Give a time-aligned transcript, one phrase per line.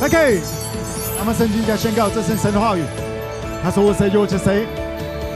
[0.00, 0.40] OK，
[1.18, 2.82] 那么圣经在宣告这是神的话语。
[3.64, 4.64] 他说我谁就我是谁，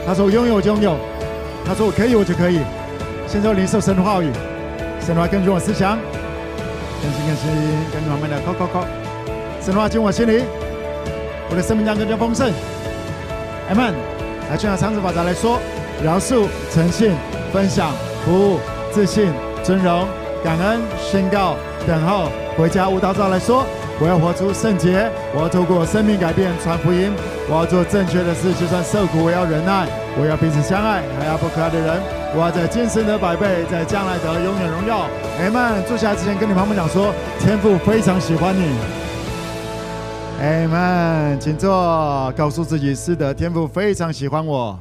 [0.07, 0.95] 他说我拥有我就拥有，
[1.65, 2.61] 他说我可以我就可以。
[3.27, 4.31] 现在领受神的话语，
[5.05, 5.99] 神的话更新我思想，
[7.01, 7.51] 更新更新，
[7.91, 8.87] 跟着我们的靠靠靠。
[9.59, 10.43] 神的话进我心里，
[11.49, 12.49] 我的生命将更加丰盛。
[13.67, 13.93] 阿门。
[14.49, 15.59] 来，就像长子法则来说，
[16.01, 17.11] 饶恕、诚信、
[17.51, 17.91] 分享、
[18.23, 18.59] 服务、
[18.93, 19.27] 自信、
[19.61, 20.07] 尊荣、
[20.41, 22.87] 感恩、宣告、等候、回家。
[22.87, 23.65] 无道照来说。
[24.03, 27.09] 我要活出圣洁，我要透过生命改变传福音，
[27.47, 29.87] 我要做正确的事，就算受苦，我要忍耐，
[30.19, 32.03] 我要彼此相爱，还要不可爱的人，
[32.35, 35.07] 我要在今生得百倍，在将来得永远荣耀。
[35.39, 35.85] 阿门。
[35.87, 38.75] 坐下之前跟你旁边讲说，天父非常喜欢你。
[40.41, 41.39] 阿门。
[41.39, 44.77] 请坐，告诉自己是的，天父非常喜欢我。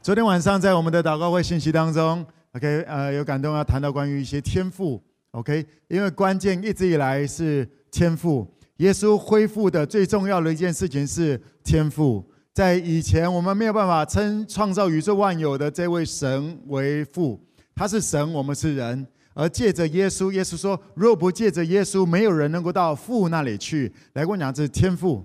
[0.00, 5.02] 昨天晚上在我们的祷告会信息当中，OK，呃，有感动要谈到关于一些天赋。
[5.32, 8.46] OK，因为关键一直以来是天赋。
[8.78, 12.24] 耶稣恢复的最重要的一件事情是天赋。
[12.52, 17.38] 在以前，我们没有办法称创造宇宙万有的这位神为父，
[17.74, 19.06] 他是神，我们是人。
[19.34, 25.22] 而借着耶稣，耶稣说：“若不借着耶稣，没有人能够到父那里去。”来跟我讲，这是天赋。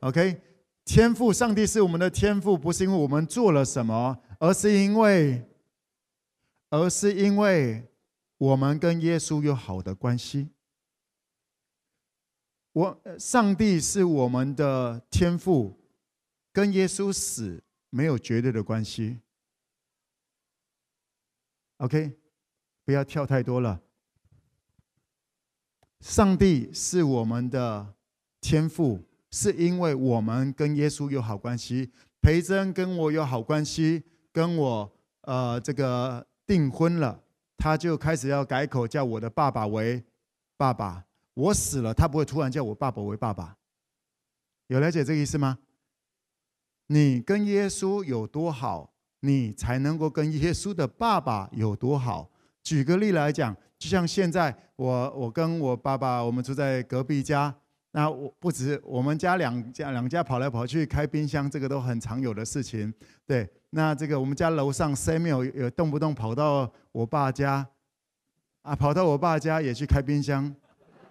[0.00, 0.40] OK，
[0.84, 5.44] 天赋，上帝是我们的天赋，不是因为我们做了什么，而是因为，
[6.70, 7.89] 而是因为。
[8.40, 10.48] 我们跟耶稣有好的关系。
[12.72, 15.78] 我上帝是我们的天父，
[16.50, 19.18] 跟耶稣死没有绝对的关系。
[21.76, 22.16] OK，
[22.82, 23.82] 不要跳太多了。
[26.00, 27.94] 上帝是我们的
[28.40, 31.92] 天父，是因为我们跟耶稣有好关系。
[32.22, 34.02] 培珍跟我有好关系，
[34.32, 37.22] 跟我呃这个订婚了。
[37.60, 40.02] 他就开始要改口，叫我的爸爸为
[40.56, 41.04] 爸爸。
[41.34, 43.54] 我死了，他不会突然叫我爸爸为爸爸。
[44.68, 45.58] 有了解这个意思吗？
[46.86, 52.30] 你跟耶稣有多好，你才能够跟耶稣的爸爸有多好。
[52.62, 57.54] 举个例来讲，就像现在我我跟我爸爸，我们住在隔壁家。
[57.92, 62.92] 那我不止我们家两家两家跑来跑去开冰箱，这个都很常有的事情，
[63.26, 63.46] 对。
[63.70, 67.66] 那这个我们家楼上 Samuel 有动不动跑到我爸家，
[68.62, 70.52] 啊，跑到我爸家也去开冰箱，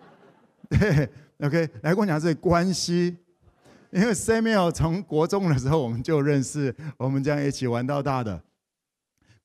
[0.70, 1.09] 对
[1.40, 3.18] ，OK，来跟我讲这关系，
[3.92, 8.44] 因为 Samuel 从国中的时候我们就认识，我们这样一起玩到大的，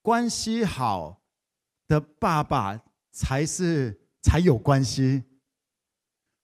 [0.03, 1.23] 关系好
[1.87, 2.81] 的爸爸
[3.13, 5.23] 才是才有关系。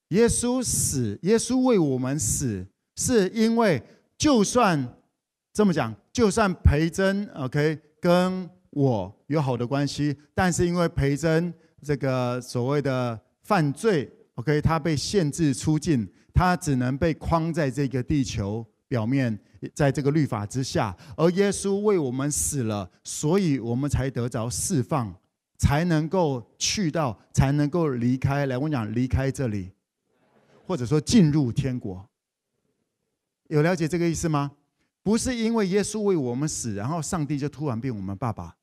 [0.08, 2.66] 耶稣死，耶稣为我们死，
[2.96, 3.82] 是因为
[4.16, 4.88] 就算
[5.60, 5.94] 这么讲。
[6.10, 19.38] 就算培真，OK，跟我有好的关系，但是因为培真这个所谓的犯罪，OK，他被限制出境，他只能被框在这个地球表面，
[19.74, 20.96] 在这个律法之下。
[21.14, 25.14] 而耶稣为我们死了，所以我们才得着释放，
[25.58, 28.46] 才能够去到，才能够离开。
[28.46, 29.72] 来，我讲离开这里，
[30.66, 32.08] 或者说进入天国。
[33.48, 34.52] 有了解这个意思吗？
[35.02, 38.54] 不是因为耶稣为我们死，然后上帝就突然变我们爸爸。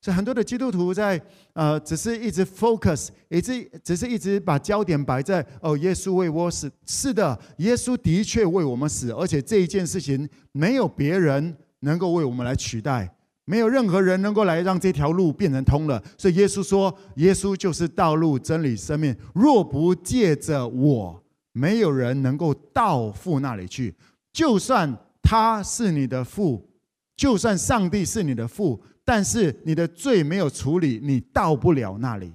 [0.00, 1.20] 所以很多的基督徒在
[1.54, 6.70] 呃，只是一直 focus，一直只是一直把焦点摆在哦，耶稣为我死。
[6.86, 13.12] 是的，耶稣的确为我们死，而且这一件事情没有别人能够为我们来取代，
[13.44, 16.00] 没有任何人能够来让这条路变成通了。
[16.16, 19.16] 所以耶稣说，耶稣就是道路、真理、生命。
[19.34, 21.20] 若不借着我，
[21.52, 23.92] 没有人能够到父那里去。
[24.32, 24.96] 就算。
[25.30, 26.66] 他是你的父，
[27.14, 32.32] 就算上帝是你的父，但是你的罪没有处理，你到不了那里。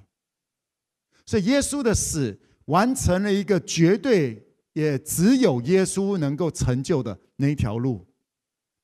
[1.26, 4.40] 所以耶稣的死完成了一个绝对，
[4.74, 8.06] 也只有耶稣能够成就的那一条路。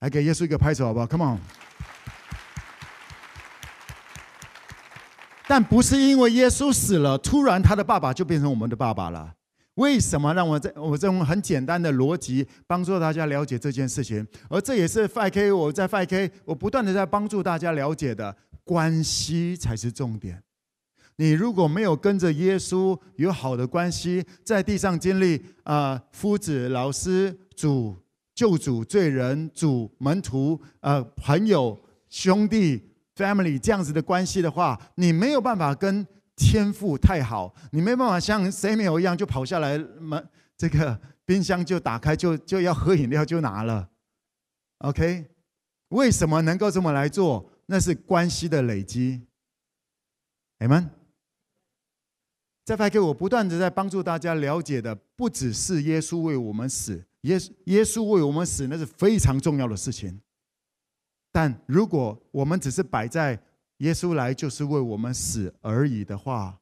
[0.00, 1.38] 来给耶稣一个拍手，好不好？Come on！
[5.46, 9.36] 但不是因为耶稣死了，突然他的爸爸就变成我们的爸爸了。
[9.80, 14.26] 为什么让我在我这种很简单的逻辑帮助大家了解这件事情？
[14.50, 20.42] 而这也是 5K 我在 5K 我不断的在帮助大家了解的关系才是重点。
[21.16, 27.96] 你如果没有跟着耶稣有好的关系，在地上经历啊、呃、夫子、老师、主、
[28.34, 31.78] 救主、罪人、主、门徒、呃朋友、
[32.10, 32.82] 兄弟、
[33.16, 36.06] family 这样子的关系的话，你没有办法跟。
[36.40, 40.26] 天赋太好，你没办法像 Samuel 一样就跑下来，门
[40.56, 43.90] 这个冰箱就打开，就就要喝饮料就拿了。
[44.78, 45.30] OK，
[45.88, 47.52] 为什么能够这么来做？
[47.66, 49.26] 那是关系的累积。
[50.60, 50.88] Amen。
[52.64, 60.20] 在 5K，我不断的在帮助大家了解的，不只是耶稣为我们死，耶耶稣为我们死，那是非常重要的事情。
[61.30, 63.40] 但如果我们只是摆在
[63.80, 66.58] 耶稣来就是为我们死而已的话，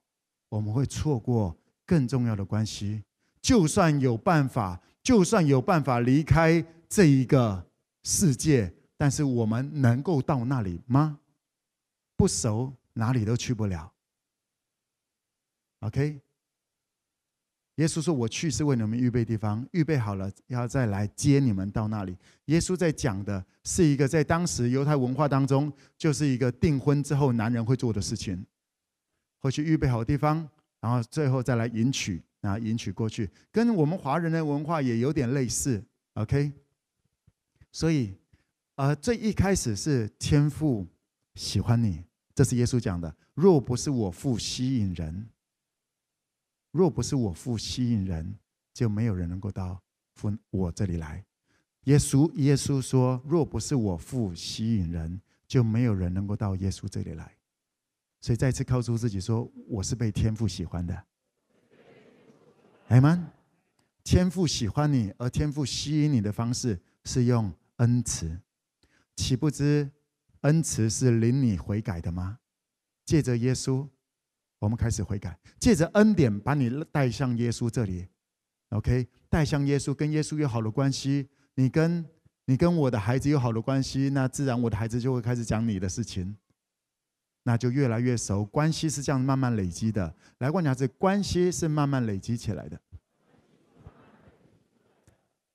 [0.48, 3.02] 我们会错过更重要的关系。
[3.40, 7.66] 就算有办法，就算有办法离开这一个
[8.04, 11.18] 世界，但是我们能够到那里吗？
[12.16, 13.92] 不熟，哪里都去不了。
[15.80, 16.20] OK，
[17.78, 22.16] 耶稣说：“我去是为你们预备地方，预备好了要再来接你们到那里。”
[22.46, 28.44] 耶稣在讲的是一个在当时犹太文化当中，就是一个订婚之后男人会做的事情，
[29.38, 30.48] 会去预备好地方，
[30.80, 35.80] 然后最后再来迎娶，然后迎娶过去，跟我们华人的文化也有点类似。
[36.14, 36.50] OK，
[37.70, 38.12] 所以，
[38.74, 40.84] 呃，最一开始是天父
[41.36, 42.02] 喜欢你，
[42.34, 43.14] 这是耶稣讲的。
[43.34, 45.28] 若不是我父吸引人。
[46.70, 48.38] 若不是我父吸引人，
[48.74, 49.82] 就没有人能够到
[50.14, 51.24] 父我这里来。
[51.84, 57.34] 耶稣耶稣说：“若不是我父吸引人，就没有人能够到耶稣这里来。”
[58.20, 61.04] 所以再次告诉自己说：“我是被天父喜欢的。”
[62.88, 63.26] 阿们，
[64.04, 68.38] 天父喜欢你，而天父吸引你的方式是用恩慈，
[69.16, 69.90] 岂不知
[70.42, 72.40] 恩慈是领你悔改的吗？
[73.04, 73.88] 借着耶稣。
[74.58, 78.06] 我们开始悔改，借着恩典把你带向耶稣这里
[78.70, 81.28] ，OK，带向耶稣，跟耶稣有好的关系。
[81.54, 82.04] 你跟
[82.44, 86.36] 你跟我的孩子有好的关系，那自然我的孩子就会开始讲你的事情，
[87.42, 88.44] 那就越来越熟。
[88.44, 90.14] 关系是这样慢慢累积的。
[90.38, 92.80] 来，观察这关系是慢慢累积起来的。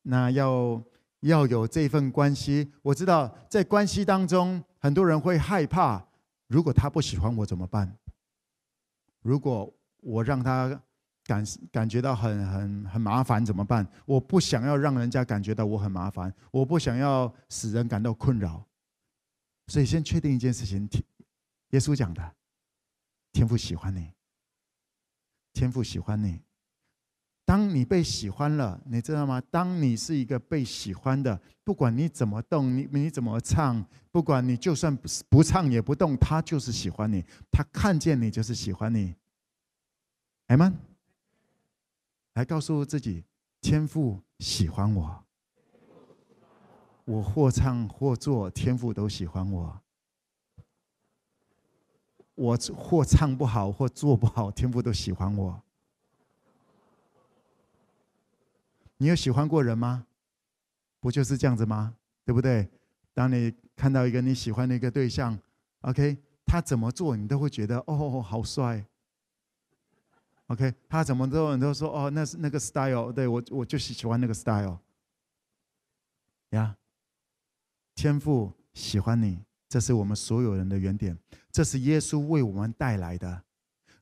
[0.04, 0.84] 那要
[1.22, 6.06] 要有这份关系，我知道在关系当中，很多人会害怕，
[6.48, 7.98] 如果他不喜欢我怎么办？
[9.24, 10.80] 如果我让他
[11.26, 13.88] 感感觉到很很很麻烦怎么办？
[14.06, 18.68] 我不想要让人家感觉到我很麻烦，我不想要使人感到困扰，
[19.68, 20.88] 所以先确定一件事情：
[21.70, 22.36] 耶稣讲的，
[23.32, 24.12] 天父喜欢你，
[25.54, 26.42] 天父喜欢你。
[27.54, 29.40] 当你被喜欢了，你知道吗？
[29.52, 37.24] 当你是一个被喜欢的，不管你怎么动，你你怎么唱，不管你就算不不唱也不动，他就是喜欢你。
[37.52, 39.14] 他看见你就是喜欢你。
[40.48, 40.74] 阿们，
[42.34, 43.24] 来告诉自己，
[43.62, 45.24] 天赋喜欢我。
[47.06, 49.80] 我或唱或做，天赋都喜欢我。
[52.34, 55.63] 我或唱不好或做不好，天赋都喜欢我。
[58.98, 60.06] 你有喜欢过人吗？
[61.00, 61.96] 不就是这样子吗？
[62.26, 62.70] 对不对？
[63.14, 65.38] 当你看到一个你喜欢的一个对象
[65.82, 68.86] ，OK，他怎么做你都会觉得哦，好帅。
[70.48, 74.80] OK，他怎么做你都说哦，那是那个 style，对，我我就喜喜欢那个 style。
[76.52, 76.76] 呀，
[77.96, 81.18] 天赋喜欢你，这是我们所有人的原点，
[81.52, 83.43] 这是耶稣为我们带来的。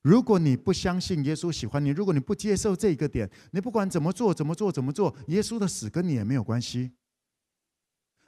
[0.01, 6.94] 如果你不相信耶稣喜欢你，如果你不接受这个点，你不管怎么做、怎么做、怎么做，耶稣的死跟你也没有关系。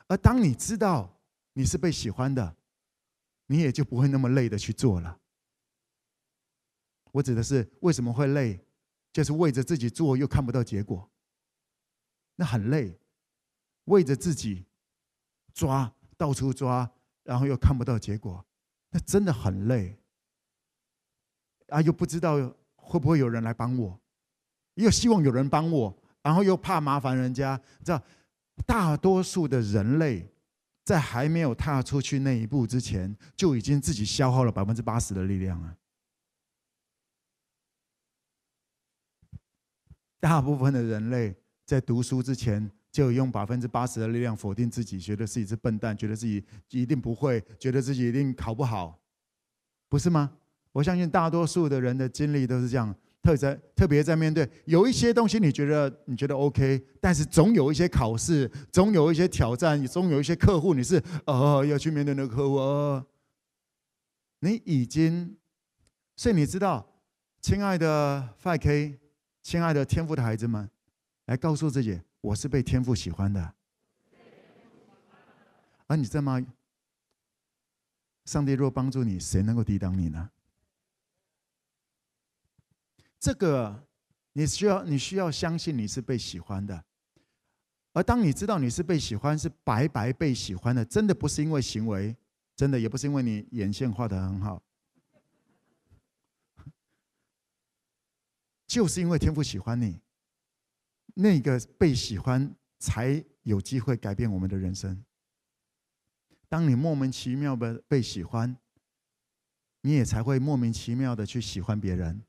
[0.08, 1.20] 而当你知道
[1.54, 2.56] 你是被喜欢的，
[3.48, 5.20] 你也就不会那么累的去做了。
[7.12, 8.60] 我指的是为什么会累，
[9.12, 11.10] 就是为着自己做又看不到结果，
[12.36, 13.00] 那很累。
[13.86, 14.66] 为着自己
[15.54, 16.90] 抓，到处抓，
[17.24, 18.46] 然后又看不到结果，
[18.92, 19.98] 那真的很累。
[21.74, 22.36] 啊，又不知道
[22.76, 24.00] 会不会有人来帮我，
[24.76, 27.60] 又希望有人帮我，然后又怕麻烦人家。
[27.80, 28.00] 你知道，
[28.68, 30.32] 大多数的人类
[30.86, 35.76] 在还没有踏出去那一步之前，就已经自己消耗了百分之八十的力量了。
[40.20, 49.02] 大部分的人类在读书之前，就用百分之八十的力量否定自己，觉得自己是笨蛋，觉得自己一定不会，觉得自己一定考不好，
[49.90, 50.38] 不是吗？
[50.74, 63.06] 我相信大多数的人的经历都是这样，特在特别在面对有一些东西，你觉得你觉得 OK，但是总有一些考试，总有一些挑战，总有一些客户，你是哦要去面对那个客户哦，
[64.40, 65.38] 你已经，
[66.16, 66.86] 所以你知道，
[67.40, 68.98] 亲爱的 5K，
[69.42, 70.70] 亲爱的天赋的孩子们，
[71.28, 73.54] 来告诉自己，我是被天赋喜欢的，
[75.86, 76.44] 而你知道吗？
[78.26, 80.30] 上帝若帮助你，谁能够抵挡你呢？
[83.24, 83.88] 这个
[84.34, 86.84] 你需要，你需要相信你是被喜欢的，
[87.94, 92.14] 而当你知道你是被喜欢，是白白被喜欢的，真的不是因为行为，
[92.54, 94.62] 真的也不是因为你眼线画得很好，
[98.68, 100.02] 就是因为天父喜欢你，
[101.14, 105.02] 那个被喜欢才有机会改变我们的人生。
[106.50, 108.58] 当你莫名其妙的被喜欢，
[109.80, 112.22] 你也才会莫名其妙的去喜欢别人，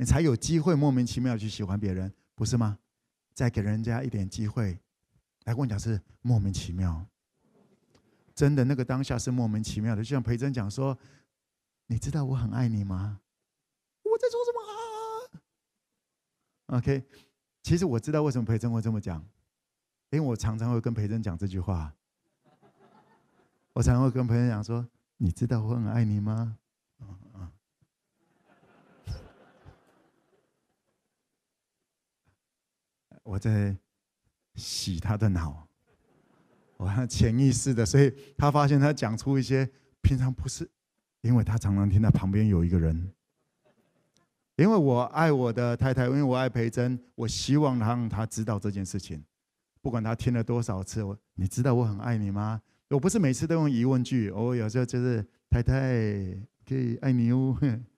[0.00, 2.78] 你才有机会莫名其妙去喜欢别人，不是吗？
[3.34, 4.80] 再给人家一点机会，
[5.44, 7.04] 来跟我讲是莫名其妙，
[8.34, 10.96] 真的那个当下是莫名其妙的，就像培珍讲说，
[11.86, 13.20] 你知道我很爱你吗？
[14.02, 14.62] 我在说什么
[16.72, 17.04] 啊？OK，
[17.62, 19.22] 其实我知道为什么培珍会这么讲，
[20.08, 21.94] 因为我常常会跟培珍讲这句话，
[23.74, 24.88] 我常常会跟培珍讲说，
[25.18, 26.56] 你知道我很爱你吗？
[33.30, 33.76] 我在
[34.56, 35.64] 洗他的脑，
[36.76, 39.70] 我看潜意识的，所以他发现他讲出一些
[40.02, 40.68] 平常不是，
[41.20, 43.12] 因为他常常听到旁边有一个人。
[44.56, 49.22] 因为我爱我的太太，因为我爱培珍，我希望让他知道这件事情，
[49.80, 52.60] 不管他听了多少次，我你知道我很爱你吗？
[52.88, 55.94] 我不是每次都用疑问句，我有时候就是太太
[56.66, 57.56] 可以爱你哦，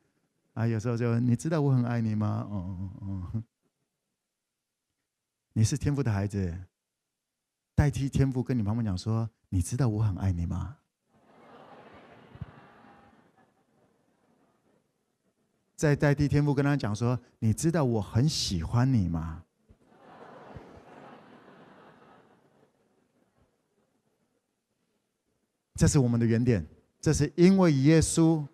[0.53, 2.47] 啊，有时候就你知道我很爱你吗？
[2.51, 3.43] 哦哦哦。
[5.55, 6.57] 你是天父的孩子，
[7.75, 10.79] 代替天父跟你妈妈讲说：“你知道我很爱你吗？”
[15.77, 19.45] 再代替天父跟他讲说：“你知道我很喜欢你吗？”
[25.75, 26.67] 这是我们的原点，
[27.01, 28.47] 这是因为耶稣，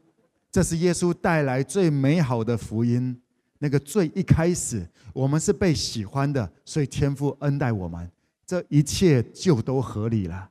[0.50, 3.22] 这是耶稣带来最美好的福音。
[3.58, 8.08] 那个最一开始，我们是被喜欢的，所以天父恩待我们，
[8.46, 10.50] 这一切就都合理了。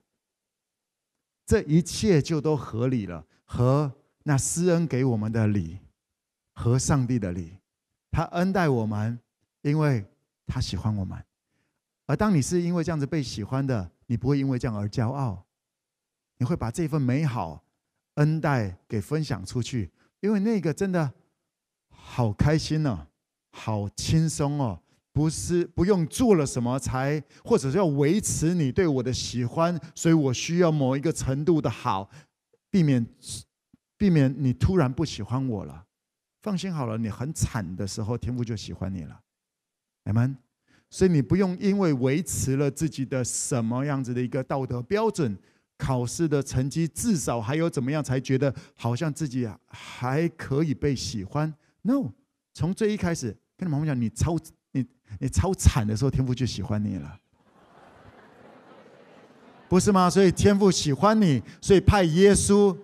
[1.46, 3.90] 这一切就都合理了，和
[4.24, 5.80] 那施恩给我们的礼，
[6.54, 7.58] 和上帝的礼，
[8.12, 9.18] 他恩待我们，
[9.62, 10.06] 因为
[10.46, 11.18] 他喜欢我们。
[12.08, 15.46] 而当你是因为这样子被喜欢的，你不会因为这样而骄傲，
[16.38, 17.64] 你会把这份美好
[18.16, 21.14] 恩待给分享出去，因为那个真的。
[22.10, 23.06] 好开心、哦，
[23.52, 32.10] 好轻松哦，不是不用做了什么才，或者是要维持你对我的喜欢，所以我需要某一个程度的好，
[32.72, 33.06] 避免
[33.98, 35.86] 避免你突然不喜欢我了。
[36.42, 39.20] 放心好了，你很惨的时候，天父就喜欢你了，
[40.06, 40.38] 阿们。
[40.90, 45.38] 所以你不用因为维持了自己的什么样子的一个道德标准，
[45.78, 51.54] 考试的成绩至少还有怎么样，才觉得好像自己还可以被喜欢。
[51.88, 52.12] No，
[52.54, 54.38] 从最一开始跟你妈妈讲，你超
[54.72, 54.86] 你
[55.20, 57.18] 你超惨的时候，天父就喜欢你了，
[59.70, 60.10] 不是吗？
[60.10, 62.78] 所以天父喜欢你，所以派耶稣。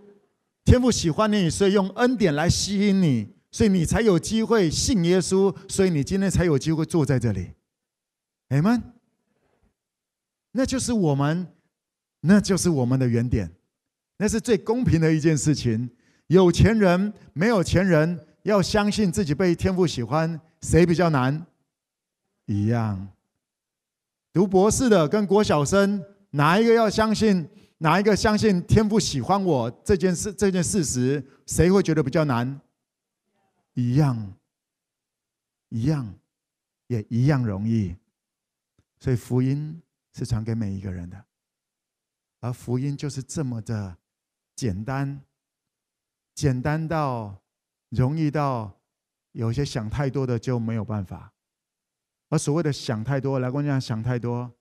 [0.63, 7.51] 天父喜欢你，所以用恩典来吸引你，所以你才有机会信耶稣，所以你今天才有机会坐在这里。
[8.47, 8.81] 阿们，
[10.53, 11.45] 那就是我们，
[12.21, 13.51] 那就是我们的原点，
[14.17, 15.89] 那是最公平的一件事情。
[16.27, 18.17] 有钱人，没有钱人。
[18.43, 21.45] 要相信自己被天父喜欢，谁比较难？
[22.45, 23.09] 一样。
[24.31, 27.49] 读博士的跟国小生，哪一个要相信？
[27.77, 30.33] 哪一个相信天父喜欢我这件事？
[30.33, 32.61] 这件事实，谁会觉得比较难？
[33.73, 34.33] 一样，
[35.69, 36.13] 一样，
[36.87, 37.95] 也一样容易。
[38.99, 39.81] 所以福音
[40.13, 41.25] 是传给每一个人的，
[42.39, 43.97] 而福音就是这么的
[44.55, 45.21] 简单，
[46.35, 47.42] 简单到。
[47.95, 48.75] 容易到
[49.33, 51.31] 有些想太多的就没有办法，
[52.29, 54.51] 而所谓的想太多，来跟我讲想太多。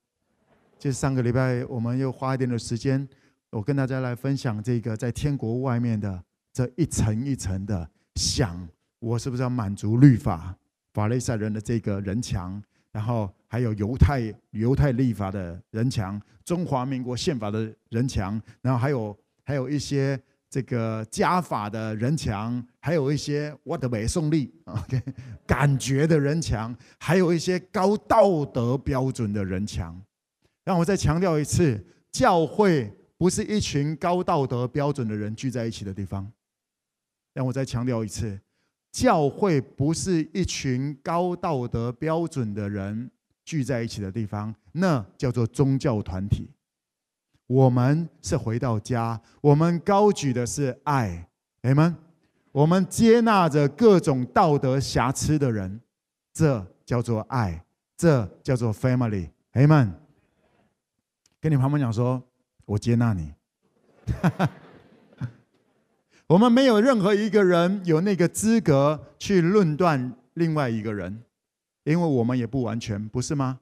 [0.79, 3.09] 就是上个礼拜我们又花一点的时间，
[3.51, 6.23] 我跟大家来分享这个在天国外面的
[6.53, 10.55] 这一层一层的想，我是不是要满足律法
[10.93, 20.21] 法利赛人的这个人墙，然后还有犹太犹太立法的人墙，中华民国宪法的人墙，然后还有还有一些。
[20.53, 25.03] 这个加法的人墙，还有一些我的背诵力，OK，
[25.47, 29.99] 感觉的人墙，还有一些高道德标准的人墙。
[30.63, 36.31] 让我再强调一次，教会不是一群高道德标准的人聚在一起的地方。
[37.33, 38.39] 让我再强调一次，
[38.91, 43.11] 教会不是一群高道德标准的人
[43.43, 46.51] 聚在一起的地方，那叫做宗教团体。
[47.53, 51.29] 我们是回到家，我们高举的是爱，
[51.63, 51.95] 阿们。
[52.51, 55.81] 我们接纳着各种道德瑕疵的人，
[56.33, 57.63] 这叫做爱，
[57.95, 59.93] 这叫做 family，阿们。
[61.41, 62.23] 跟你旁边讲说，
[62.65, 63.35] 我接纳你。
[66.29, 71.23] 我们没有任何一个人有那个资格去论断另外一个人，
[71.85, 73.61] 因为我们也不完全，不是吗？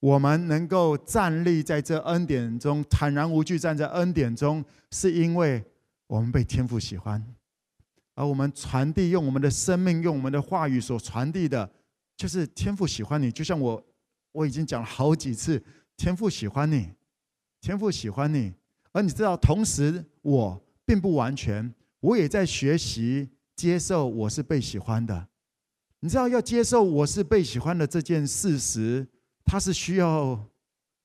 [0.00, 5.64] 我们能够站立在这恩典中，坦然无惧站在恩典中，是因为
[6.06, 7.24] 我们被天父喜欢，
[8.14, 11.68] 而我们传递用我们的生命、用我们的话语所传递的，
[12.16, 13.32] 就是天父喜欢你。
[13.32, 13.84] 就像我
[14.30, 15.60] 我已经讲了好几次，
[15.96, 16.90] 天父喜欢你，
[17.60, 18.54] 天父喜欢你。
[18.92, 25.26] 而你知道，同时我并不完全，我也在学习接受我是被喜欢的。
[26.00, 29.08] 你知道，要接受我是被喜欢的这件事实。
[29.48, 30.38] 他是需要，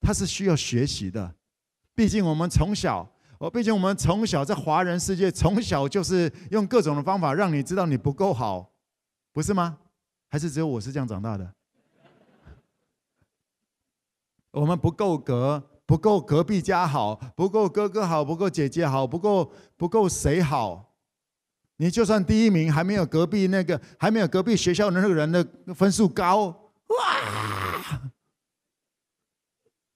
[0.02, 1.34] 他是需要学习的。
[1.94, 3.08] 毕竟我们从小，
[3.38, 8.70] 哦，毕竟我们从小在华人世界，从小就是用各种的方法让你知道你不够好，
[9.32, 9.78] 不是吗？
[10.28, 11.54] 还是只有我是这样长大的？
[14.50, 20.92] 我们不够格，不够隔壁家好，不够哥哥好，不够姐姐好，不够不够谁好？
[21.76, 26.46] 你就算第一名，还没有隔壁那个，还没有隔壁学校的那个人的分数高，
[26.88, 27.23] 哇！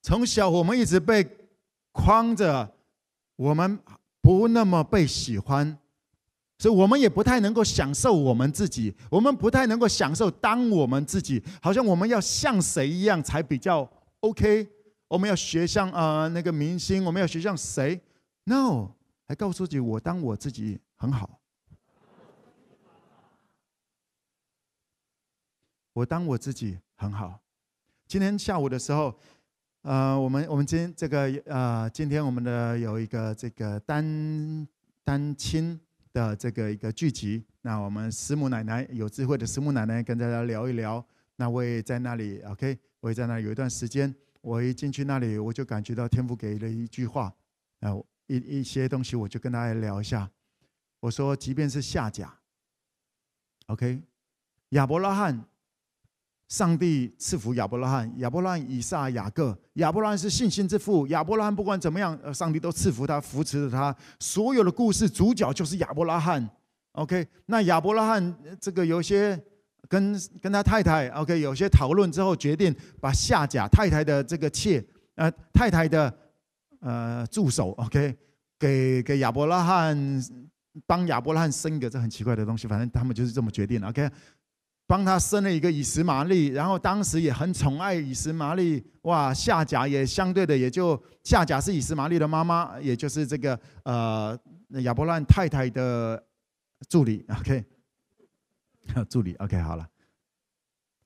[0.08, 1.22] 从小我们一直被
[1.92, 2.74] 框着，
[3.36, 3.78] 我们
[4.22, 5.78] 不那么被喜欢，
[6.58, 13.86] 所以我们也不太能够享受我们自己，我们不太能够享受当我们自己，好像我们要像谁一样才比较
[14.20, 14.66] OK，
[15.08, 18.00] 我们要学像啊、呃、那个明星，我们要学像谁
[18.44, 18.92] ？No，
[19.26, 21.38] 还告诉自己我当我自己很好，
[25.92, 27.40] 我当我自己很好。
[28.06, 29.14] 今天下午的时候。
[29.82, 34.66] 呃，我们我们今这个呃，今天我们的有一个这个单
[35.04, 35.80] 单亲
[36.12, 41.04] 的这个一个聚集，那我们师母奶奶有智慧的师母奶奶跟大家聊一聊。
[41.36, 44.12] 那我也在那里，OK，我也在那里有一段时间。
[44.40, 47.32] 我一进去那里，我就感觉到天父给了一句话，
[47.80, 47.94] 啊，
[48.26, 50.28] 一一些东西，我就跟大家聊一下。
[51.00, 52.36] 我说，即便是夏甲
[53.66, 54.02] ，OK，
[54.70, 55.44] 亚伯拉罕。
[56.48, 59.56] 上帝赐福亚伯拉罕，亚伯拉罕、以撒、雅各。
[59.74, 61.06] 亚伯拉罕是信心之父。
[61.08, 63.94] 亚伯拉罕不管怎么样，呃上帝都赐福他，扶持着他。
[64.18, 66.48] 所有的故事主角就是亚伯拉罕。
[66.92, 69.38] OK，那亚伯拉罕这个有些
[69.88, 74.82] 跟跟他太太 OK 有些讨论之后，决定把夏甲太太的这个妾
[75.16, 76.12] 呃太太的
[76.80, 78.16] 呃助手 OK
[78.58, 80.24] 给给亚伯拉罕
[80.86, 84.10] 帮亚伯拉罕生一个这很奇怪的东西，反正他们就是这么决定 OK。
[84.88, 88.82] 帮他生了一个以实玛利，然后当时也很宠爱以实玛利。
[89.02, 94.38] 哇，夏甲也相对的，也就夏甲是以实玛利的妈妈，也就是这个呃
[94.80, 96.26] 亚伯拉罕太太的
[96.88, 97.22] 助理。
[97.38, 97.62] OK，
[99.10, 99.86] 助理 OK 好了。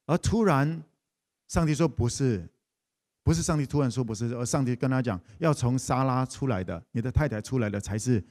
[0.06, 0.80] 而突然，
[1.48, 2.48] 上帝说不是，
[3.24, 8.24] 不是上帝突然说不是，而上帝跟他讲，要从撒拉出来的，你的太太出来的才是，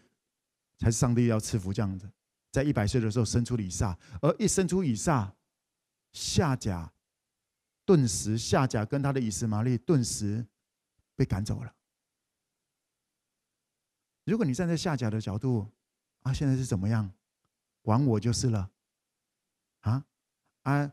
[0.80, 2.10] 才是上帝要赐福这样子。
[2.54, 5.30] 在一百岁的时候生出以撒，而一生出以撒。
[6.14, 6.92] 夏甲
[7.86, 10.46] 顿时，夏甲跟他的以斯玛利顿时
[11.16, 11.74] 被赶走了。
[14.26, 15.68] 如果你站在夏甲的角度，
[16.22, 17.12] 啊，现在是怎么样？
[17.82, 18.70] 管我就是了。
[19.82, 20.06] 啊
[20.64, 20.92] 啊，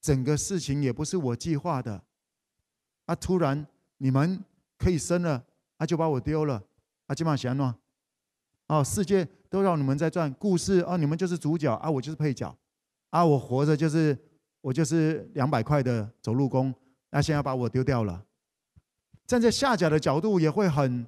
[0.00, 2.02] 整个事情也不是我计划的。
[3.06, 3.66] 啊，突然
[3.98, 4.44] 你们
[4.76, 5.46] 可以生了，
[5.76, 6.62] 啊，就把我丢了。
[7.06, 7.78] 啊，今晚喜欢吗？
[8.66, 12.56] 哦，世界都让你们在转，故事哦，你们就是主角啊，我就是配角。
[13.10, 14.18] 啊，我活着就是。
[14.64, 16.74] 我就是两百块的走路工，
[17.10, 18.24] 那现在把我丢掉了。
[19.26, 21.06] 站在下甲的角度也会很，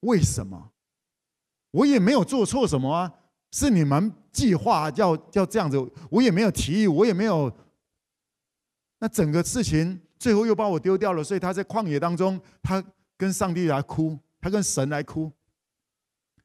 [0.00, 0.72] 为什么？
[1.70, 3.10] 我也没有做错什么啊，
[3.50, 5.78] 是你们计划要要这样子，
[6.10, 7.50] 我也没有提议，我也没有。
[8.98, 12.84] 那整个事情最后又把我丢掉了，所以他在旷野当中，他
[13.16, 15.32] 跟上帝来哭，他跟神来哭。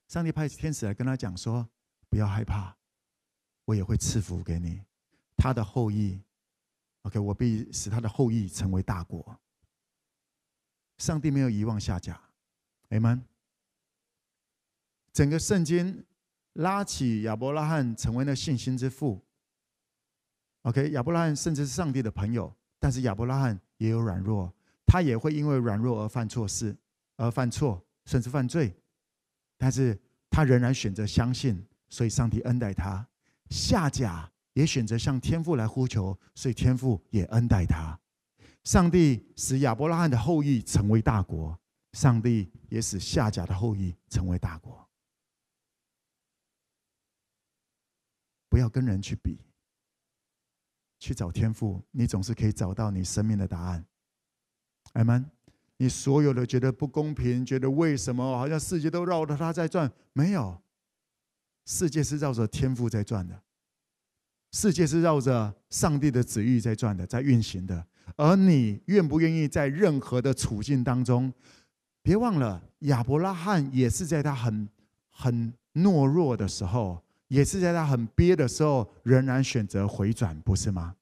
[0.08, 1.68] 上帝派天使来跟他讲说
[2.08, 2.74] ：“不要害怕，
[3.66, 4.82] 我也会赐福给你，
[5.36, 6.22] 他的后裔。”
[7.08, 9.40] OK，我必使他的后裔成为大国。
[10.98, 12.22] 上帝没有遗忘夏甲
[12.90, 13.22] ，Amen。
[15.14, 16.04] 整个圣经
[16.54, 19.26] 拉起亚伯拉罕成为了信心之父。
[20.64, 24.54] OK，亚伯拉罕甚至是上帝的朋友，但是亚伯拉罕也有软弱，
[24.86, 26.76] 他也会因为软弱而犯错事，
[27.16, 28.76] 而犯错，甚至犯罪。
[29.58, 29.98] 但是
[30.30, 33.08] 他仍然选择相信，所以上帝恩待他。
[33.50, 34.30] 夏甲。
[34.58, 37.98] 也选择向天父来呼求，所以天父也恩待他。
[38.64, 41.56] 上帝使亚伯拉罕的后裔成为大国，
[41.92, 44.90] 上帝也使夏甲的后裔成为大国。
[48.50, 49.40] 不要跟人去比，
[50.98, 53.86] 去找天父，你总是可以找到你生命的答案。
[54.94, 55.24] 阿门。
[55.80, 59.94] 你所有的觉得不公平，觉得为什么好像世界都绕着他在转？
[60.14, 60.60] 没有，
[61.66, 63.44] 世界是绕着天父在转的。
[64.58, 67.86] 世界是绕着上帝的旨意在转的，在运行的。
[68.16, 71.32] 而你愿不愿意在任何的处境当中？
[72.02, 74.68] 别忘了，亚伯拉罕也是在他很
[75.12, 80.96] 很懦弱的时候，也是在他很憋的时候，仍然选择回转，不是吗？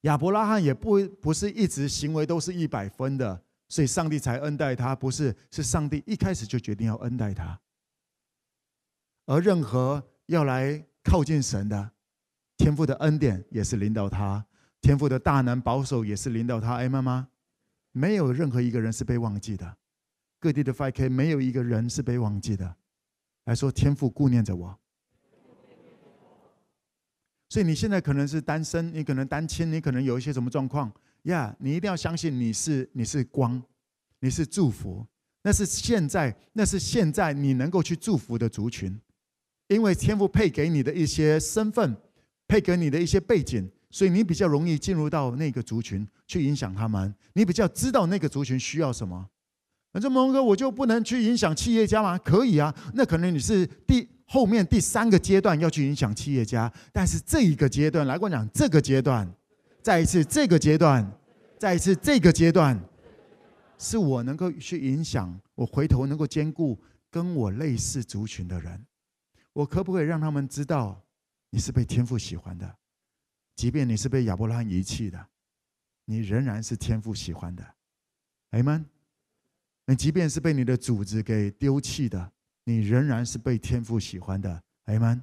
[0.00, 7.60] 亚伯拉罕也不不是一直行为都是一百分的，所以上帝才恩待他，不是，是上帝一开始就决定要恩待他。
[9.26, 11.92] 而任何要来靠近神的
[12.60, 14.44] 天父的恩典，也是领导他。
[14.82, 17.26] 天父的大能保守也是领导他，哎，妈妈，
[17.90, 19.78] 没有任何一个人是被忘记的，
[20.38, 22.76] 各地的 5K 没有一个人是被忘记的，
[23.46, 24.78] 来说天父顾念着我，
[27.48, 30.92] 所以你现在可能是单身，你可能单亲，你可能有一些什么状况。
[31.22, 33.62] 呀你一定要相信你是你是光，
[34.18, 35.06] 你是祝福，
[35.40, 39.00] 那是现在那是现在你能够去祝福的族群，
[39.68, 41.96] 因为天父配给你的一些身份，
[42.50, 43.70] 配给你的一些背景。
[43.92, 49.28] 所以你比较容易进入到那个族群去影响他们，你比较知道那个族群需要什么。
[49.92, 52.16] 那这蒙哥，我就不能去影响企业家吗？
[52.18, 59.28] 可以啊，那可能你是第后面第三个阶段要去影响企业家，但是这一个阶段来跟我讲，这个阶段，
[59.82, 61.04] 再一次这个阶段，
[61.58, 62.80] 再一次这个阶段，
[63.76, 66.78] 是我能够去影响，我回头能够兼顾
[67.10, 68.86] 跟我类似族群的人，
[69.52, 71.02] 我可不可以让他们知道
[71.50, 72.78] 你是被天父喜欢的？
[73.56, 75.28] 即便你是被亚伯拉罕遗弃的，
[76.04, 77.74] 你仍然是天父喜欢的，
[78.50, 78.84] 阿们。
[79.86, 82.32] 你即便是被你的主子给丢弃的，
[82.64, 85.20] 你仍然是被天父喜欢的，阿们。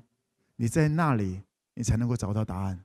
[0.57, 1.41] 你在那里，
[1.73, 2.83] 你才能够找到答案。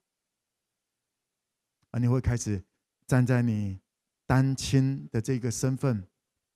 [1.90, 2.62] 而你会开始
[3.07, 3.81] 站在你
[4.26, 6.07] 单亲的这个身份，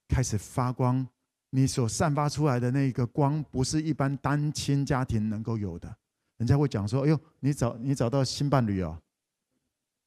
[0.09, 1.07] 开始发光。
[1.51, 5.99] 你所散发出来的那个光，不是一般单亲家庭能够有的。
[6.39, 9.01] 人家会讲说：“哎呦，你找你找到新伴侣哦。”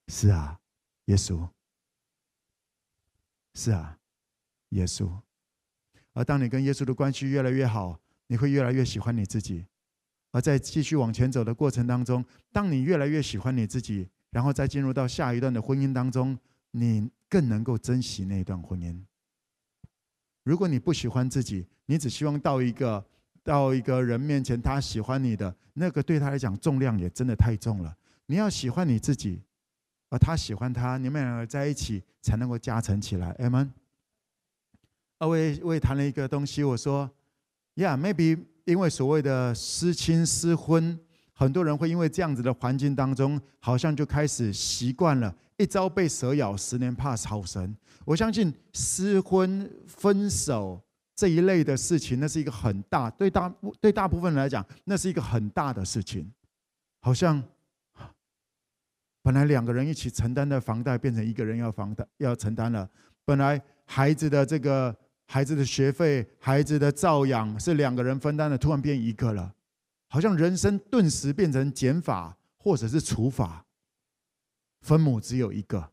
[0.07, 0.59] 是啊，
[1.05, 1.49] 耶稣。
[3.55, 3.97] 是啊，
[4.69, 5.11] 耶稣。
[6.13, 9.65] 而当你跟耶稣的关系越来越好，你会越来越喜欢你自己。
[10.31, 16.37] 而在继续往前走的过程当中，当你越来越喜欢你自己，然后再进入到下一段的婚姻当中，
[16.71, 19.03] 你更能够珍惜那一段婚姻。
[20.43, 23.03] 如果你不喜欢自己，你只希望到一个。
[23.43, 27.95] 到一个人面前，他喜欢你的那个，对他来讲重量也真的太重了。
[28.25, 29.41] 你要喜欢你自己，
[30.09, 33.35] 而他喜欢他，你们两个在一起才能够加成起来。
[33.39, 33.71] 阿门。
[35.19, 37.09] 我也我也谈了一个东西，我说
[37.75, 40.97] ，Yeah，maybe 因为所谓的失亲失婚，
[41.33, 47.75] 很多人会因为这样子的环境当中，好像就开始习惯了，一朝被蛇咬，十年怕草绳。
[48.05, 50.81] 我相信失婚分手。
[51.19, 56.31] 这一类的事情，那是一个很大，对大对大部分人来讲，那是一个很大的事情。
[57.01, 57.43] 好像
[59.21, 62.89] 本来两个人一起承担的房贷，变成一个人要房贷要承担了。
[63.25, 69.53] 本来孩子的这个孩子的学费、孩子的照养是两个人分担的，突然变一个了。
[70.07, 73.65] 好像人生顿时变成减法或者是除法，
[74.79, 75.91] 分母只有一个，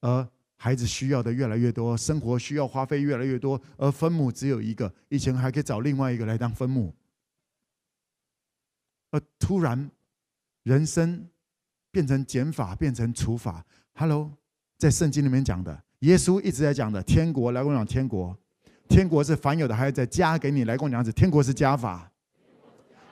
[0.00, 0.26] 而。
[0.62, 4.94] 孩子需要的越来越多，生活需要花费越来越多，而分母只有一个。
[5.08, 6.94] 以前还可以找另外一个来当分母，
[9.10, 9.90] 而突然，
[10.62, 11.26] 人生
[11.90, 13.66] 变成减法，变成除法。
[13.94, 14.30] Hello，
[14.78, 18.38] 在圣经里面讲的，耶稣一直在讲的，天国来跟我讲，天国，
[18.88, 22.08] 天国是凡有的，还要再加给你来跟我讲，是天国是加法。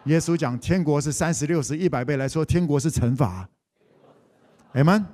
[0.05, 3.51] 耶稣讲天国是三十六十一百倍来说，天国是乘法。
[4.75, 5.05] Amen。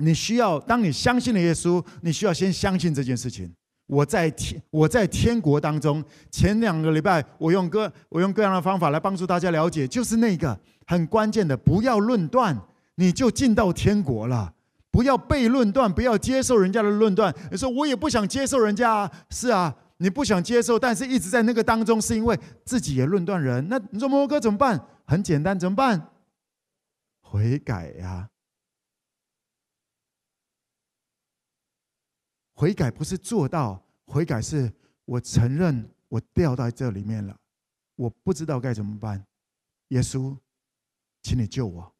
[0.00, 3.52] 你需要，当你相信了耶稣，你需要先相信这件事情。
[3.86, 6.02] 我在天，我在天国当中。
[6.30, 12.56] 前两个礼拜，我用各我用各样的方法来帮助大家了解，就是那个很关键的，不要论断，
[12.94, 14.54] 你就进到天国了。
[14.92, 17.32] 不要被论断，不要接受人家的论断。
[17.50, 23.68] 你说我也不想接受人家，啊是啊，你不想接受，但是一直在那个当中，是因为自己也论断人。
[23.68, 24.80] 那你说摩哥怎么办？
[25.04, 26.10] 很简单，怎么办？
[27.20, 28.29] 悔改呀。
[32.60, 34.70] 悔改不是做到，悔改是
[35.06, 37.34] 我承认我掉到这里面了，
[37.96, 39.26] 我不知道该怎么办。
[39.88, 40.36] 耶稣，
[41.22, 41.90] 请你救我，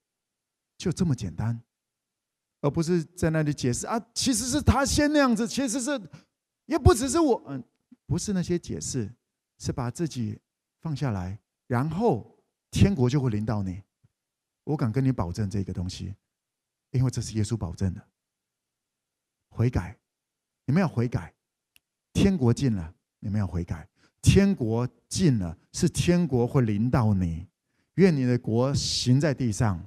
[0.77, 1.59] 就这么简单，
[2.61, 5.99] 而不是在那里解释啊，其实是他先那样子，其实是
[6.67, 7.65] 也不只是我，嗯，
[8.05, 9.11] 不是那些解释，
[9.57, 10.39] 是把自己
[10.83, 12.39] 放下来，然后
[12.71, 13.83] 天国就会临到你。
[14.65, 16.15] 我敢跟你保证这个东西，
[16.91, 18.09] 因为这是耶稣保证的，
[19.49, 19.99] 悔改。
[20.71, 21.35] 你们要悔改，
[22.13, 22.95] 天国近了。
[23.19, 23.89] 你们要悔改，
[24.23, 27.45] 天国近了，是天国会临到你。
[27.95, 29.85] 愿你的国行在地上。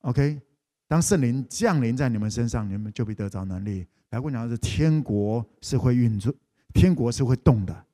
[0.00, 0.42] OK，
[0.88, 3.86] 当圣灵降临在你们身上，你们就必得着能力。
[4.10, 6.34] 来，我讲的是天国是会运作，
[6.74, 7.84] 天国是会动的。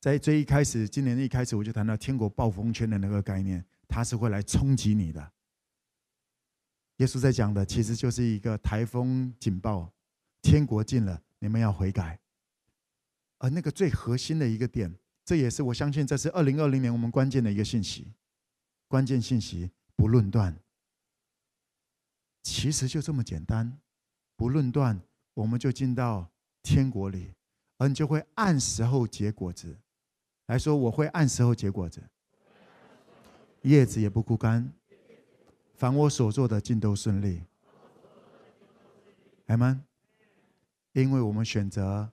[0.00, 5.32] 在最一开始，今年一开始我就谈到天国暴风圈的那个概念，它是会来冲击你的。
[7.00, 9.90] 耶稣在讲的其实就是一个台风警报，
[10.42, 12.20] 天国近了，你们要悔改。
[13.38, 18.12] 而那个最核心的一个点，这也是我相信这是二零二零年我们关键的一个信息，
[18.86, 20.54] 关键信息不论断。
[22.42, 23.80] 其实就这么简单，
[24.36, 25.00] 不论断，
[25.32, 26.30] 我们就进到
[26.62, 27.32] 天国里，
[27.78, 29.74] 而你就会按时候结果子。
[30.48, 32.02] 来说，我会按时候结果子，
[33.62, 34.70] 叶子也不枯干，
[35.80, 37.42] 凡我所做的尽都顺利。
[39.46, 39.82] 阿们，
[40.92, 42.12] 因为我们选择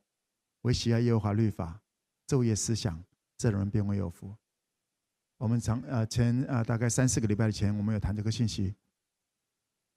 [0.62, 1.82] 为喜爱耶和华律法，
[2.26, 3.04] 昼夜思想，
[3.38, 4.34] 这人便为有福。
[5.36, 8.74] 我们常呃前呃大概三四个礼拜前，我们有谈这个信息。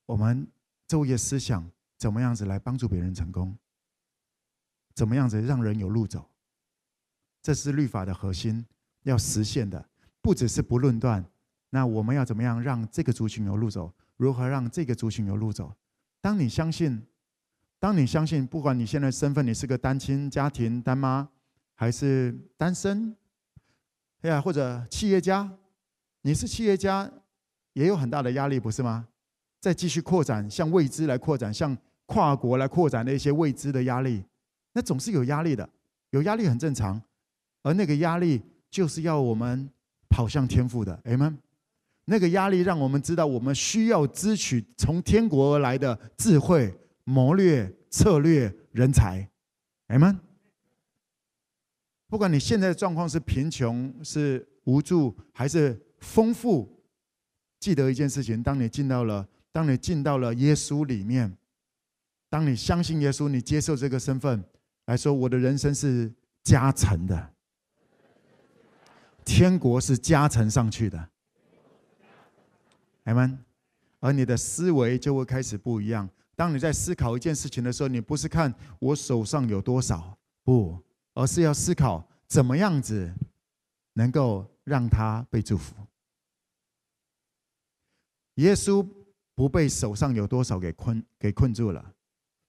[0.04, 0.44] 我们
[0.88, 3.56] 昼夜思想，怎么样子来帮助别人成功？
[4.96, 6.28] 怎么样子让人有路走？
[7.40, 8.66] 这是律法的核心，
[9.04, 9.88] 要实现的
[10.20, 11.24] 不只是不论断。
[11.70, 13.92] 那我们要怎么样让这个族群有路走？
[14.16, 15.72] 如何让这个族群有路走？
[16.20, 17.02] 当你相信，
[17.78, 21.28] 当你相信，不管你现在身份，你是个单亲家庭单妈，
[21.74, 23.16] 还是单身，
[24.20, 25.50] 哎呀，或者企业家，
[26.22, 27.10] 你是企业家，
[27.72, 29.08] 也有很大的压力，不是吗？
[29.60, 34.24] 再继续扩展，向未知来扩展，向跨国来扩展的一些未知的压力，
[34.72, 35.68] 那总是有压力的，
[36.10, 37.00] 有压力很正常。
[37.62, 39.70] 而那个压力就是要我们
[40.08, 41.32] 跑向天赋的 m。
[42.10, 49.30] 那个压力让我们知道，我们需要支取从天国而来的智慧、谋略、策略、人才
[49.86, 50.18] ，Amen。
[52.08, 56.82] 不管你现在的状况是贫穷、是无助还是丰富，
[57.60, 61.38] 记得一件事情：当你进到了，当你进到了耶稣里面，
[62.28, 64.42] 当你相信耶稣，你接受这个身份
[64.86, 67.34] 来说，我的人生是加成的。
[69.24, 71.08] 天国是加成上去的，
[73.04, 73.38] 阿们，
[74.00, 76.08] 而你的思维就会开始不一样。
[76.36, 80.78] 当你在思考一件事情的时候，你不是看我手上有多少，不，
[81.14, 83.12] 而是要思考怎么样子
[83.94, 85.74] 能够让他被祝福。
[88.36, 88.86] 耶稣
[89.34, 91.92] 不被手上有多少给困给困住了，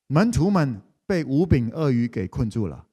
[0.07, 2.85] 门徒们被五饼二鱼给困住了。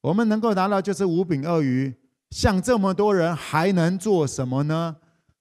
[0.00, 1.94] 我们能够达到就是五饼二鱼。
[2.30, 4.96] 像这么多人还能做什么呢？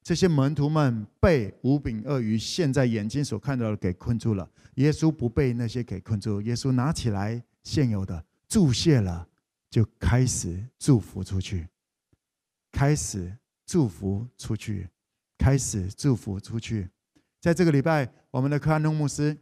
[0.07, 4.49] 这些门徒们被五饼鳄鱼现在眼睛所看到的给困住了。
[4.75, 9.27] 耶稣不被那些给困住，耶稣拿起来现有的注谢了，
[9.69, 11.67] 就开始祝福出去，
[12.71, 14.87] 开始祝福出去，
[15.37, 16.87] 开始祝福出去。
[17.41, 19.37] 在这个礼拜，我们的克安东牧师。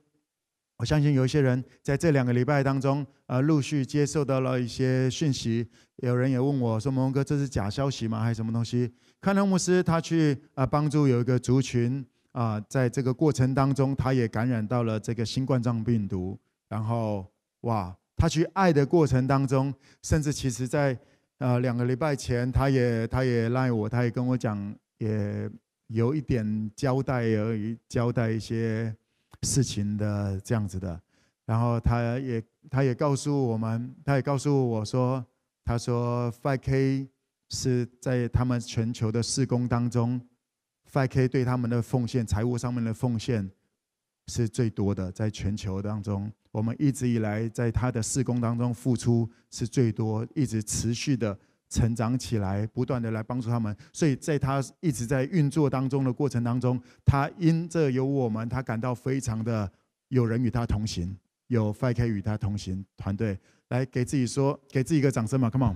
[0.77, 5.69] 我相信有一些人在这两个礼拜当中，呃，陆续接受到了一些讯息。
[5.97, 8.19] 有人也问我说：“蒙哥，这是假消息吗？
[8.19, 8.91] 还是什么东西？”
[9.25, 16.37] 克安东牧师他去啊帮助有一个族群啊，在这个过程当中，他也感染到了这个新冠状病毒。
[16.69, 17.25] 然后
[17.61, 20.95] 哇，他去爱的过程当中，甚至其实在
[21.39, 25.49] 呃两个礼拜前，他也他也赖我，他也跟我讲，也
[25.87, 28.95] 有一点交代而已，交代一些。
[29.41, 30.99] 事情的这样子的，
[31.45, 35.23] 然后他也他也告诉我们，他也告诉我说，
[35.63, 37.07] 他说 5K
[37.49, 40.19] 是在他们全球的施工当中
[40.91, 43.49] ，5K 对他们的奉献，财务上面的奉献
[44.27, 51.37] 是最多的，在全球当中，我们一直以来在他的施工当中付出是最多，一直持续的。
[51.67, 59.69] 成长起来，不断的来帮助他们，所以在他一直在运作当中的过程当中，他因这有我们，他感到非常的
[60.09, 63.37] 有人与他同行，有 5K 与他同行团队，
[63.69, 65.75] 来给自己说，给自己一个掌声嘛，Come on！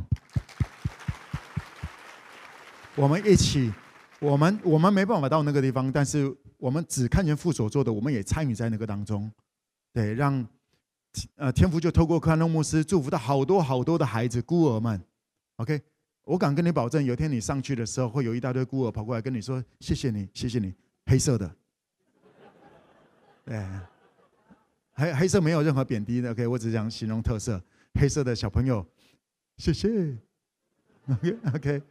[2.99, 3.71] 我们一起，
[4.19, 9.31] 我们我们没办法到那个地方，但是我们只看见父所做的，我们也参与在那个当中，
[9.93, 10.45] 对，让
[11.37, 15.01] 呃天父就透过克安东牧师祝福到好多好多的孩子孤儿们。
[15.55, 15.81] OK，
[16.25, 20.73] 我敢跟你保证，有一天你上去的时候，会有一大堆孤儿跑过来跟你说：“谢谢你，谢谢你。”
[21.07, 21.55] 黑色的，
[23.45, 23.65] 对，
[24.91, 26.31] 黑黑色没有任何贬低的。
[26.31, 27.61] OK，我只想形容特色，
[27.93, 28.85] 黑色的小朋友，
[29.55, 30.17] 谢谢。
[31.09, 31.81] OK，OK，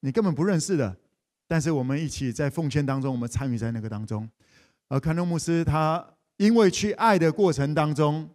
[0.00, 0.96] 你根本不认识的，
[1.46, 4.28] 但是我们一起在奉献当中，我们参与在那个当中。
[4.88, 6.04] 而坎诺牧师他
[6.36, 8.28] 因为去爱的过程当中，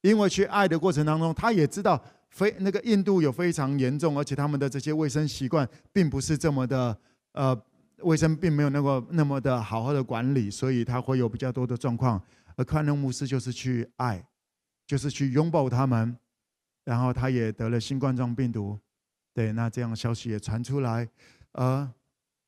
[0.00, 2.02] 因为去爱的过程当中，他也知道。
[2.32, 6.96] 非那个印度有非常严重，而且他们的这些卫生习惯并不是这么的
[7.32, 7.60] 呃，
[8.02, 12.22] 卫生并没有那么那么的好好的管理，所以他会有比较多的状况。
[12.54, 14.24] 而克兰东牧师就是去爱，
[14.86, 16.16] 就是去拥抱他们，
[16.84, 18.78] 然后他也得了新冠状病毒。
[19.32, 21.08] 对，那这样的消息也传出来，
[21.52, 21.92] 呃，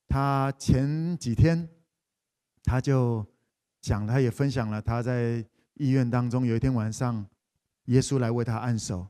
[0.08, 1.68] 他前几天
[2.64, 3.24] 他就
[3.80, 7.24] 讲，他也分享了他在医院当中有一天晚上，
[7.84, 9.08] 耶稣来为他按手，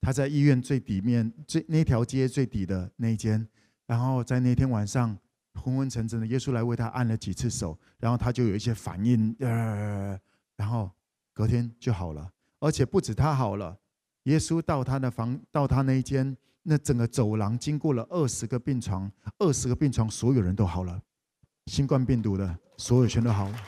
[0.00, 3.46] 他在医院最底面最那条街最底的那一间，
[3.86, 5.16] 然后在那天晚上
[5.62, 10.18] 昏昏沉沉的，耶稣来为他按了几次手，然后他就有一些反应，呃，
[10.56, 10.90] 然后
[11.34, 13.78] 隔天就好了，而且不止他好了，
[14.22, 16.34] 耶稣到他的房，到他那一间。
[16.66, 20.98] 那整个走廊经过了二十个病床，二十个病床所有人都好了，
[21.66, 23.60] 新冠病毒的所有全都好了。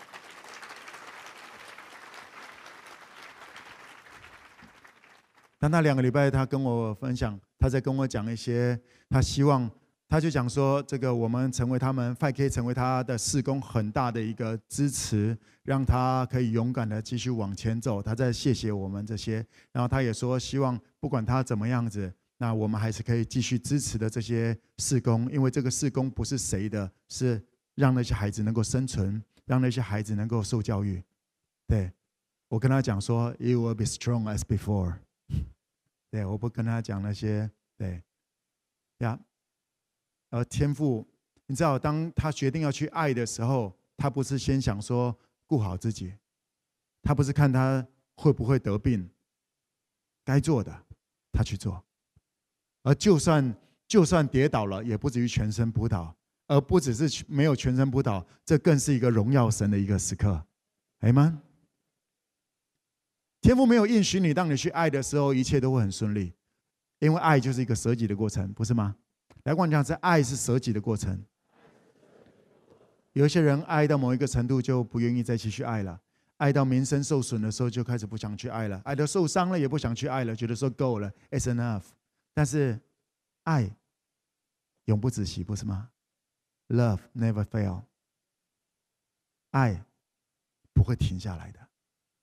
[5.59, 8.81] 但那两个礼拜，他跟我分享，他在跟我讲一些，
[9.11, 9.71] 他希望，
[10.09, 18.03] 他就讲说，这个我们成为他们 5K 成为他的事工很大的一个支持，让他可以勇敢的继续往前走。
[18.03, 22.11] 他在谢谢我们这些，然后他也说，希望不管他怎么样子。
[22.39, 27.43] 那我们还是可以继续支持的这些事工，因为这个事工不是谁的，是
[27.75, 31.03] 让那些孩子能够生存，让那些孩子能够受教育。
[31.67, 31.91] 对，
[32.49, 34.99] 我跟他讲说，You will be strong as before。
[36.11, 38.03] 对，我不跟他讲那些，对，
[38.99, 39.19] 呀，
[40.31, 41.07] 而天赋，
[41.47, 46.13] 你知道，当他决定要去爱的时候，他不是先想说顾好自己，
[47.03, 49.11] 他不是看他会不会得病，
[50.23, 50.85] 该做的
[51.33, 51.83] 他去做。
[52.87, 53.53] 而就算
[53.89, 56.15] 就算跌倒了，也不至于全身扑倒，
[56.47, 60.41] 而不只是没有全身扑倒，这更是一个荣耀神的一个时刻，
[61.01, 61.43] 哎吗？
[63.41, 66.33] 天父没有应许你，当你去爱的时候，一切都会很顺利，
[67.01, 68.95] 因为爱就是一个舍己的过程，不是吗？
[69.43, 71.21] 来跟我讲，这爱是舍己的过程。
[73.15, 75.99] 有些人爱到某一个程度，就不愿意再继续爱了；
[76.37, 81.83] 爱到名声受损的时候，就开始不想去爱了；爱到受伤了，也不想去爱了，觉得说够了，It's enough。
[82.37, 82.79] 但是，
[83.45, 83.75] 爱
[84.85, 85.91] 永不止息，不是吗
[86.69, 87.87] ？Love never fail。
[89.53, 89.87] 爱
[90.75, 91.71] 不会停下来的。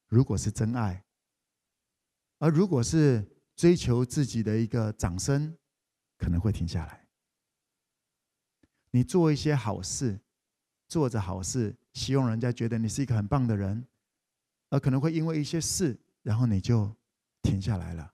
[0.07, 1.03] 如果是真爱，
[2.37, 5.57] 而如果是追求自己的一个掌声，
[6.19, 7.07] 可能会停下来。
[8.91, 10.21] 你做一些好事，
[10.87, 13.87] 做着好事，希望人家觉得你是一个很棒的人，
[14.69, 16.95] 而可能会因为一些事，然后你就
[17.41, 18.12] 停下来了。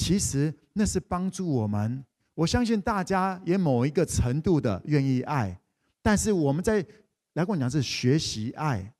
[0.00, 2.02] 其实那是帮助我们。
[2.34, 5.60] 我相信大家也某一个程度的愿意爱，
[6.00, 6.76] 但是我们在
[7.34, 8.94] 来跟我讲是学习爱。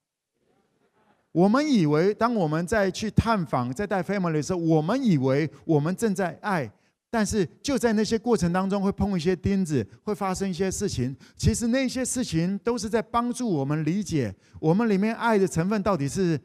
[1.33, 6.71] 我们以为当我们在去探访、在带 family 的时候，我们以为我们正在爱，
[7.09, 11.17] 但是就在那些过程当中会碰一些钉子，会发生一些事情。
[11.35, 16.39] 其实那些事情都是在帮助我们理解我们里面爱的成分到底是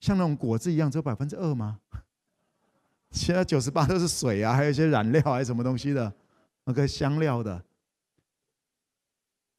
[0.00, 1.78] 像那种果子一样只有百分之二吗？
[3.12, 6.12] 其他九十八都是水啊，还有一些染料还是什么东西的，
[6.64, 7.62] 那个香料的。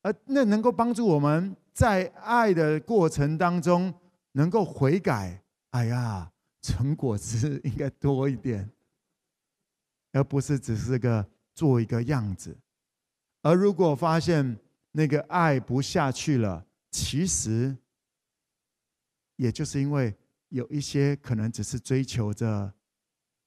[0.01, 3.93] 而那能够帮助我们在爱的过程当中
[4.31, 6.29] 能够悔改，哎呀，
[6.61, 8.69] 成果子应该多一点，
[10.11, 12.57] 而不是只是个做一个样子。
[13.43, 14.57] 而如果发现
[14.91, 17.77] 那个爱不下去了，其实
[19.35, 20.13] 也就是因为
[20.49, 22.73] 有一些可能只是追求着。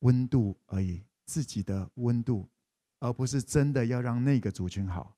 [0.00, 2.48] 温度而已，自己的温度，
[2.98, 5.16] 而不是真的要让那个族群好。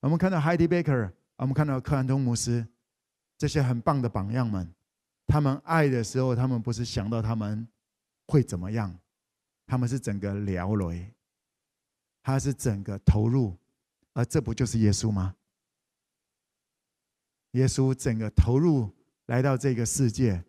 [0.00, 2.66] 我们看到 Heidi Baker，我们看到克兰东牧师，
[3.36, 4.72] 这些很棒的榜样们，
[5.26, 7.66] 他们爱的时候，他们不是想到他们
[8.26, 8.98] 会怎么样，
[9.66, 11.12] 他们是整个聊雷，
[12.22, 13.56] 他是整个投入，
[14.14, 15.36] 而这不就是耶稣吗？
[17.52, 18.90] 耶稣整个投入
[19.26, 20.44] 来到这个世界，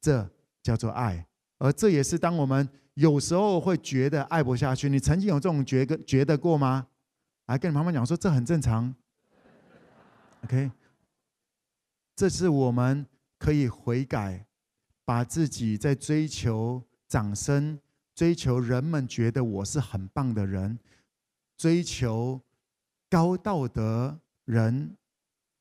[0.00, 0.30] 这
[0.62, 1.26] 叫做爱，
[1.58, 2.68] 而这也是当我们。
[3.00, 6.86] 有时候会觉得爱不下去，你曾经有这种觉觉觉得过吗？
[7.46, 8.94] 来跟你妈妈讲说，这很正常。
[10.44, 10.70] OK，
[12.14, 13.06] 这是我们
[13.38, 14.46] 可以悔改，
[15.06, 17.80] 把自己在追求掌声、
[18.14, 20.78] 追求人们觉得我是很棒的人、
[21.56, 22.38] 追求
[23.08, 24.94] 高道德人，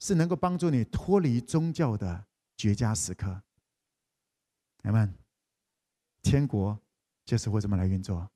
[0.01, 2.25] 是能够帮助你脱离宗教的
[2.57, 3.41] 绝佳时刻。
[4.81, 5.13] 来们，
[6.21, 6.77] 天国。
[7.30, 8.27] 就是会这么来运作，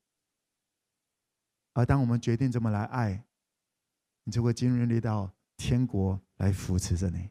[1.73, 3.25] 而当我们决定这么来爱，
[4.23, 7.27] 你就会经历到天国来扶持着你。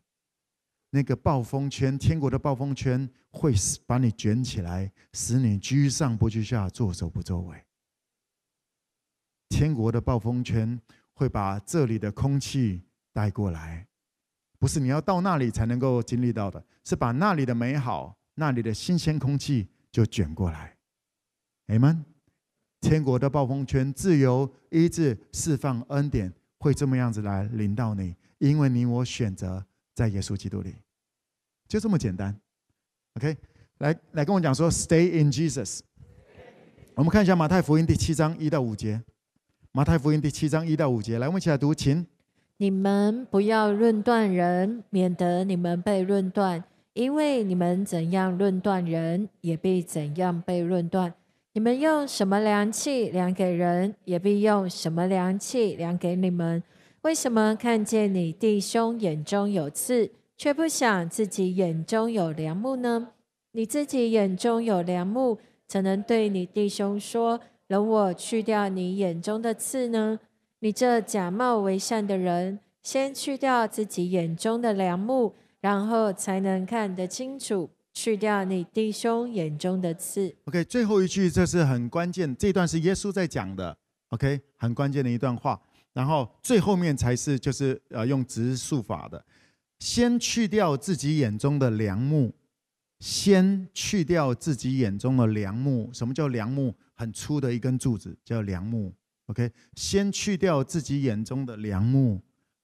[0.90, 3.54] 那个暴风圈，天国的暴风圈会
[3.86, 7.64] 把你卷起来，使你居上不居下，作首不作尾。
[9.48, 10.76] 天国的暴风圈
[11.12, 12.82] 会把这里的空气
[13.12, 13.86] 带过来，
[14.58, 20.76] 不是你要到那里才能够经历到的，是把那里的美好、那里的新鲜空气就卷过来。
[21.68, 22.04] 阿门。
[22.80, 29.64] 天国的暴风圈，自由、医治、释放、恩典，会这么样子来临到你，因为你我选择。
[29.94, 30.74] 在耶稣基督里，
[31.68, 32.34] 就这么简单。
[33.16, 33.36] OK，
[33.80, 35.80] 来来跟我讲说，Stay in Jesus。
[36.94, 39.02] 我们看一下马太福音第七章一到五节。
[39.70, 42.06] 马太福音第七章一到五节，来，我们一起来读，请。
[42.56, 46.64] 你们不要论断人，免得你们被论断。
[46.94, 51.12] 因为你们怎样论断人，也被怎样被论断。
[51.54, 56.62] 你们用什么量器量给人，也必用什么量器量给你们。
[57.02, 63.08] 为什么看见你弟兄眼中有刺，却不想自己眼中有梁木呢？
[63.50, 67.38] 你自己眼中有梁木，怎能对你弟兄说
[67.68, 70.18] ：“容我去掉你眼中的刺呢？”
[70.60, 80.34] 你这假冒为善的人，先去掉自己眼中的梁木，然后才能看得清楚，去掉你弟兄眼中的刺。
[80.44, 83.76] OK，最后一句这是很关键，这段是耶稣在讲的。
[84.08, 85.60] OK，很关键的一段话。
[85.92, 89.22] 然后最后面才是就是呃用直述法的，
[89.78, 92.32] 先去掉自己眼中的梁木，
[93.00, 95.90] 先去掉自己眼中的梁木。
[95.92, 96.74] 什么叫梁木？
[96.94, 98.92] 很粗的一根柱子叫梁木。
[99.26, 102.20] OK，先去掉自己眼中的梁木，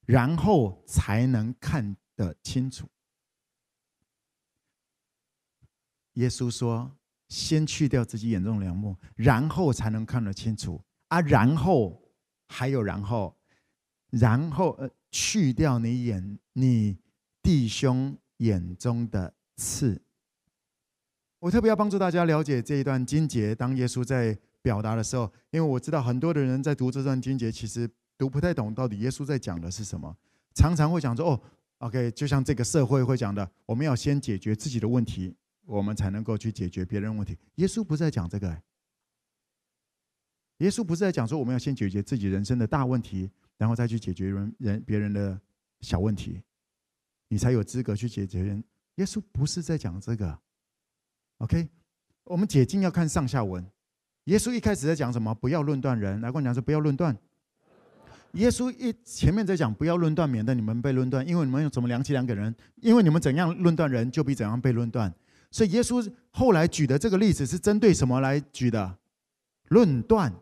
[0.06, 2.86] 然后才能看得清楚。
[6.18, 6.90] 耶稣说
[7.28, 12.00] ：“先去掉自己眼中的梁木，然后才能看得清楚。”啊，然后。
[12.50, 13.36] 还有然后，
[14.08, 16.96] 然后呃，去掉你眼你
[17.42, 20.00] 弟兄眼中的刺。
[21.40, 30.16] 我特别要帮助大家了解这一段经节，当耶稣在表达的时候，因为我知道很多的人在读这段经节，其实读不太懂到底耶稣在讲的是什么。
[30.54, 31.40] 常常会讲说：“哦
[31.80, 35.36] ，OK，就像这个社会会讲的，我们要先解决自己的问题，
[35.68, 38.62] 我们才能够去解决别人问题。”耶稣不是在讲这个。
[40.58, 45.40] 耶稣不是在讲说我们要先解决自己人生的大问题，然后再去解决人人别人的
[45.82, 46.42] 小问题，
[47.28, 48.64] 你才有资格去解决人。
[48.96, 50.36] 耶稣不是在讲这个。
[51.36, 51.68] OK，
[52.24, 53.64] 我们解经要看上下文。
[54.24, 55.32] 耶稣一开始在讲什么？
[55.34, 56.20] 不要论断人。
[56.20, 57.16] 来跟我讲说不要论断。
[58.32, 62.54] 耶稣一前面在讲不要论断，免得你们被论断，因为你们用什么量器量给人？
[62.82, 65.14] 因为你们怎样论断人，就必怎样被论断。
[65.50, 68.98] 所以耶稣后来举的这个例子是针对什么来举的？
[69.68, 70.34] 论断。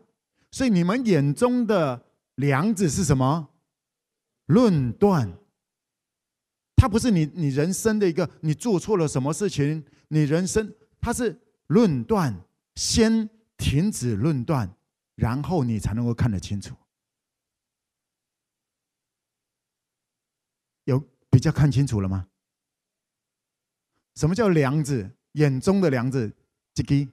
[0.51, 2.05] 所以你们眼中的
[2.35, 3.49] 梁子是什么？
[4.45, 5.37] 论断。
[6.75, 12.39] 它不是你你人生的一个，你做错了什么事情，你人生它是论断，
[12.75, 14.71] 先停止论断，
[15.15, 16.75] 然后你才能够看得清楚。
[20.83, 22.27] 有比较看清楚了吗？
[24.17, 25.11] 什么叫梁子？
[25.33, 26.33] 眼中的梁子，
[26.73, 27.07] 这个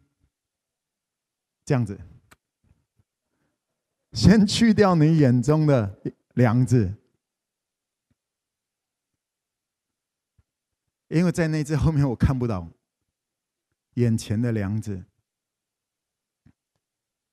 [1.62, 2.00] 这样子。
[4.12, 6.00] 先去掉你眼中的
[6.32, 6.94] 梁子，
[11.08, 12.66] 因为在那只后面我看不到
[13.96, 15.04] 眼前的梁子。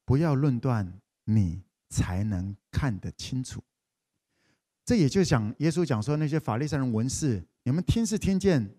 [0.04, 3.64] 不要论断，你才能看得清楚。
[4.84, 8.76] 这也就讲耶稣讲说，那些法利赛人文士，你们听是听见，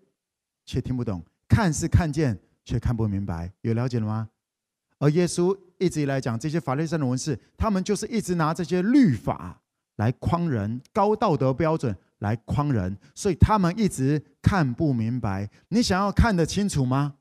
[0.65, 3.51] 却听不懂；看是看见，却看不明白。
[3.61, 4.29] 有了解了吗？
[4.99, 9.61] 而耶稣一直以来讲，这些法律上的文士，他们就是一直拿这些律法
[9.97, 15.49] 来框人，高道德标准来框人，所以他们一直看不明白。
[15.67, 17.15] 你想要看得清楚吗？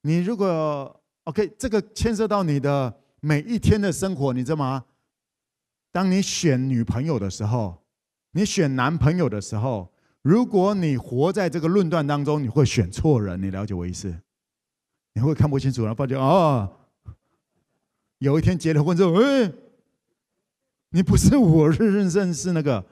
[0.00, 4.86] 你如果 OK，这个牵涉到你的每一天的生活，你知道吗？
[5.92, 7.84] 当你选女朋友的时候，
[8.30, 9.91] 你选男朋友的时候，
[10.22, 13.42] 如果你活在这个论断当中，你会选错人。
[13.42, 14.22] 你了解我意思？
[15.14, 16.74] 你会看不清楚，然后发觉哦，
[18.18, 19.52] 有一天结了婚之后，哎，
[20.90, 22.86] 你不是我认认识那个，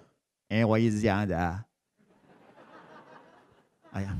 [0.49, 1.65] 哎，我一直这样子啊。
[3.93, 4.17] 哎呀，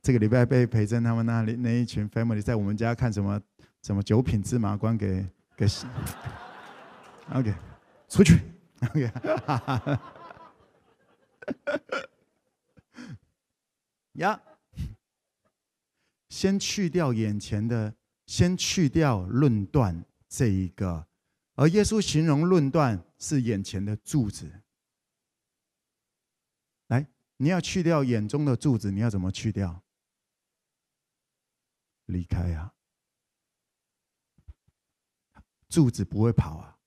[0.00, 3.40] 这个礼拜被培珍他们那里那一群 family 在我们家看什么
[3.82, 5.26] 什么九品芝麻官给
[5.56, 5.86] 给洗
[7.34, 7.52] ，OK，
[8.08, 8.40] 出去
[8.94, 9.10] ，OK，
[14.16, 14.42] 呀。
[16.28, 17.94] 先去掉眼前的，
[18.26, 21.06] 先去掉论断这一个，
[21.54, 24.62] 而耶稣形容论断是眼前的柱子。
[26.88, 27.06] 来，
[27.36, 29.82] 你要去掉眼中的柱子，你要怎么去掉？
[32.06, 32.74] 离开啊！
[35.68, 36.78] 柱子不会跑啊！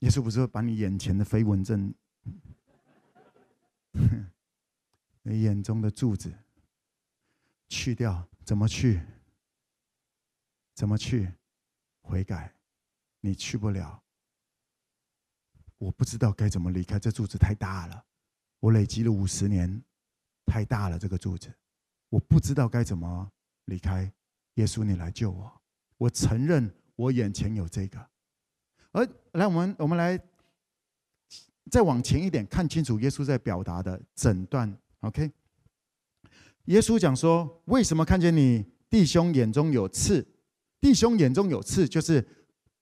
[0.00, 1.94] 耶稣不是说把你眼前的飞蚊症，
[3.94, 4.30] 哼
[5.22, 6.32] 你眼中的柱子
[7.68, 9.00] 去掉，怎么去？
[10.74, 11.32] 怎么去？
[12.02, 12.54] 悔改，
[13.20, 14.02] 你去不了。
[15.78, 18.04] 我不知道该怎么离开，这柱子太大了，
[18.60, 19.82] 我累积了五十年，
[20.44, 21.52] 太大了这个柱子，
[22.10, 23.32] 我不知道该怎么
[23.64, 24.12] 离开。
[24.54, 25.62] 耶稣，你来救我！
[25.96, 28.10] 我承认我眼前有这个。
[28.92, 30.16] 而来，我们我们来
[31.70, 34.76] 再往前一点，看清楚耶稣在表达的诊断。
[35.00, 35.30] OK，
[36.66, 40.26] 耶稣讲说，为什么看见你弟兄眼中有刺？
[40.80, 42.26] 弟兄眼中有刺，就是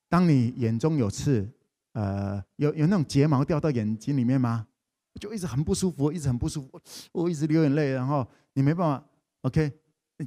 [0.09, 1.49] 当你眼中有刺，
[1.93, 4.67] 呃，有有那种睫毛掉到眼睛里面吗？
[5.19, 6.81] 就一直很不舒服，一直很不舒服，
[7.11, 9.05] 我一直流眼泪，然后你没办法。
[9.41, 9.71] OK，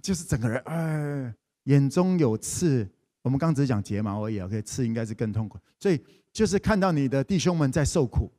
[0.02, 1.34] 就是整个人，哎，
[1.64, 2.88] 眼中有刺。
[3.22, 5.58] 我们刚只讲睫毛而已，OK，刺应该是更痛苦。
[5.80, 6.00] 所以
[6.32, 8.30] 就是看到你的弟兄们在受苦，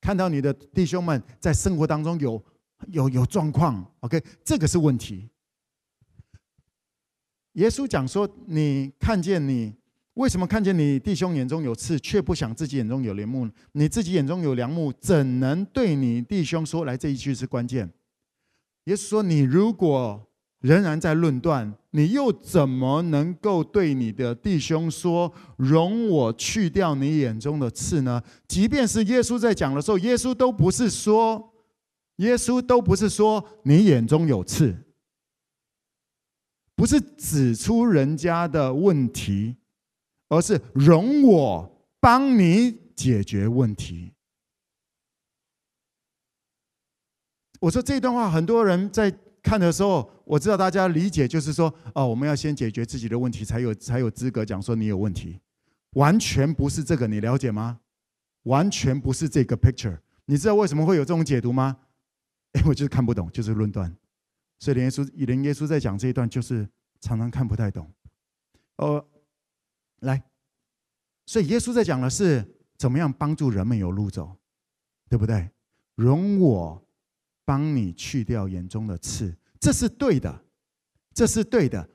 [0.00, 2.42] 看到你的弟兄们在生活当中有
[2.88, 5.28] 有有状况，OK，这个是问题。
[7.52, 9.74] 耶稣讲说：“你看见你
[10.14, 13.50] 为什么看见你弟兄眼中有刺，却不想自己眼中有梁木？
[13.72, 16.84] 你自己眼中有梁木，怎能对你弟兄说？
[16.84, 17.92] 来，这一句是关键。
[18.84, 20.26] 耶稣说：你如果……”
[20.60, 31.54] 仍然在论断，你又怎么能够对你的弟兄说：“容我去掉你眼中的刺呢？”即便是耶稣在讲的时候，耶稣都不是说，
[32.16, 34.76] 耶稣都不是说你眼中有刺，
[36.76, 39.56] 不是指出人家的问题，
[40.28, 44.12] 而是容我帮你解决问题。
[47.60, 49.10] 我说这段话，很多人在。
[49.42, 55.40] 看的时候，我知道大家理解就是说，哦，我们要先解决自己的问题，才有才有资格讲说你有问题。
[55.94, 57.80] 完全不是这个，你了解吗？
[58.44, 59.98] 完全不是这个 picture。
[60.26, 61.76] 你知道为什么会有这种解读吗？
[62.52, 63.94] 哎，我就是看不懂，就是论断。
[64.58, 66.68] 所以连耶稣，连耶稣在讲这一段，就是
[67.00, 67.90] 常常看不太懂。
[68.76, 69.04] 哦，
[70.00, 70.22] 来，
[71.26, 74.36] 所以耶稣在讲的是怎么样帮助人们有路走，
[75.08, 75.50] 对不对？
[75.96, 76.82] 容我。
[77.50, 80.44] 帮你去掉眼中的刺，这是对的，
[81.12, 81.90] 这是对的。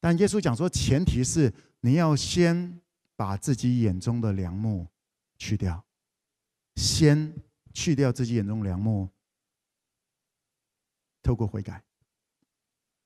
[0.00, 2.80] 但耶稣讲说，前提是你要先
[3.14, 4.88] 把自己眼中的梁木
[5.36, 5.84] 去掉，
[6.76, 7.30] 先
[7.74, 9.10] 去掉自己眼中的梁木，
[11.22, 11.84] 透过悔改，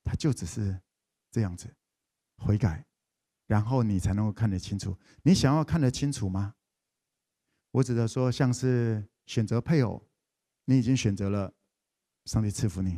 [0.05, 0.79] 他就只是
[1.29, 1.75] 这样子
[2.37, 2.85] 悔改，
[3.47, 4.97] 然后你才能够看得清楚。
[5.23, 6.55] 你想要看得清楚吗？
[7.71, 10.01] 我指的说，像是选择配偶，
[10.63, 11.53] 你已经选择了。
[12.31, 12.97] 上帝赐福你，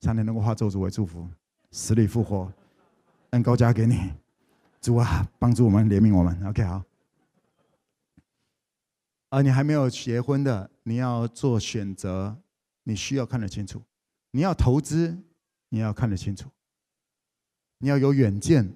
[0.00, 1.24] 上帝能够化咒诅为祝福，
[1.70, 2.52] 死里复活，
[3.30, 4.12] 恩膏加给你，
[4.80, 6.44] 主啊，帮助我们，怜悯我们。
[6.48, 6.82] OK，好。
[9.28, 12.36] 而你还没有结婚的，你要做选择，
[12.82, 13.78] 你需要看得清楚；
[14.32, 15.16] 你要投资，
[15.68, 16.48] 你要看得清楚；
[17.78, 18.74] 你要有远见，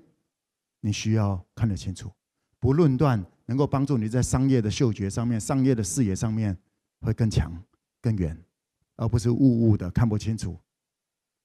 [0.82, 2.12] 你需要看得清楚。
[2.60, 6.56] 不论断，能够帮助你在商业的嗅觉上面、商业的视野上面
[7.00, 7.52] 会更强、
[8.00, 8.40] 更远。
[8.96, 10.58] 而不是雾雾的看不清楚，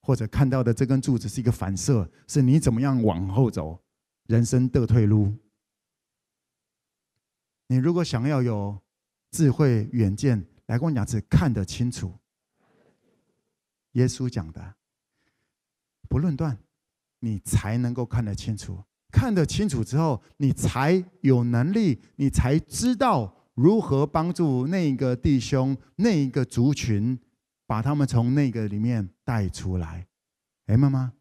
[0.02, 3.82] 或者看到的这根柱子是一个反射，是你怎么样往后走，
[4.28, 5.34] 人生的退路。
[7.68, 8.80] 你如果想要有
[9.32, 12.14] 智慧远见，来跟我讲是看得清楚。
[13.94, 14.76] 耶稣讲的，
[16.08, 16.58] 不论断，
[17.20, 18.84] 你才能够看得清楚。
[19.12, 27.20] 看得清楚之后，你才有能力，你才知道如何帮助那个弟兄、那一个族群。
[27.70, 30.08] 把他们从那个里面带出来，
[30.66, 31.14] 哎，妈妈。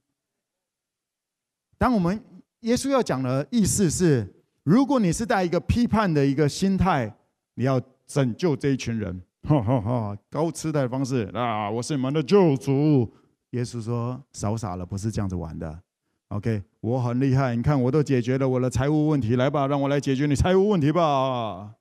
[1.77, 2.19] 当我们
[2.61, 4.27] 耶稣要讲的意思是，
[4.63, 7.15] 如果你是带一个批判的一个心态，
[7.53, 13.13] 你要拯救这一群人， 哈哈哈，高姿态的方式啊，我是你们的救主。
[13.51, 15.83] 耶稣说：少傻了，不是这样子玩的。
[16.29, 21.75] OK，我很厉害，你看我都解决了我的财务问题，来吧，让我来解决你财务问题吧。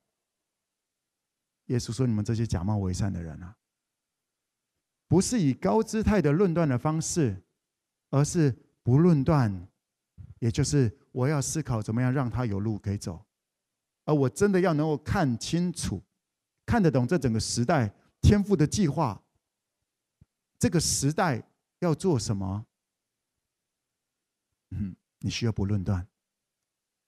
[1.68, 3.54] 耶稣说：你们这些假冒伪善的人啊！
[5.08, 7.42] 不是以高姿态的论断的方式，
[8.10, 9.66] 而是不论断，
[10.38, 13.24] 也就是我要思考怎么样让他有路可以走，
[14.04, 16.02] 而我真的要能够看清楚、
[16.66, 19.22] 看得懂这整个时代天父的计划，
[20.58, 21.42] 这个时代
[21.80, 22.66] 要做什么？
[24.70, 26.06] 嗯，你需要不论断。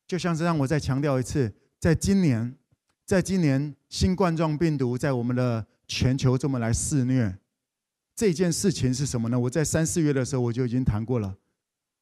[0.07, 2.57] 就像是让我再强调一次，在今年
[3.05, 7.39] 在今年新冠状病毒在我们的全球这么来肆虐，
[8.21, 9.41] 这件事情是什么呢？
[9.41, 11.35] 我在三四月的时候我就已经谈过了，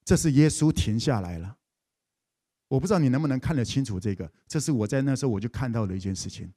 [0.05, 1.59] 这是耶稣停下来了。
[2.67, 6.53] 我不知道你能不能看得清楚这个，这是我在那时候我就看到的一件事情。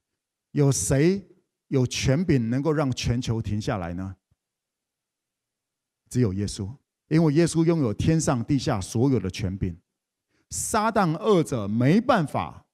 [0.54, 1.24] 有谁
[1.68, 4.16] 有权柄能够让全球停下来呢？
[6.10, 6.68] 只有耶稣，
[7.10, 9.78] 因为耶稣拥有天上地下所有的权柄。
[10.50, 12.66] 撒旦恶者没办法，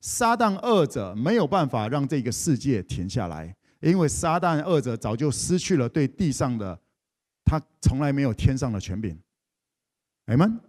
[0.00, 3.56] 撒旦恶者没有办法让这个世界停下来，
[3.90, 6.78] 因为撒旦二者早就失去了对地上的，
[7.44, 9.18] 他从来没有天上的权柄。
[10.26, 10.60] 阿们。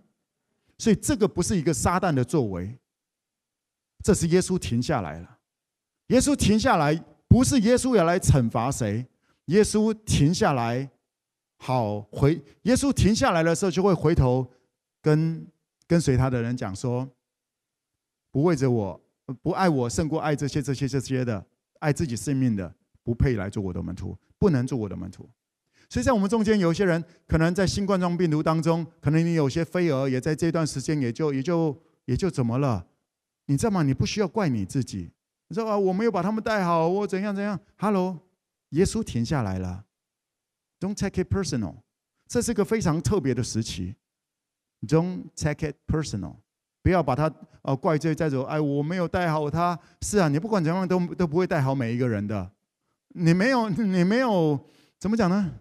[0.77, 2.77] 所以这个不是一个撒旦的作为，
[4.03, 5.39] 这是耶稣停下来了。
[6.07, 6.93] 耶稣停下来，
[7.29, 9.07] 不是耶稣要来惩罚谁，
[9.45, 10.89] 耶稣停下来，
[11.55, 12.43] 好回。
[12.63, 14.45] 耶稣停下来的时候，就会回头
[15.01, 15.47] 跟
[15.87, 17.09] 跟随他的人讲说：
[18.29, 19.01] 不为着我，
[19.41, 21.45] 不爱我胜过爱这些、这些、这些的，
[21.79, 22.75] 爱自己生命的，
[23.05, 25.29] 不配来做我的门徒，不能做我的门徒。
[25.87, 32.87] 所以在我们中间有些人，可能在新冠状病毒当中，可能你有些飞蛾也在这段时间也就也就也就怎么了？
[33.45, 33.83] 你知道吗？
[33.83, 35.11] 你不需要怪你自己，
[35.47, 35.77] 你知道吧？
[35.77, 38.19] 我没有把他们带好，我怎样怎样？Hello，
[38.69, 39.85] 耶稣停下来了
[40.79, 41.75] ，Don't take it personal，
[42.27, 43.95] 这是个非常特别的时期
[44.87, 46.37] ，Don't take it personal，
[46.81, 47.31] 不要把他
[47.61, 48.41] 呃怪罪在走。
[48.45, 52.51] 哎，我没有带好他，是啊，你不管怎样都都不会带好每一个人的，
[53.17, 54.59] 你没有你没有
[54.99, 55.51] 怎么讲呢？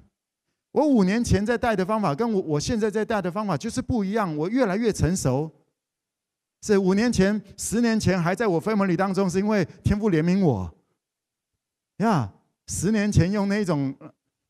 [0.72, 4.36] 我五年前在带的方法，跟我我现在在带的方法就是不一样。
[4.36, 5.50] 我越来越成熟。
[6.62, 10.74] 是五年前、十年前还在我 family 当中，是因为天父怜悯我。
[11.98, 12.32] 呀，
[12.66, 13.94] 十年前用那种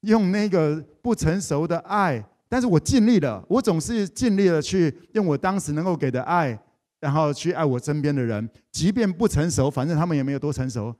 [0.02, 6.57] 用那个不成熟的爱，但是我尽力了，我总是尽力了去用我当时能够给的爱，
[7.00, 10.94] 然后去爱我身边的人，即便不成熟，反正他们也没有多成熟。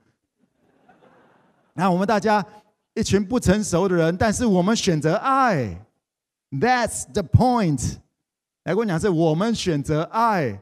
[1.75, 2.43] 那我们大家。
[2.97, 5.85] 一群不成熟的人，但是我们选择爱
[6.49, 7.97] ，That's the point。
[8.63, 10.61] 来跟我讲，是我们选择爱，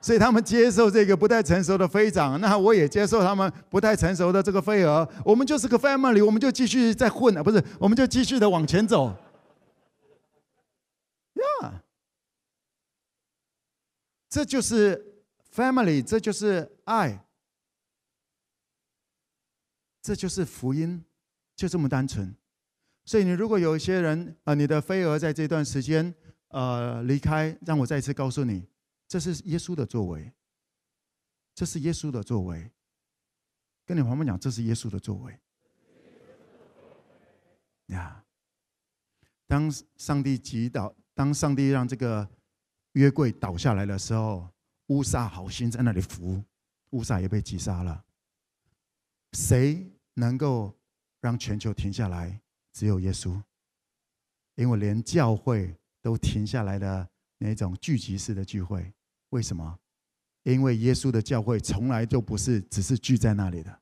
[0.00, 5.06] 所以他们接受这个不太成熟的飞长，那我也接受他们不太成熟的这个飞蛾。
[5.22, 9.14] 我们就是个 family，我们就继续在混啊，不是，我们就继续的往前走。
[11.34, 11.72] Yeah，
[14.30, 15.24] 这就是
[15.54, 17.22] family，这就是爱。
[20.02, 21.02] 这就是福音，
[21.54, 22.34] 就这么单纯。
[23.04, 26.12] 所以你如果有一些人啊，你的飞蛾在这段时间
[26.48, 28.66] 呃离开，让我再次告诉你，
[29.06, 30.32] 这是耶稣的作为，
[31.54, 32.70] 这是耶稣的作为。
[33.84, 35.38] 跟你旁边讲，这是耶稣的作为。
[37.86, 38.24] 呀，
[39.46, 42.28] 当上帝击倒，当上帝让这个
[42.92, 44.48] 约柜倒下来的时候，
[44.86, 46.42] 乌撒好心在那里扶，
[46.90, 48.04] 乌撒也被击杀了。
[49.32, 50.76] 谁能够
[51.20, 52.40] 让全球停下来？
[52.72, 53.38] 只有耶稣，
[54.54, 57.06] 因为连教会都停下来的
[57.38, 58.92] 那种聚集式的聚会，
[59.28, 59.78] 为什么？
[60.44, 63.80] 因为耶稣的教会从来就不是只是聚在那里的，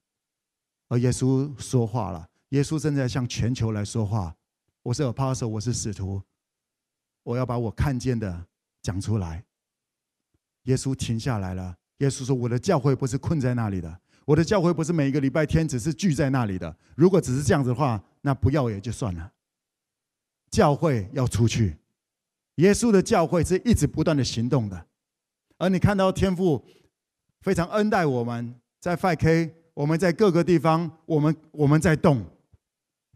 [0.88, 4.36] 而耶稣说话了，耶稣正在向全球来说话。
[4.82, 6.20] 我是 apostle，我是使徒，
[7.22, 8.46] 我要把我看见的
[8.82, 9.44] 讲出来。
[10.64, 14.00] 耶稣停下来了，耶稣说：“我的教会不是困在那里的。”
[14.30, 16.72] 我的教会不是每一个礼拜天只是聚在那里的。
[16.94, 19.32] 如果只是这样子的话，那不要也就算了。
[20.52, 21.76] 教会要出去，
[22.56, 24.86] 耶稣的教会是一直不断的行动的。
[25.58, 26.64] 而你看到天父
[27.40, 32.24] 非常恩待我们，在 5K，我们在各个地方，我们我们在动。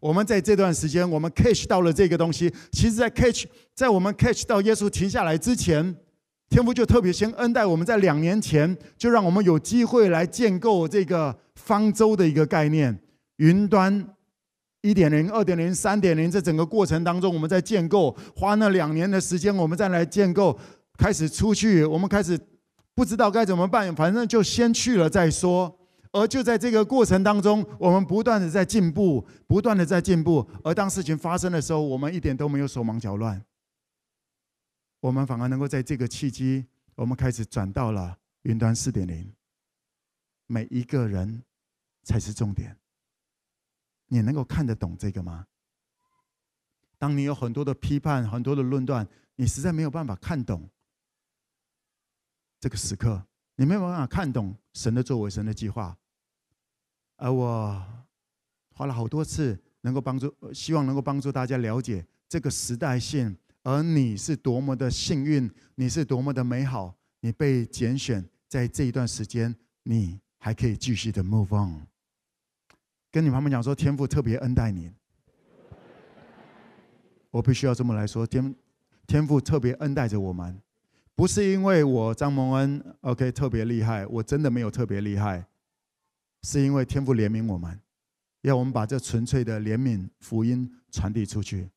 [0.01, 2.53] 我们在这段时间，我们 catch 到了这个东西。
[2.73, 5.95] 其实，在 catch，在我们 catch 到耶稣停下来之前。
[6.49, 12.97] 天父就特别先恩待我们，在两年前就让我们有机会来建构这个方舟的一个概念，
[13.37, 14.07] 云端
[14.81, 20.57] 一点零、二点零、三点零，这整个过程当中，我们在建构，花那两年的时间，我们再来建构，
[20.97, 22.39] 开始出去，我们开始
[22.93, 25.79] 不知道该怎么办，反正就先去了再说。
[26.11, 30.47] 而就在这个过程当中，我们不断的在进步，不断的在进步。
[30.63, 33.41] 而当事情发生的时候，我们一点都没有手忙脚乱。
[35.05, 39.31] 我们反而能够在这个契机，我们开始转到了云端四点零。
[40.47, 41.43] 每一个人
[42.01, 42.75] 才是重点。
[44.07, 45.45] 你能够看得懂这个吗？
[46.97, 50.67] 当你有很多的批判、很多的论断，你实在没有办法看懂
[52.59, 53.27] 这个时刻，
[53.57, 55.95] 你没有办法看懂神的作为、神的计划。
[57.17, 58.05] 而我
[58.71, 63.37] 花了好多次，能够帮助，希望能够帮助大家了解这个时代性。
[63.65, 71.87] 而你是多么的幸运，你是多么的美好，你被拣选在这一段时间，你还可以继续的 move on。
[73.11, 74.91] 跟你旁边讲说，天父特别恩待你。
[77.31, 78.55] 我必须要这么来说，天
[79.07, 80.61] 天父特别恩待着我们，
[81.15, 85.43] 不是因为我张蒙恩 OK 特别厉害，我真的没有特别厉害，
[86.43, 87.81] 是因为天父怜悯我们，
[88.41, 91.71] 要我们把这纯粹的怜悯福音传递出去，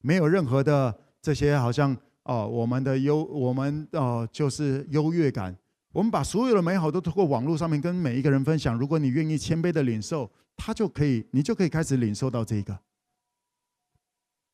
[0.00, 5.52] 没有任何的这些好像哦，我们的优我们哦就是优越感，
[5.90, 12.78] 我们把所有的美好都通过网络上面跟每一个人分享，如果你愿意谦卑的领受，他就可以，你就可以开始领受到这个。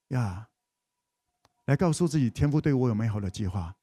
[0.09, 0.49] 呀
[1.66, 3.77] 来告诉自己，天父对我有美好的计划。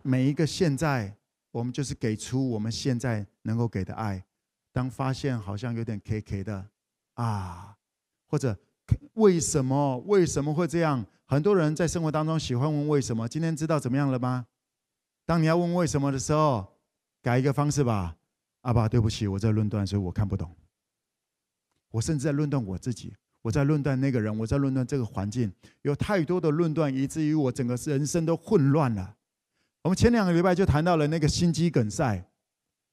[0.00, 1.14] 每一个现在，
[1.50, 4.24] 我们就是给出我们现在能够给的爱。
[4.72, 6.66] 当发现好像有点 K K 的
[7.16, 7.76] 啊，
[8.26, 8.58] 或者
[9.14, 11.04] 为什么为什么会这样？
[11.24, 13.28] 很多人在生活当中喜欢问为什么。
[13.28, 14.46] 今天知道怎么样了吗？
[15.24, 16.66] 当你要问为什么的时候，
[17.20, 18.16] 改一个方式吧。
[18.60, 20.54] 阿爸，对不起，我在论断，所以我看不懂。
[21.90, 23.14] 我甚至在论断我自己。
[23.42, 29.16] 我在论断那个人，我在论断这个环境，有太多的论断，以至于我整个人生都混乱了。
[29.82, 32.24] 我们前两个礼拜就谈到了那个心肌梗塞，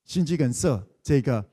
[0.05, 1.43] 心肌梗塞这个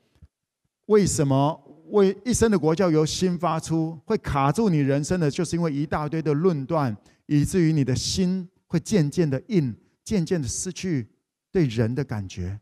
[0.85, 9.75] 为什么为一生的国教由心发出会卡住你人生的，就是因为一大堆的论断，以至于你的心会渐渐的硬，
[10.05, 11.09] 渐渐的失去
[11.51, 12.59] 对人的感觉。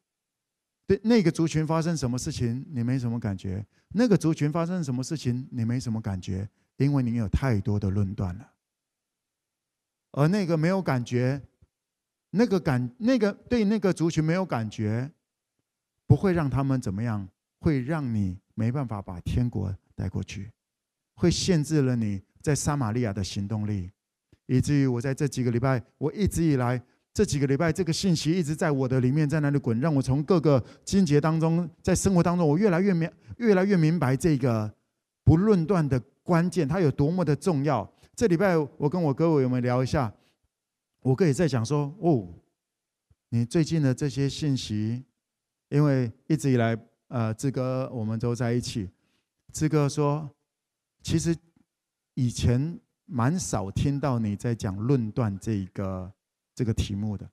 [0.87, 6.49] 对那个族群发生什么事情，你没什么感觉；那个族群发生什么事情，你没什么感觉，
[6.79, 8.51] 因为你有太多的论断了。
[10.13, 11.43] 而那个没有感觉，
[12.31, 15.11] 那个感，那个对那个族群没有感觉，
[16.07, 20.51] 不会让他们怎么样，会让你没办法把天国带过去，
[21.15, 23.91] 会限制了你在撒玛利亚的行动力，
[24.47, 26.83] 以至于我在这几个礼拜，我一直以来。
[27.15, 34.73] 这几个礼拜，这个信息一直在我的里面，在那里滚，让我从各个经节当中，在生活当中，我越来越明，越来越明白这个
[35.25, 37.91] 不论断的关键，它有多么的重要。
[38.15, 40.13] 这礼拜我跟我哥我们聊一下，
[41.01, 42.29] 我哥也在讲说，哦，
[43.31, 45.03] 你最近的这些信息，
[45.71, 46.79] 因为一直以来，
[47.09, 48.89] 呃，志哥我们都在一起，
[49.53, 50.31] 志哥说，
[51.03, 51.37] 其实
[52.15, 56.13] 以前蛮少听到你在讲论断这个。
[56.59, 57.25] 这个题目的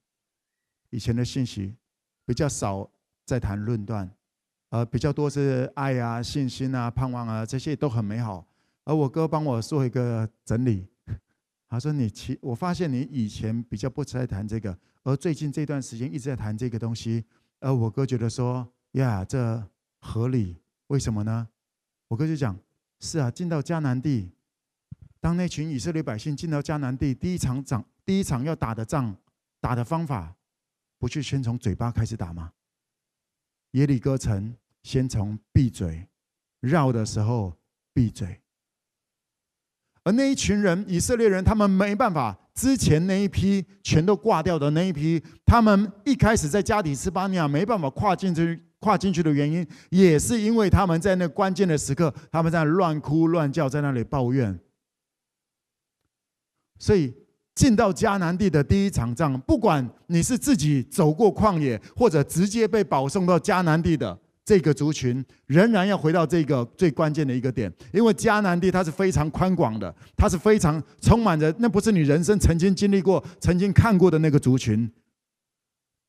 [0.92, 1.76] 以前的信息
[2.28, 2.88] 比较少
[3.26, 4.08] 在谈论断，
[4.70, 8.46] 呃，比较多是爱啊、信心啊、盼望啊，这些都很美好。
[8.84, 10.88] 而我哥帮我做一个整理，
[11.68, 17.26] 他说：“你其我发现你以前比较不在谈这个，而最近这段时间一直在谈这个东西。”
[17.60, 18.72] 而我哥觉得说
[19.02, 19.64] ：“呀，这
[20.02, 21.48] 合理，为什么呢？”
[22.10, 22.58] 我哥就讲
[23.00, 24.32] ：“是啊，进到迦南地，
[25.20, 29.16] 当那群以色列百姓进到迦南地，第一场仗。”第一场要打的仗，
[29.60, 30.36] 打的方法，
[31.00, 32.52] 不去先从嘴巴开始打吗？
[33.72, 36.08] 耶利哥城先从闭嘴，
[36.60, 37.58] 绕的时候
[37.94, 38.40] 闭嘴。
[40.04, 42.38] 而那一群人，以色列人，他们没办法。
[42.54, 54.60] 之前那一批全都挂掉的那一批，他们一开始在加底斯巴尼亚没办法跨进去，跨进去的原因，也是因为他们在那关键的时刻，他们在乱哭乱叫，在那里抱怨。
[56.78, 57.12] 所以。
[57.56, 74.92] 进到迦南地的第一场仗，不管你是自己走过旷野，或者直接被保送到迦南地的这个族群，仍然要回到这个最关键的一个点，因为迦南地它是非常宽广的，它是非常充满着，那不是你人生曾经经历过、曾经看过的那个族群，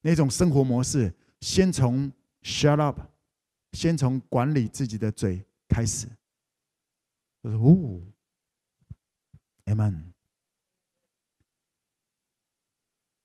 [0.02, 1.14] 那种生活模式。
[1.40, 2.10] 先从
[2.46, 3.00] shut up，
[3.72, 6.06] 先从管理自己的嘴开始。
[7.40, 8.00] 我说哦
[9.64, 10.12] ，Amen。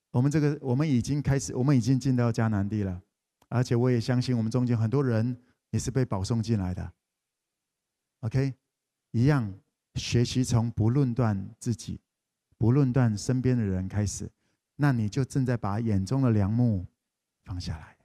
[0.10, 3.00] 我们这个，我们已经开始，我们已经进到迦南地了，
[3.48, 6.92] 而且我也相信，我们中间很多人也是被保送进来的。
[8.22, 8.56] OK，
[9.12, 9.54] 一样
[9.96, 12.02] 学习从不论断自己、
[12.58, 14.28] 不论断身边的人开始，
[14.78, 16.88] 那你就正在把眼中的梁木
[17.46, 17.96] 放下来，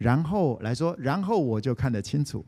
[0.00, 2.44] 然后来说，然后我就看得清楚。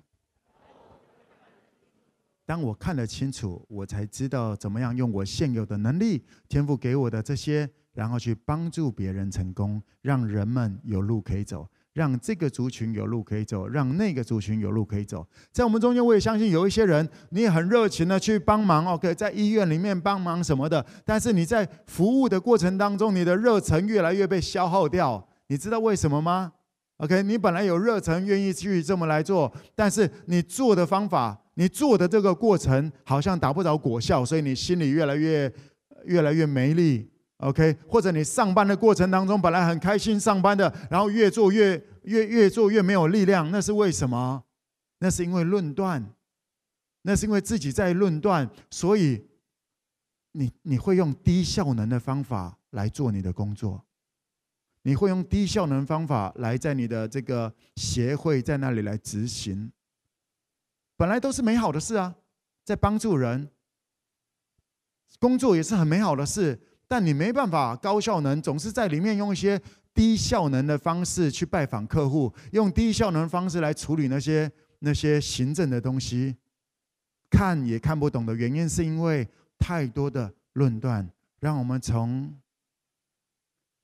[2.46, 7.70] 当我看得清楚，我才知道怎么样用我现有的能力、天赋给我的这些。
[7.94, 15.28] 然后去帮助别人成功，让人们有路可以走，让这个族群有路可以走，让那个族群有路可以走。
[15.50, 20.82] 在我们中间，我也相信有一些人，你很热情的去帮忙，OK，在医院里面帮忙什么的。
[21.04, 25.28] 但是你在服务的过程当中，你的热忱越来越被消耗掉。
[25.48, 26.54] 你知道为什么吗
[27.02, 35.52] ？OK，你本来有热忱，愿意去这么来做，但是你做的方法，你做的这个过程好像达不到果效，所以你心里越来越
[36.04, 37.10] 越来越没力。
[37.38, 44.44] OK，或者你上班的过程当中本来很开心上班的，然后越做越越越做越没有力量，那是为什么？
[45.00, 46.14] 那是因为论断，
[47.02, 49.26] 那是因为自己在论断，所以
[50.30, 53.84] 你你会用低效能的方法来做你的工作，
[54.82, 59.70] 你会用低效能方法来在你的这个协会在那里来执行，
[60.96, 62.14] 本来都是美好的事啊，
[62.64, 63.48] 在帮助人，
[65.18, 66.60] 工作也是很美好的事。
[66.88, 69.58] 但你没办法高效能，总是在里面用一些
[69.94, 76.36] 低效能的方式去拜访客户，用低效能方式来处理那些那些行政的东西，
[77.30, 79.26] 看也看不懂的原因，是因为
[79.58, 81.08] 太多的论断，
[81.40, 82.30] 让我们从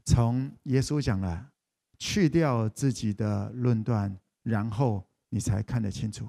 [0.09, 1.53] 从耶稣讲了，
[1.99, 6.27] 去掉自己的论断，然后你才看得清楚，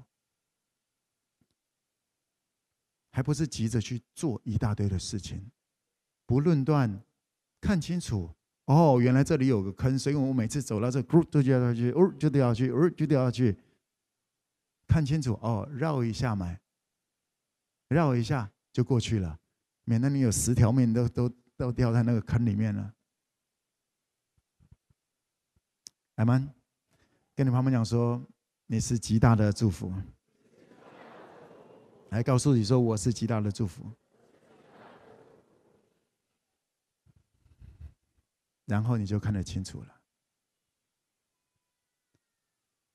[3.11, 5.49] 还不是急着去做一大堆的事情。
[6.25, 7.01] 不论断，
[7.61, 8.29] 看清楚
[8.65, 13.57] 哦，原来这里有个坑，所以我每次走到这，group 就掉下去，哦就掉下去，哦就掉下去。
[14.89, 16.59] 看清楚哦，绕一下嘛，
[17.87, 19.39] 绕一下就过去了，
[19.85, 22.93] 免得你有十条命都都都掉在那个坑里面了。
[26.19, 26.53] 阿们，
[27.33, 28.21] 跟你旁边讲说，
[28.65, 29.89] 你是极大的祝福，
[32.11, 33.89] 来告诉你说，我是极大的祝福。
[38.65, 40.01] 然后你就看得清楚了。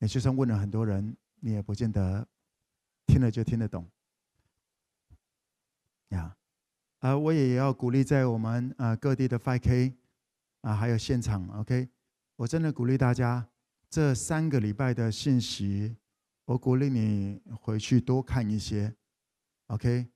[0.01, 2.29] 你就算问了很多人，你也不见得
[3.07, 3.91] 听了就听得懂。
[6.09, 6.37] 呀，
[6.99, 9.95] 啊，我也要鼓励在我们啊各地的 5K
[10.61, 11.89] 啊，还有现场，OK，
[12.37, 13.49] 我真的鼓励大家
[13.89, 15.97] 这三个礼拜的信息，
[16.45, 18.95] 我鼓励你回去多看一些
[19.67, 20.09] ，OK，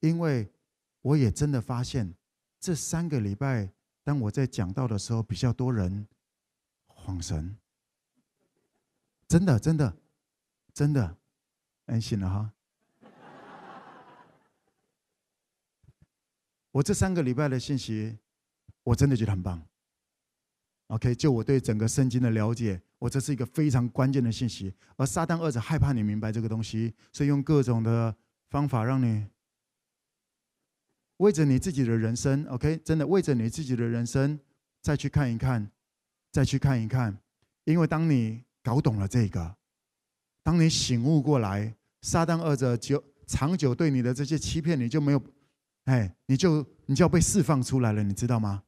[0.00, 0.52] 因为
[1.00, 2.14] 我也真的发现
[2.60, 3.72] 这三个礼拜。
[4.04, 6.08] 当我在讲到的时候，比较多人
[6.88, 7.56] 恍神，
[9.28, 9.96] 真的，真的，
[10.74, 11.16] 真的，
[11.86, 12.52] 安心了哈。
[16.72, 18.18] 我这三个礼拜的信息，
[18.82, 19.64] 我真的觉得很棒。
[20.92, 24.70] OK，就我对整个圣经的了解，我这是一个非常关键的信息。
[24.96, 28.14] 而撒旦二者害怕你明白这个东西，所以用各种的
[28.50, 29.26] 方法让你。
[31.16, 34.38] 为着你自己的人生，OK，真的为着你自己的人生，
[34.82, 35.66] 再去看一看，
[36.30, 37.16] 再去看一看。
[37.64, 39.56] 因为当你搞懂了这个，
[40.42, 45.22] 当你醒悟过来，撒旦二者就长久对你的这些欺骗，你就没有，
[45.84, 48.62] 哎，你就你就要被释放出来了，你知道吗？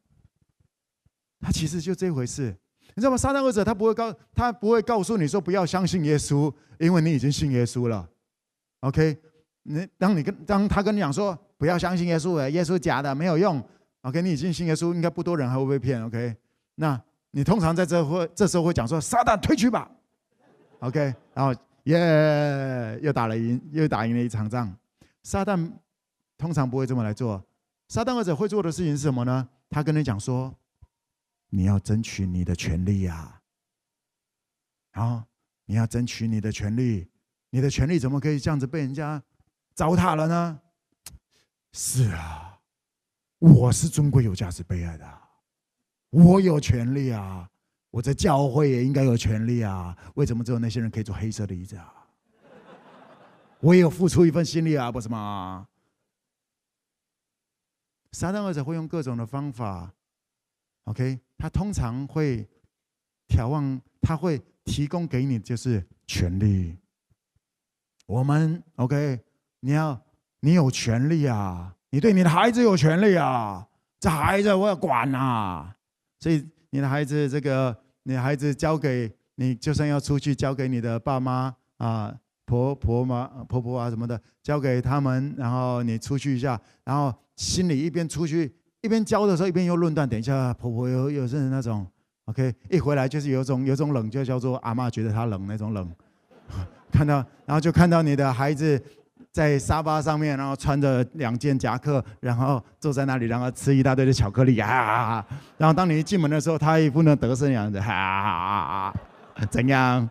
[1.44, 2.56] 他其实就这回事，
[2.94, 3.18] 你知道吗？
[3.18, 8.08] 撒旦二者他不会告，他不会告诉你说不要相信耶稣，因为你已经信耶稣了
[8.80, 9.18] ，OK。
[9.66, 13.62] 你当你跟当他跟你讲说不要相信耶稣，耶稣假的没有用。
[14.00, 16.02] OK，你已经信耶稣，应该不多人还会被骗。
[16.02, 16.34] OK，
[16.76, 16.98] 那
[17.30, 19.90] 你通常在这会这时候会讲说撒旦退去吧。
[20.80, 24.74] OK，然后耶又打了赢又打赢了一场仗。
[25.22, 25.70] 撒旦
[26.38, 27.42] 通常不会这么来做。
[27.88, 29.46] 撒旦二者会做的事情是什么呢？
[29.70, 30.54] 他跟你讲说
[31.56, 33.40] 你要争取你的权利呀，
[34.90, 35.24] 啊
[35.66, 37.08] 你要争取你的权利，
[37.50, 39.22] 你的权利怎么可以这样子被人家？
[39.72, 40.60] 糟蹋了呢？
[41.72, 42.58] 是啊，
[43.38, 45.22] 我是尊贵有价值被爱的，
[46.10, 47.48] 我有权利啊，
[47.90, 49.96] 我在教会也应该有权利啊。
[50.16, 51.94] 为什么只有那些人可以坐黑色的椅子啊？
[53.60, 55.68] 我也有付出一份心力啊，不是吗？
[58.10, 59.94] 撒旦二者会用各种的方法
[60.84, 62.48] ，OK，他通常会
[63.28, 66.76] 眺望，他会提供给你就是权利。
[68.06, 69.20] 我们 OK。
[69.66, 69.98] 你要，
[70.40, 71.74] 你有权利啊！
[71.88, 73.66] 你对你的孩子有权利啊！
[73.98, 75.74] 这孩子我要管啊！
[76.20, 82.14] 所以你的孩子，这个你孩子交给你，就算要出去，交给你的爸妈啊、
[82.44, 88.54] 婆婆妈、婆婆啊什么的，交给他们，然后你出去一下，然后心里一边出去
[88.84, 90.06] 一边教的时候，一边又论断。
[90.06, 91.86] 等一下，婆婆有有是那种
[92.26, 95.90] ，OK，一回来就是有种有种冷，就叫做阿嬷觉得她冷那种冷。
[96.92, 98.80] 看到，然后就看到你的孩子。
[99.32, 105.26] 在沙发上面，然后穿着两件夹克，然后坐在那里，然后吃一大堆的巧克力啊！
[105.58, 108.94] 然后当你一进门的时候，他也不能得胜样子，哈，
[109.50, 110.08] 怎样？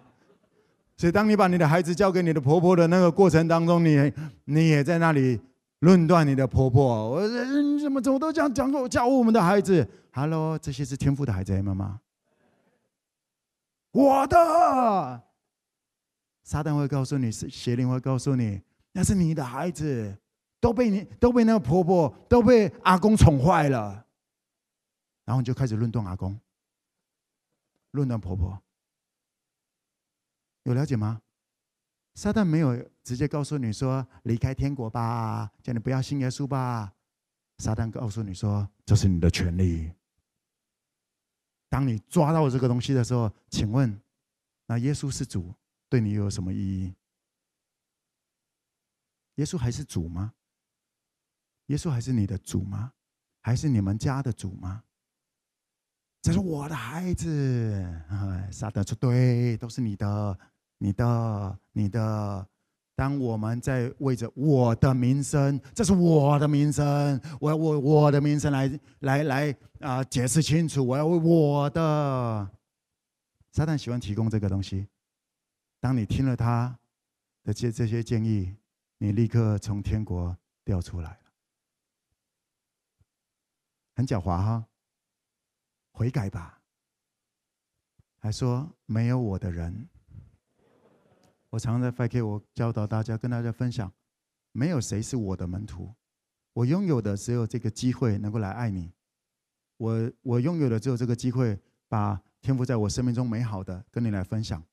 [0.98, 4.12] 所以当你把你的孩子交给你的婆婆的那个过程当中，你
[4.44, 5.40] 你也在那里
[5.84, 7.12] 论断你的婆婆。
[7.12, 12.00] 我你怎么怎么都这样讲过教我们的孩子？Hello，这些是天赋的孩子，妈妈。
[13.92, 15.22] 我的
[16.42, 18.62] 撒旦会告诉你，是邪灵会告诉你。
[18.94, 20.18] 那是你的孩子，
[20.62, 24.06] 都被你都被那个婆婆都被阿公宠坏了。
[25.26, 26.40] 然后你就开始论断阿公，
[27.92, 28.58] 论断婆婆，
[30.64, 31.22] 有了解吗？
[32.16, 32.74] 撒旦没有
[33.04, 36.94] 直接告诉你说离开天国吧，叫你不要信耶稣吧。
[37.58, 39.92] 撒旦告诉你说这是你的权利。
[41.70, 44.02] 当你抓到这个东西的时候，请问，
[44.66, 45.54] 那耶稣是主，
[45.90, 46.96] 对你又有什么意义？
[49.36, 50.34] 耶稣还是主吗？
[51.68, 52.94] 耶稣还是你的主吗？
[53.42, 54.84] 还是你们家的主吗？
[56.22, 57.84] 这是我的孩子，
[58.52, 60.40] 撒旦说对，都是你的。
[60.80, 62.46] 你的，你的，
[62.96, 72.50] 当我们在为着我的名声，这是我的名声，我要为我的名声来来来啊、解释清楚，我要为我的。
[73.52, 74.88] 撒旦喜欢提供这个东西。
[75.80, 76.78] 当你听了他
[77.44, 78.56] 的这这些建议，
[78.98, 81.20] 你立刻从天国掉出来了，
[83.96, 84.66] 很狡猾哈。
[85.92, 86.60] 悔改吧，
[88.18, 89.88] 还说没有我的人。
[91.54, 93.92] 我常常在 5K，我教导大家，跟大家分享，
[94.54, 95.94] 没有谁是我的门徒，
[96.52, 98.92] 我拥有的只有这个机会能够来爱你，
[99.78, 104.64] 我我拥有的只有这个机会，把天赋在我生命中美好的跟你来分享，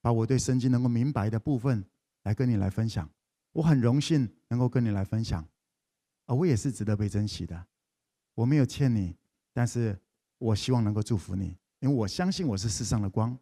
[0.00, 1.84] 把我对圣经能够明白的部分
[2.24, 3.08] 来跟你来分享，
[3.52, 5.46] 我很荣幸能够跟你来分享，
[6.24, 7.64] 啊，我也是值得被珍惜的，
[8.34, 9.16] 我没有欠你，
[9.52, 9.96] 但是
[10.38, 13.38] 我希望能够祝福你，因为我相信我是世上的光。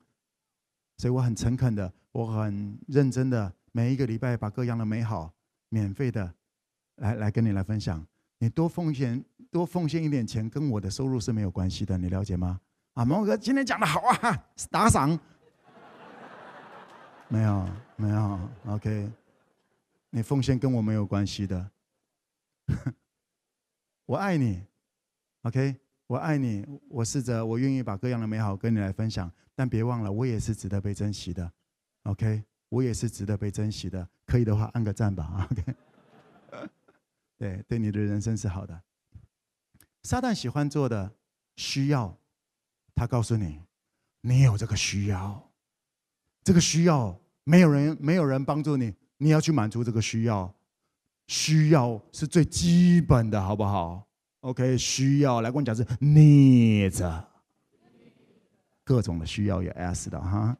[1.02, 5.34] 所以我很诚恳的，我很认真的，每一个礼拜把各样的美好
[5.68, 6.32] 免费的
[6.98, 8.06] 来来跟你来分享。
[8.38, 12.60] 你多奉献多奉献一点钱，跟我的收入是没有关系的，你了解吗？
[12.94, 15.18] 啊，毛哥今天讲的好啊，打赏。
[17.26, 18.38] 没有没有
[18.68, 19.10] ，OK，
[20.10, 21.68] 你奉献跟我没有关系的。
[24.06, 24.62] 我爱你
[25.42, 25.81] ，OK。
[26.12, 31.50] 我爱你，我试着，我愿意把各样的美好跟你来分享，但别忘了，我也是值得被珍惜的
[32.02, 32.44] ，OK？
[32.68, 35.74] 我也是值得被珍惜的，可以的话按个赞吧，OK？
[37.38, 38.78] 对，对你的人生是好的。
[40.02, 41.10] 撒旦喜欢做的
[41.56, 42.14] 需要，
[42.94, 43.62] 他告诉你，
[44.20, 45.50] 你有这个需要，
[46.44, 50.54] 这个需要没有人没有人帮助你，你要去满足这个需要，
[51.28, 54.06] 需要是最基本的，好不好
[54.42, 57.24] ？OK，需要来跟我讲是 needs，
[58.84, 60.56] 各种的需要有 S 的哈，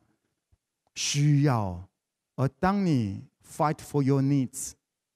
[0.95, 1.89] 需要。
[2.37, 4.73] 而当你 fight for your needs，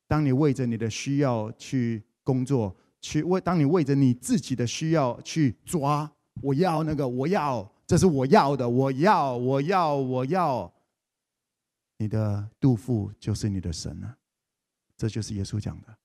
[0.07, 6.11] 当你为着你的需要去工作，去为当你为着你自己的需要去抓，
[6.43, 10.73] 我要那个，我要，这是我要的，我要，我要，我要。
[11.99, 14.17] 你的杜甫就是你的神了，
[14.97, 15.97] 这就是耶稣讲的。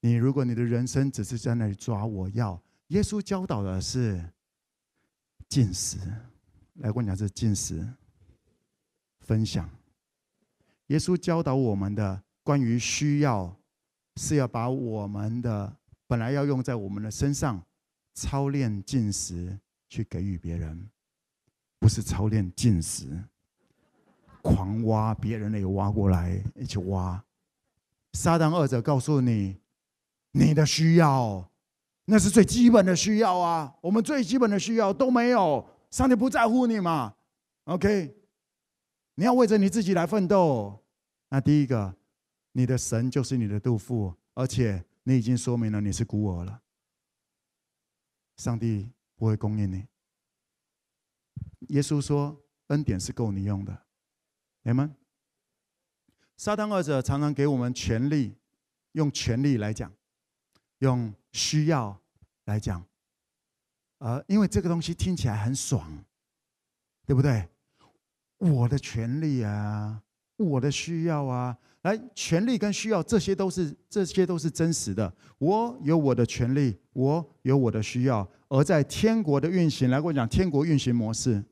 [0.00, 4.24] 你如果你的人生只是在那里抓，我要耶稣教导的是
[5.48, 5.98] 进食，
[6.74, 7.84] 来跟我讲是进食
[9.18, 9.68] 分享。
[10.86, 13.54] 耶稣教导我们的关于需要，
[14.16, 15.76] 是要把我们的
[16.06, 17.60] 本来要用在我们的身上，
[18.14, 20.88] 操练进食去给予别人，
[21.80, 23.24] 不是操练进食，
[24.42, 27.20] 狂挖别人的也挖过来一起挖。
[28.12, 29.56] 撒旦二者告诉你。
[30.32, 31.50] 你的需要，
[32.04, 33.76] 那是最基本的需要啊！
[33.80, 37.16] 我们最基本的需要都没有，上帝不在乎你嘛
[37.64, 38.14] ？OK，
[39.14, 40.84] 你要为着你自己来奋斗。
[41.30, 41.96] 那第一个，
[42.52, 46.62] 你的神就是你的肚腹，而且你已经说明了你是孤儿了，
[48.36, 49.86] 上帝不会供应你。
[51.68, 53.82] 耶稣说，恩典是够你用的，
[54.62, 54.94] 你们，
[56.36, 58.36] 撒旦二者常常给我们权力，
[58.92, 59.92] 用权力来讲。
[60.78, 61.98] 用需要
[62.44, 62.84] 来讲，
[63.98, 65.86] 呃，因为这个东西听起来很爽，
[67.06, 67.48] 对不对？
[68.38, 70.00] 我的权利啊，
[70.36, 75.12] 我的需要啊，来，权利跟需要这些都是这些都是真实的。
[75.38, 81.42] 我有我的权利，我有我的需要，而在天国的运行，来跟我讲天国运行模式，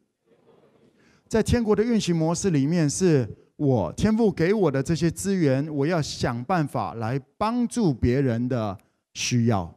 [1.26, 8.78] 在天国的运行模式里面，是我天父给我的这些资源，我要想办法来帮助别人的。
[9.16, 9.74] 需要，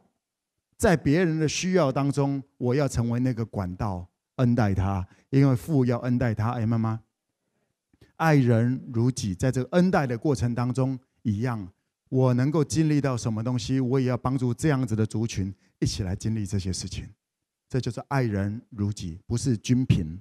[0.76, 6.50] 在别人的需要当中，我要成为那个管道，恩待他，因为父要恩待他。
[6.50, 7.00] 哎，妈妈，
[8.16, 11.66] 爱人如己，在这个恩待的过程当中一样，
[12.10, 17.08] 我能够经历到什么东西，我也要帮助这样子的族群一起来经历这些事情。
[17.66, 20.20] 这就是爱人如己，不是均贫。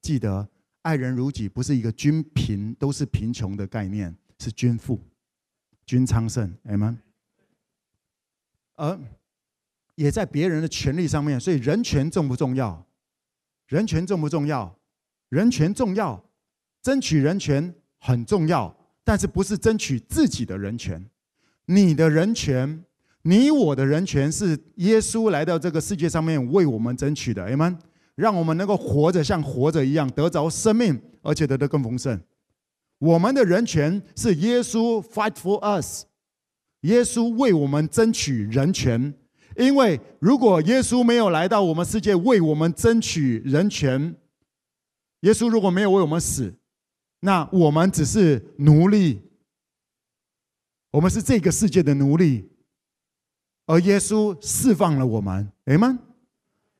[0.00, 0.48] 记得，
[0.82, 4.98] 爱人如己不是一个均贫都是贫穷的概念，是均富、
[5.86, 6.52] 均昌盛。
[6.64, 6.98] 哎妈。
[8.82, 8.98] 而
[9.94, 11.38] 也在别人的权利上面。
[11.38, 12.84] 所以人权重不重要？
[13.68, 14.76] 人权重不重要？
[15.28, 16.22] 人权重要，
[16.82, 21.08] 争取人权很重要，但是不是争取自己的人权？
[21.66, 22.84] 你的人权，
[23.22, 27.78] 你我的人权是耶稣来到这个世界上面为我们争取的，Amen。
[28.16, 32.20] 让我们能够活着像活着一样，得着生命，而且得得更丰盛。
[32.98, 36.04] 我们的人权是耶稣 fight for us，
[36.82, 39.12] 耶稣为我们争取人权。
[39.56, 44.16] 因为如果耶稣没有来到我们世界为我们争取人权，
[45.20, 46.54] 耶稣如果没有为我们死，
[47.20, 49.20] 那我们只是奴隶，
[50.92, 52.50] 我们是这个世界的奴隶，
[53.66, 55.98] 而耶稣释放了我们，哎吗？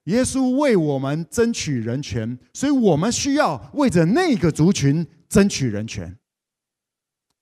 [0.05, 6.19] 耶稣为我们争取人权，所以我们需要为着那个族群争取人权，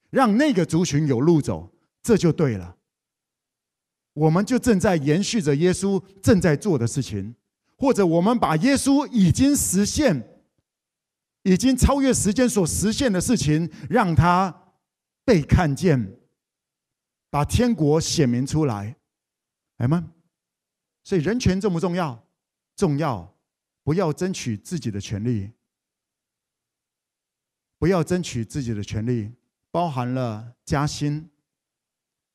[0.09, 2.77] 让那个族群有路走，这就对了。
[4.13, 7.35] 我们就正在延续着耶稣正在做的事情，
[7.77, 10.27] 或者我们把耶稣已经实现。
[11.43, 14.75] 已经超越时间所实现的事情，让他
[15.25, 16.19] 被看见，
[17.31, 18.95] 把天国显明出来，
[19.77, 20.13] 来吗？
[21.03, 22.27] 所以人权重不重要？
[22.75, 23.35] 重要。
[23.83, 25.49] 不要争取自己的权利，
[27.79, 29.31] 不要争取自己的权利，
[29.71, 31.30] 包含了加薪。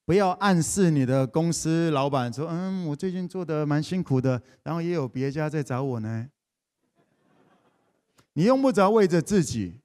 [0.06, 6.30] 不要暗示你的公司老板说：“嗯，我最近做的蛮辛苦的，然后也有别家在找我呢。”
[8.34, 9.80] 你用不着为着自己，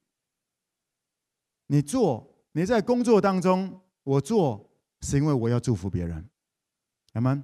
[1.67, 4.69] 你做，你在工作当中，我做
[4.99, 6.30] 是因为我要祝福别人，
[7.13, 7.43] 好吗？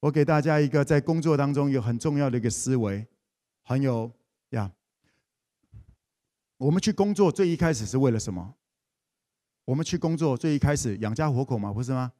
[0.00, 3.06] 我给大家一个在工作当中有很重要的一个思维，
[3.62, 4.12] 很有
[4.50, 4.70] 呀。
[6.58, 8.54] 我们去工作最一开始是为了什么？
[9.70, 12.10] 我们去工作最一开始养家活口嘛，不是吗？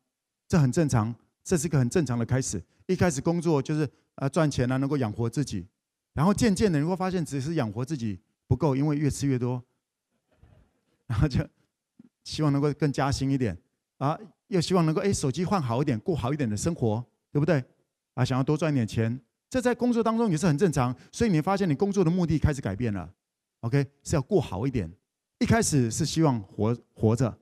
[0.47, 2.63] 这很正常，这是一个很正常的开始。
[2.87, 5.67] 一开始工作就是啊赚钱啊，能够养活自己。
[6.13, 9.61] 然后渐渐的，你会发现只是养活自己不够，因为越吃越多，
[11.09, 11.45] 然后就
[12.23, 13.59] 希望能够更加薪一点
[13.99, 17.65] 啊，又希望能够哎手机换好一点，过好一点的生活，对不对？
[18.15, 20.95] 啊，想要多赚一点钱，这在工作当中也是很正常。
[21.11, 23.13] 所以你发现你工作的目的开始改变了
[23.63, 24.89] ，OK，是要过好一点。
[25.41, 27.35] 一开始是希望活活着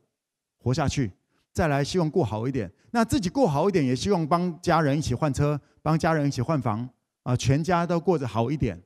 [0.68, 1.10] 活下去，
[1.54, 2.70] 再来希望过好一点。
[2.90, 6.86] 那自己过好一点，也希望帮家人一起换车，帮家人一起换房。
[7.22, 8.82] 啊，全家都过得好一点，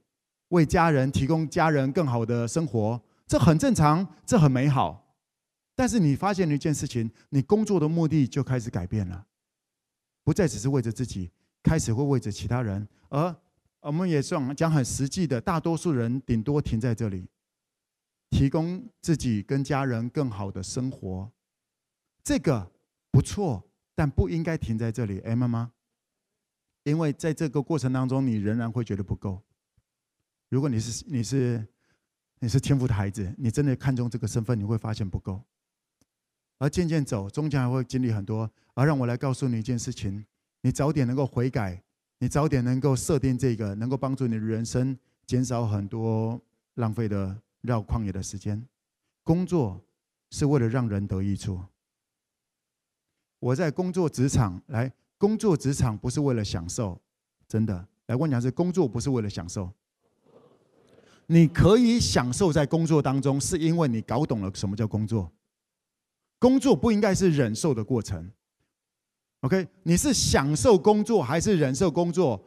[0.48, 5.16] 为家人提供家人更好的生活，这很正常，这很美好。
[5.76, 9.26] 但是你发现了一件事情，你工作的目的就开始改变了，
[10.24, 11.30] 不再只是为着自己，
[11.62, 12.86] 开始会为着其他人。
[13.08, 13.34] 而
[13.80, 17.28] 我们也算讲很实际的，大多数人顶多停在这里，
[18.30, 21.30] 提供自己跟家人更好的生活，
[22.24, 22.70] 这个
[23.10, 23.62] 不错，
[23.94, 25.20] 但不应该停在这里。
[25.20, 25.72] 哎，妈妈。
[26.84, 29.40] 因为在这个过程当中，你仍然会觉得不够。
[30.48, 31.64] 如果你是你是
[32.40, 35.40] 你是天赋的孩子，你真的看重这个身份，你会发现不够。
[36.58, 38.50] 而渐渐走，中间还会经历很多。
[38.74, 40.24] 而让我来告诉你一件事情：
[40.60, 41.82] 你早点能够悔改，
[42.18, 46.40] 你早点能够设定这个，能够帮助你的人生减少很多
[46.74, 48.64] 浪费的绕旷野的时间。
[49.22, 49.80] 工作
[50.30, 51.60] 是为了让人得益处。
[53.42, 54.90] 我在工作职场来。
[55.18, 57.00] 工作职场不是为了享受，
[57.46, 57.86] 真的。
[58.06, 59.70] 来，我讲是工作不是为了享受。
[61.26, 65.30] 你可以享受在工作当中，是因为你搞懂了什么叫工作。
[66.40, 68.32] 工作不应该是忍受的过程。
[69.42, 72.44] OK，你是享受工作还是忍受工作？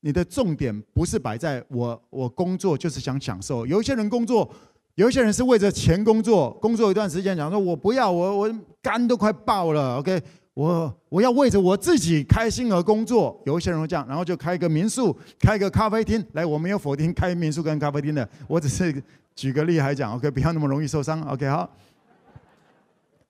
[0.00, 3.66] 你的重点不是摆在我，我工作就是想享受。
[3.66, 4.50] 有一些人工作，
[4.98, 9.98] 有一些人是为着钱工作，工作一段时间，讲说我不要，我我肝都快爆了。
[9.98, 10.20] OK。
[10.54, 16.26] 我我要为着我自己开心而工作，有一些人会这样，然后就开一个民宿，开一个咖啡厅。
[16.32, 19.00] 来，我没有否定开民宿跟咖啡厅的，我只是
[19.36, 21.70] 举个例来讲，OK，不要那么容易受伤，OK，好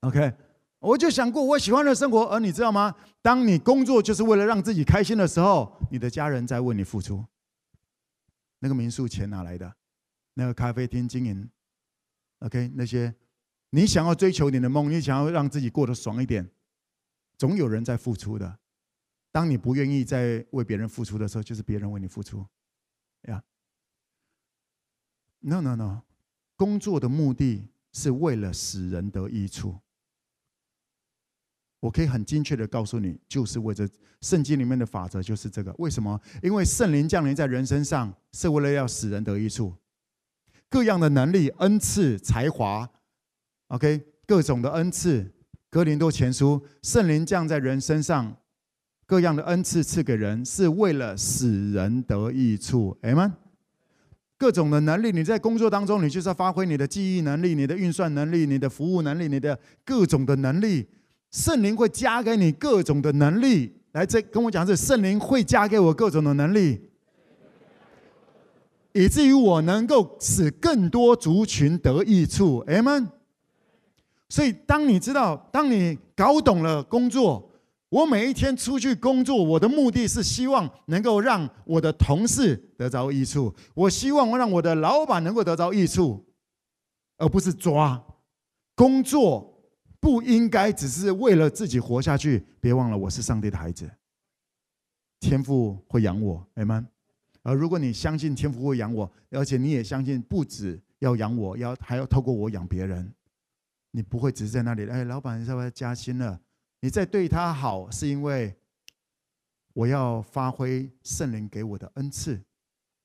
[0.01, 0.33] ，OK，
[0.79, 2.95] 我就想过我喜欢的生活，而你知道吗？
[3.21, 7.23] 当你工作就是为了让自己开心的时候，你的家人在为你付出。
[8.61, 9.71] 那个民宿钱哪来的？
[10.33, 11.47] 那个咖啡厅经营
[12.41, 13.15] ，OK，那些
[13.71, 16.51] 你想要追求你的梦，你想要让自己过得爽一点。
[17.37, 18.59] 总有人在付出的。
[19.31, 22.45] 当你不愿意再为别人付出的时候，就是别人为你付出。
[23.23, 23.45] 呀
[25.41, 26.03] ，No No No，
[26.57, 29.79] 工作的目的是为了使人得益处。
[31.81, 33.89] 我可以很精确的告诉你，就是为着
[34.21, 35.73] 圣经里面的法则就是这个。
[35.79, 36.21] 为什么？
[36.43, 39.73] 因为圣灵降临在人身上，是为了要使人得益处。
[40.71, 42.89] 各样的能力、恩赐、才华
[43.69, 45.33] ，OK，各种的恩赐。
[45.71, 48.37] 哥林多前书，圣灵降在人身上，
[49.07, 52.97] 各样的恩赐赐给人，是为了使人得益处。
[53.03, 53.33] 阿们。
[54.39, 60.89] 各种的能力，你在工作当中，你就是要发挥你的记忆能力、你的运算能力、你的服务能力、你的各种的能力。
[61.33, 63.83] 圣灵会加给你各种的能力。
[63.93, 66.88] 来，这跟我讲，这圣灵会加给我各种的能力，
[68.99, 72.59] 以至于我能够使更多族群得益处。
[72.67, 73.09] 阿们。
[74.29, 77.51] 所以，当你知道，当你搞懂了工作，
[77.89, 86.27] 我每一天出去工作，我的目的是希望能够让我的同事得着益处，我希望让我的老板能够得着益处，
[87.17, 88.05] 而不是抓
[88.75, 89.55] 工作。
[90.01, 92.47] 不应该只是为了自己活下去。
[92.61, 93.91] 别忘了，我是上帝的孩子，
[95.19, 96.87] 天父会养我，阿们。
[97.49, 103.11] 而如果你相信天父会养我，而且你也相信不止要养我，要还要透过我养别人。
[103.91, 106.39] 你不会只是在那里，哎，老板是不加薪了？
[106.81, 108.55] 你在对他好，是因为
[109.73, 112.39] 我要发挥圣灵给我的恩赐，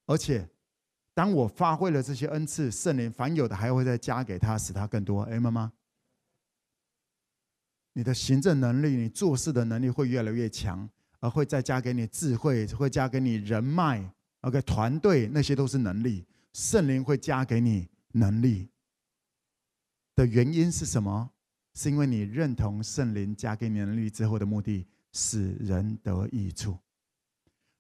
[0.07, 0.45] 而且
[1.14, 5.22] 当我发挥了这些恩赐，圣灵凡有的还会再加给他，使他更多。
[5.22, 5.72] 哎，妈妈，
[7.94, 10.90] 你的行政能力，你做事的能力会越来越强，
[11.22, 14.14] 而会再加给你智慧，会加给你人脉
[14.44, 18.70] ，OK，团队那些都是能力，圣灵会加给你能力。
[20.15, 21.32] 的原因是什么？
[21.74, 26.78] 是因为你认同圣灵加给你能力之后的目的，使人得益处。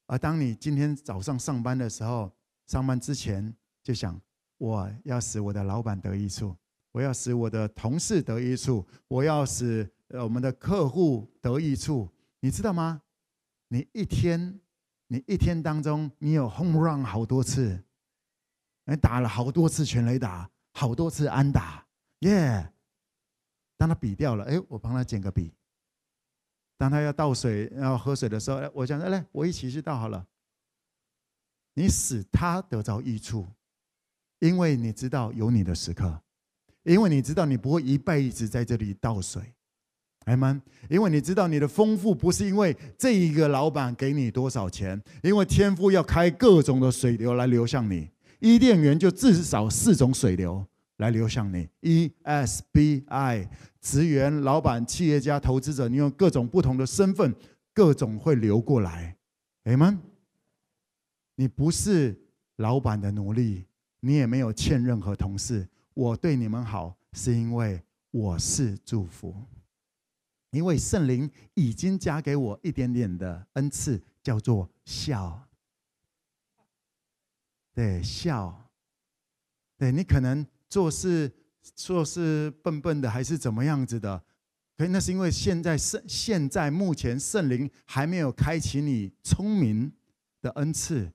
[0.07, 2.31] 而当你今天早上上班的时候，
[2.65, 4.19] 上班之前就想，
[4.57, 6.57] 我要使我的老板得益处，
[6.91, 12.09] 我要使我的同事得益处，我要使呃我们的客户得益处。
[12.39, 13.01] 你知道吗？
[13.67, 14.59] 你一天，
[15.13, 17.83] 你一天当中，你有 home run 好多次，
[18.85, 21.85] 你打了好多次全垒打，好多次安打。
[22.21, 22.73] 耶！
[23.77, 25.53] 当他笔掉了，哎，我帮他捡个笔。
[26.77, 30.25] 当他要倒水、要喝水的时候，哎，我讲，来，我一起去倒好了。
[31.75, 33.47] 你使他得着益处，
[34.39, 36.23] 因为你知道有你的时刻，
[36.81, 39.53] 因为你知道你不会一辈子在这里倒水，
[40.25, 40.61] 阿们。
[40.89, 48.09] 因为你知道你的丰富不是因为这一个老板给你多少钱，因为天父要开各种的水流来流向你。
[48.39, 50.65] 伊甸园就至少四种水流。
[50.97, 53.49] 来流向你，E S B I，
[53.81, 57.33] 职员、老板、企业家、投资者，你用各种不同的身份，
[57.73, 59.17] 各种会流过来，
[59.63, 59.99] 阿们。
[61.35, 62.15] 你不是
[62.57, 63.65] 老板的奴隶，
[64.01, 65.67] 你也没有欠任何同事。
[65.95, 67.81] 我对你们好，是因为
[68.11, 69.35] 我是祝福，
[70.53, 75.45] 因为圣灵已经加给我一点点的恩赐，叫做笑。
[77.73, 78.69] 对，笑。
[79.77, 80.45] 对，你可能。
[80.69, 81.31] 做事
[81.75, 84.23] 做事笨笨的还是怎么样子的？
[84.75, 89.93] 可那是因为现在圣现在目前圣灵还没有开启你聪明
[90.41, 91.13] 的恩赐，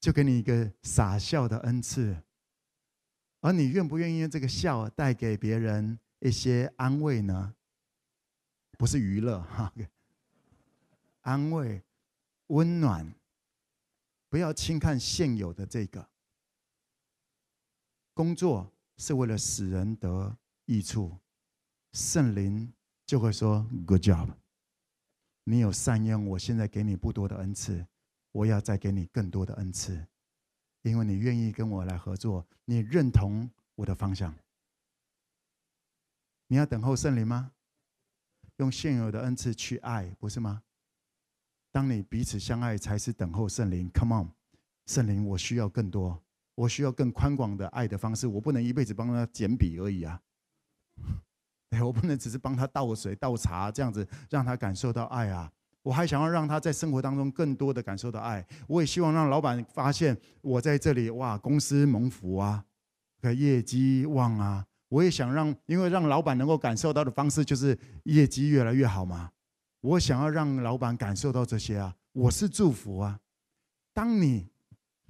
[0.00, 2.16] 就给你一个傻笑的恩赐。
[3.42, 7.52] 而你愿不愿意用这个笑带给别人一些安慰呢？
[8.78, 9.72] 不是娱乐 哈，
[11.22, 11.82] 安慰、
[12.48, 13.14] 温暖，
[14.28, 16.08] 不要轻看现有的这个
[18.12, 18.70] 工作。
[18.96, 21.18] 是为了使人得益处，
[21.94, 22.72] 圣灵
[23.04, 24.32] 就会说：“Good job，
[25.42, 27.84] 你有善用，我现在给你不多的恩赐，
[28.30, 30.06] 我要再给你更多的恩赐，
[30.82, 34.32] 因为你愿意跟我来合作，你认同我的方向。
[36.46, 37.50] 你要等候圣灵吗？
[38.58, 40.62] 用现有的恩赐去爱，不是吗？
[41.72, 43.90] 当你彼此相爱，才是等候圣灵。
[43.94, 44.28] Come on，
[44.86, 46.20] 圣灵，我需要更多。”
[46.56, 50.22] 我需要更宽广的爱的方式，我不能一辈子帮他捡笔而已啊！
[51.70, 55.50] 哎， 我不能只是帮他倒水、倒茶这样子，让他感受到爱啊！
[55.82, 58.46] 我还想要让他在生活当中更多的感受到爱。
[58.68, 62.64] 我也希望让老板发现我在这里，哇，公司蒙福啊，
[63.36, 64.64] 业绩旺啊！
[64.94, 69.32] 我也想让，因为让老板能够感受到的方式就是业绩越来越好嘛。
[69.80, 73.18] 我想要让老板感受到这些啊，我是祝福啊！
[73.92, 74.48] 当你。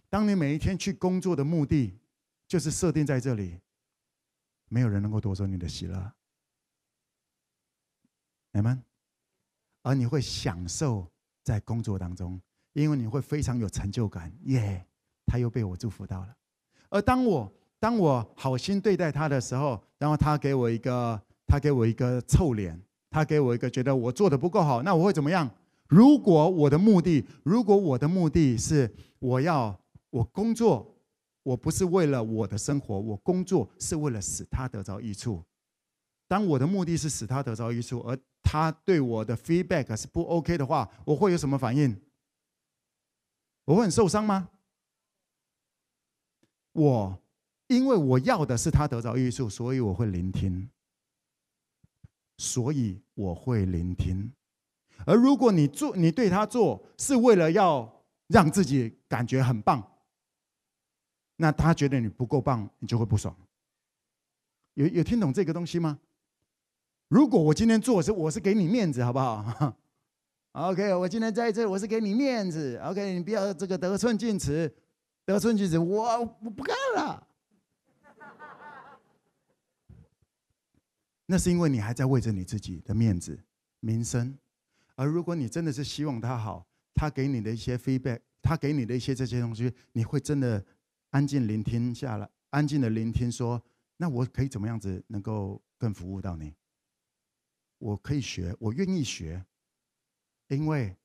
[0.08, 1.98] 当你每一天去工作的目的，
[2.46, 3.58] 就是设定在这里，
[4.68, 6.12] 没有人能够夺走你的喜乐，
[8.52, 8.80] 你们，
[9.82, 11.10] 而你会享受
[11.42, 12.40] 在工作当中，
[12.74, 14.86] 因为你会非常有成就感，耶！
[15.26, 16.36] 他又被我祝福到了。
[16.90, 17.52] 而当我
[17.84, 22.80] 当我好心对待他的时候，然后他给我一个他给我一个臭脸，
[23.10, 25.46] 他给我一个觉得我做的不够好，那我会怎么样？
[25.86, 29.78] 如果我的目的，如果我的目的是我要。
[30.08, 30.96] 我工作，
[31.42, 35.44] 我不是为了我的生活，我工作是为了使他得着益处。
[36.26, 42.00] 当我的目的是使他得着益处，而他对我的 feedback 是不 OK 的话，我会有什么反应？
[43.66, 44.48] 我会很受伤吗？
[46.72, 47.18] 我
[47.74, 50.68] 因为我要的是他得着益处，所以我会聆听。
[52.36, 54.32] 所以我会聆听。
[55.06, 59.82] 而如果你做，你对他做，是为了要让自己感觉很棒，
[61.36, 63.34] 那他觉得你不够棒，你就会不爽。
[64.74, 65.98] 有有听懂这个东西吗？
[67.08, 69.76] 如果我今天做是我是给你面子，好不好？
[70.52, 72.76] OK，我今天在这，我是给你面子。
[72.84, 74.72] OK，你不要这个得寸进尺，
[75.24, 77.28] 得寸进尺，我我不干了。
[81.26, 83.38] 那是因为你还在为着你自己的面子、
[83.80, 84.36] 名声。
[84.94, 90.64] 而如果你真的是希望他好，他给你的一些 feedback，他给你的一些这些东西，你会真的
[91.10, 93.62] 安静聆听下来，安静的聆听，说：
[93.96, 96.54] 那我可以怎么样子能够更服务到你？
[97.78, 99.44] 我可以学，我愿意学，
[100.48, 100.96] 因为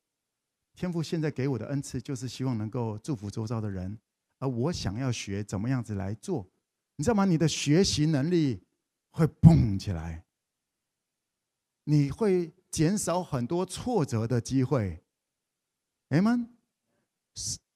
[0.76, 3.98] 天父现在给我的恩赐就是希望能够祝福周遭的人，
[4.38, 6.48] 而我想要学怎么样子来做，
[6.96, 7.26] 你知道吗？
[7.26, 8.62] 你的学习能力
[9.20, 10.24] 会蹦起来，
[11.84, 12.52] 你会。
[12.72, 15.04] 减少很多挫折的机会，
[16.10, 16.48] 哎们，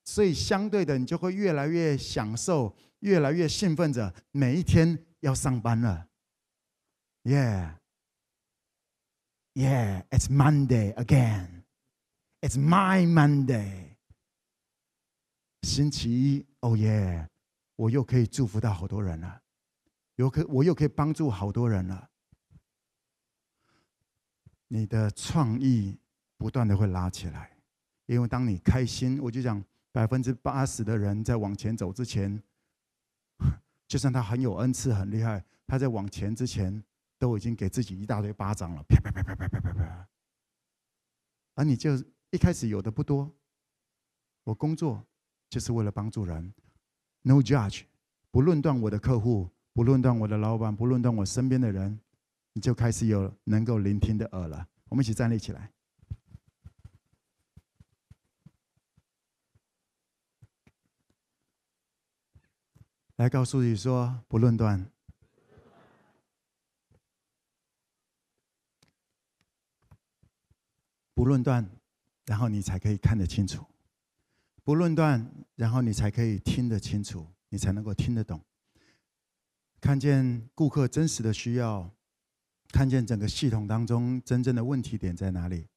[0.06, 6.08] 所以相对的，你就会越来越享受，越来越兴奋着每一天要上班了。
[7.24, 7.80] Yeah,
[9.56, 11.64] yeah, it's Monday again.
[12.42, 13.96] It's my Monday.
[15.64, 17.28] 星期一，哦耶，
[17.78, 19.42] 我又可以祝福到好多人了，
[20.16, 22.10] 有可我又可以帮助好多人了。
[24.68, 26.00] 你的创意
[26.38, 27.56] 不断的会拉起来，
[28.06, 32.42] 因为当你开心，我就讲百分之八十的人在往前走之前，
[33.88, 36.84] 就算他很有恩赐、很厉害，他在往前之前
[37.20, 40.10] 都已经给自己一大堆巴掌了，啪啪啪啪啪啪啪。
[41.56, 41.96] 而你就
[42.32, 43.32] 一开始有的不多，
[44.44, 45.06] 我工作
[45.50, 46.52] 就是为了帮助人
[47.22, 47.84] ，No judge，
[48.32, 52.00] 不论断我的客户，不论断我的老板，不论断我身边的人。
[52.56, 54.68] 你就开始有能够聆听的耳了。
[54.88, 55.72] 我们一起站立起来，
[63.16, 64.86] 来告诉你说：不论断，
[71.16, 71.68] 不论断，
[72.26, 73.64] 然后你才可以看得清楚；
[74.64, 78.40] 不论断，然后你才可以听得清楚，你才能够听得懂，
[79.84, 81.94] 看见顾客真实的需要。
[82.72, 85.68] 看见整个系统当中真正的问题点在哪里？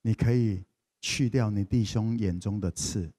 [0.00, 0.64] 你可以
[1.02, 3.12] 去掉你弟兄眼中的刺。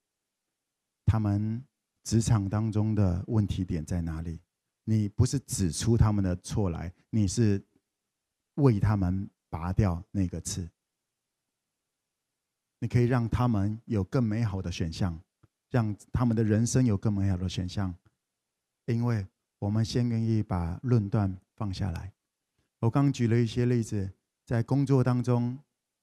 [1.06, 1.64] 他们
[2.04, 4.42] 职场当中的问题点在哪里？
[4.86, 7.64] 你不是指出他们的错来，你是
[8.56, 10.68] 为他们拔掉那个刺。
[12.80, 15.18] 你可以让他们有更美好的选项，
[15.70, 17.94] 让他们的人生有更美好的选项。
[18.86, 19.26] 因为
[19.60, 22.14] 我们先愿意把论断放下来。
[22.80, 24.12] 我刚举了一些例子，
[24.46, 25.58] 在工作当中，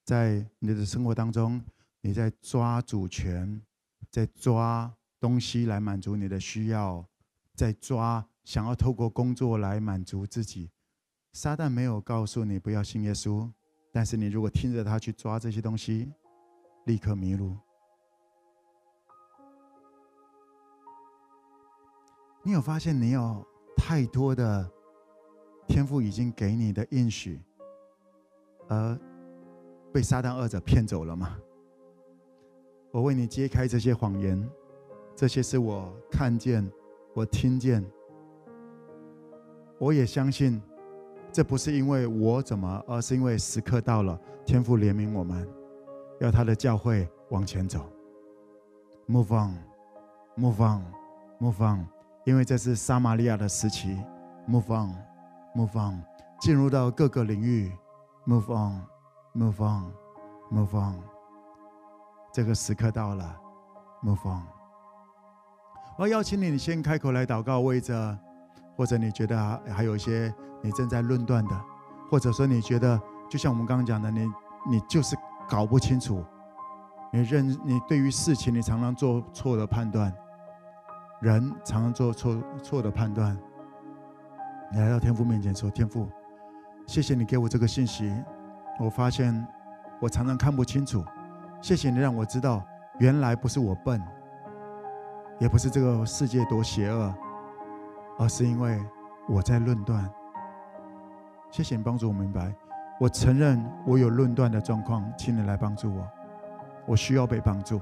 [0.05, 1.62] 在你的生活当中，
[2.01, 3.62] 你在抓主权，
[4.10, 7.09] 在抓东西来满足你的需要，
[7.55, 10.70] 在抓想要透过工作来满足自己。
[11.32, 13.51] 撒旦没有告诉你不要信耶稣，
[13.93, 16.12] 但是你如果听着他去抓这些东西，
[16.86, 17.56] 立刻迷路。
[22.47, 23.45] 你有发现你有
[23.77, 24.71] 太多的？
[25.66, 27.41] 天赋已经给你的应许，
[28.69, 28.99] 而
[29.91, 31.39] 被撒旦二者骗走了吗？
[32.93, 34.47] 我为你揭开这些谎言，
[35.16, 36.71] 这些是我看见，
[37.15, 37.83] 我听见，
[39.79, 40.61] 我也相信，
[41.33, 45.49] 这不是因为我怎么，而是因为时刻到了，天父怜悯我们，
[46.21, 47.91] 要他的教会往前走。
[49.09, 49.57] Move on,
[50.37, 50.83] move on,
[51.41, 51.87] move on，
[52.24, 53.98] 因为这是撒玛利亚的时期。
[54.48, 54.94] Move on。
[55.56, 56.02] Move on，
[56.40, 57.72] 进入到各个领域。
[58.26, 61.01] Move on，Move on，Move on。
[62.32, 63.36] 这个时刻到了。
[64.02, 64.42] Move on。
[65.96, 68.18] 我邀请你，你先开口来祷告，为着，
[68.76, 71.64] 或者你觉得还有一些你正在论断的，
[72.10, 74.28] 或者说你觉得，就像我们刚刚讲的，你
[74.68, 75.16] 你就是
[75.48, 76.24] 搞不清楚，
[77.12, 80.12] 你认你对于事情你常常做错的判断，
[81.24, 83.34] 人常常做错错的判断。
[84.70, 86.06] 你来到天父面前说：“天父，
[86.86, 88.14] 谢谢你给我这个信息。
[88.78, 89.34] 我发现
[90.02, 91.02] 我常常看不清楚。
[91.62, 92.62] 谢谢你让我知道，
[92.98, 93.98] 原来不是我笨，
[95.38, 97.14] 也不是这个世界多邪恶，
[98.18, 98.78] 而是因为
[99.26, 100.06] 我在论断。
[101.51, 102.55] 谢谢你帮助我明白。
[103.01, 106.06] 我承认我有论断的状况，请你来帮助我。
[106.84, 107.80] 我需要被帮助，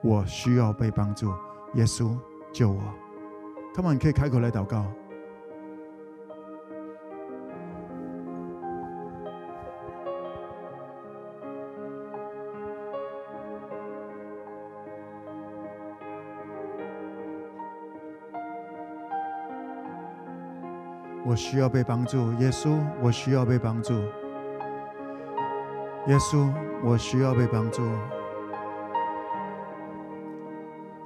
[0.00, 1.32] 我需要被帮助。
[1.74, 2.16] 耶稣
[2.52, 2.80] 救我
[3.74, 4.84] ！Come on，你可以开口来祷告。
[21.24, 23.92] 我需要被帮助，耶稣，我需要被帮助。
[26.06, 26.50] 耶稣，
[26.82, 27.82] 我需要被帮助。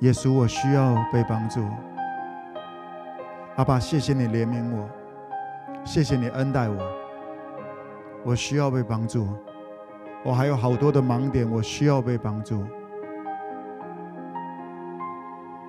[0.03, 1.65] 耶稣，我需要被帮助。
[3.55, 4.89] 阿爸，谢谢你怜悯我，
[5.85, 6.77] 谢谢你恩待我。
[8.25, 9.29] 我需要被帮助，
[10.25, 12.67] 我还有好多的盲点，我需要被帮助。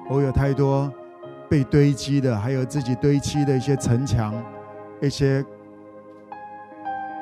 [0.10, 0.91] 我有太多。
[1.49, 4.34] 被堆积的，还有自己堆积的一些城墙，
[4.99, 5.45] 一些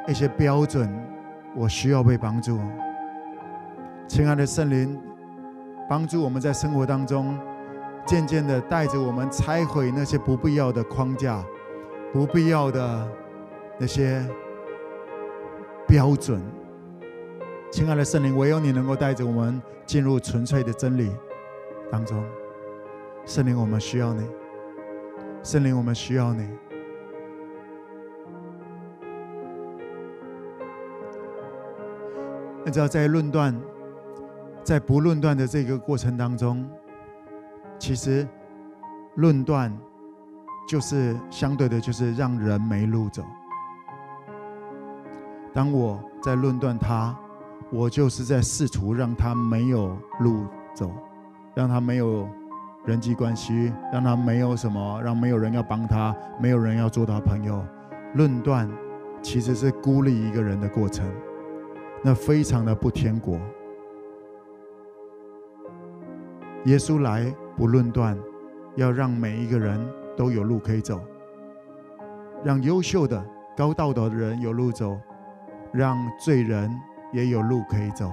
[0.08, 0.90] 一些标准，
[1.54, 2.58] 我需要被帮助。
[4.08, 4.98] 亲爱的圣灵，
[5.92, 7.38] 帮助我们在生活当中，
[8.06, 11.44] 渐渐的带着我们拆毁那些不必要的框架，
[12.14, 13.06] 不必要的
[13.78, 14.26] 那些
[15.86, 16.42] 标准。
[17.74, 21.12] 亲爱的圣灵，唯有你能够带着我们进入纯粹的真理
[21.92, 22.24] 当中。
[23.26, 24.26] 圣灵，我们需要你。
[25.44, 26.48] 圣灵，我们需要你。
[32.64, 33.54] 你知道，在论断、
[34.64, 36.68] 在不论断的这个过程当中，
[37.80, 38.28] 其实
[39.16, 39.76] 论断
[40.68, 43.24] 就是相对的，就是让人没路走。
[45.54, 47.18] 当我在论断他，
[47.72, 50.92] 我就是在试图让他没有路走，
[51.56, 52.28] 让他没有。
[52.84, 57.64] 人际关系让他没有什么，让没有人要帮他，没有人要做他朋友。
[58.16, 58.68] 论断
[59.22, 61.06] 其实是孤立一个人的过程，
[62.04, 63.40] 那非常的不天国。
[66.66, 68.18] 耶稣来不论断，
[68.76, 69.84] 要让每一个人
[70.16, 71.02] 都有路可以走，
[72.44, 73.24] 让优秀的、
[73.58, 74.96] 高道德的人有路走，
[75.74, 76.72] 让罪人
[77.12, 78.12] 也有路可以走。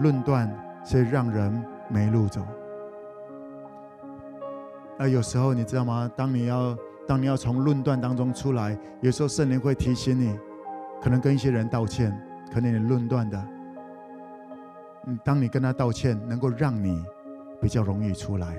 [0.00, 0.50] 论断
[0.84, 2.42] 是让人没路走。
[4.98, 6.10] 那有时候你知道吗？
[6.14, 6.76] 当你要
[7.06, 10.38] 当你要从论断当中出来，有时候圣灵会提醒你，
[11.00, 12.14] 可能跟一些人道歉，
[12.52, 13.42] 可能你论断的。
[15.06, 17.02] 嗯，当你跟他道歉，能够让你
[17.60, 18.56] 比较容易出来。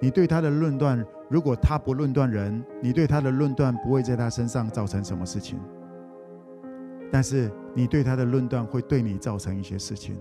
[0.00, 5.58] 你对他的论断，如果他不论断人，你对他的论断不会在他身上造成什么事情。
[7.10, 10.16] 但是你对他的论断会对你造成一些事情。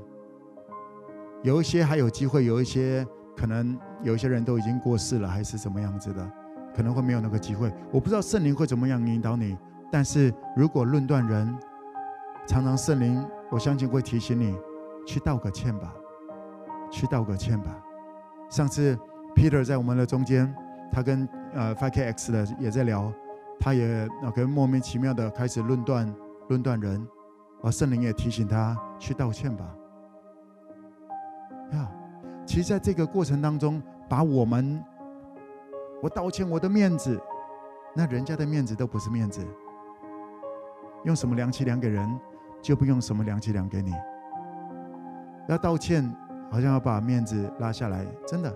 [1.43, 3.05] 有一些还有机会，有一些。
[3.37, 6.31] 可能有一些人都已经过世了，还是怎么样子的，
[6.73, 7.69] 可能会没有那个机会。
[7.91, 9.57] 我不知道圣灵会怎么样引导你，
[9.91, 11.53] 但是如果论断人，
[12.47, 13.21] 常常圣灵，
[13.51, 14.57] 我相信会提醒你
[15.05, 15.93] 去道个歉吧，
[16.89, 17.77] 去道个歉吧。
[18.49, 18.97] 上次
[19.35, 20.53] Peter 在我们的中间，
[20.91, 23.11] 他跟呃 5KX 的也在聊，
[23.59, 26.15] 他也那个莫名其妙的开始论断
[26.49, 27.05] 论断人，
[27.63, 29.65] 而圣灵也提醒他去道歉吧，
[31.73, 31.91] 呀。
[32.45, 34.80] 其实，在这个过程当中，把我们，
[35.99, 37.19] 我道歉，我的面子，
[37.95, 39.43] 那人家的面子都不是面子。
[41.05, 42.07] 用什么量器量给人，
[42.61, 43.91] 就不用什么量器量给你。
[45.47, 46.15] 要道歉，
[46.51, 48.53] 好像要把面子拉下来，真的。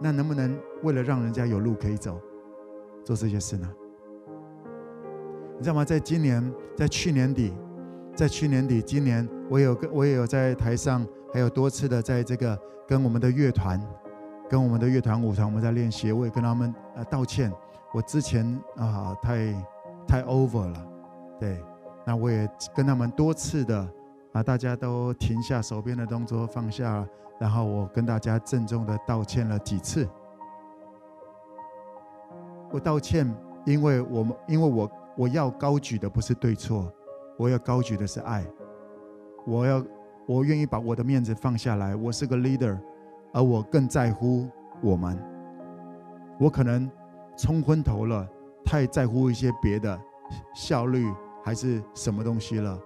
[0.00, 2.20] 那能不能为了让人家有路可以走，
[3.04, 3.72] 做这些事呢？
[5.56, 5.84] 你知道吗？
[5.84, 7.54] 在今年，在去年底，
[8.14, 11.06] 在去年底，今年我有个，我也有在台上。
[11.32, 12.56] 还有多次的在这个
[12.86, 13.80] 跟我们的乐团，
[14.48, 17.52] 跟我们的乐团舞团，我们在练习，我也跟他们呃道歉。
[17.92, 19.52] 我之前啊太
[20.06, 20.86] 太 over 了，
[21.40, 21.60] 对，
[22.06, 23.84] 那我也跟他们多次的
[24.34, 27.08] 啊，大家都停下手边的动作，放下，
[27.40, 30.06] 然后我跟大家郑重的道歉了几次。
[32.70, 33.34] 我道歉，
[33.64, 36.92] 因为我们因为我我要高举的不是对错，
[37.38, 38.44] 我要高举的是爱，
[39.46, 39.82] 我要。
[40.26, 41.94] 我愿意把我的面子放下来。
[41.94, 42.78] 我是个 leader，
[43.34, 44.48] 而我更在乎
[44.80, 45.22] 我们。
[46.40, 46.90] 我可能
[47.36, 48.26] 冲昏头了，
[48.64, 50.00] 太在乎一些别的
[50.54, 51.04] 效率
[51.44, 52.80] 还是什么东西了，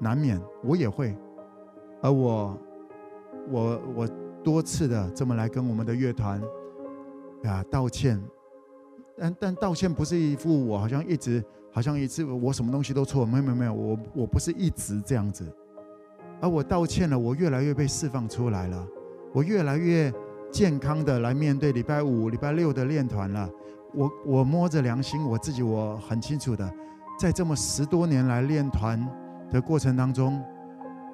[0.00, 1.16] 难免我也会。
[2.00, 2.58] 而我，
[3.50, 4.08] 我我
[4.44, 6.40] 多次的这么来跟我们的乐团
[7.44, 8.22] 啊道歉，
[9.18, 15.44] 但但道歉不是一副我好像一直好像一直我什么东西都错，没有没有没有，我我不是一直这样子。
[16.40, 18.86] 而我道歉了，我越来越被释放出来了，
[19.32, 20.12] 我越来越
[20.52, 23.50] 健康的来面对礼拜五、礼拜六的练团了。
[23.92, 26.72] 我我摸着良心，我自己我很清楚的，
[27.18, 29.04] 在这么十多年来练团
[29.50, 30.42] 的过程当中，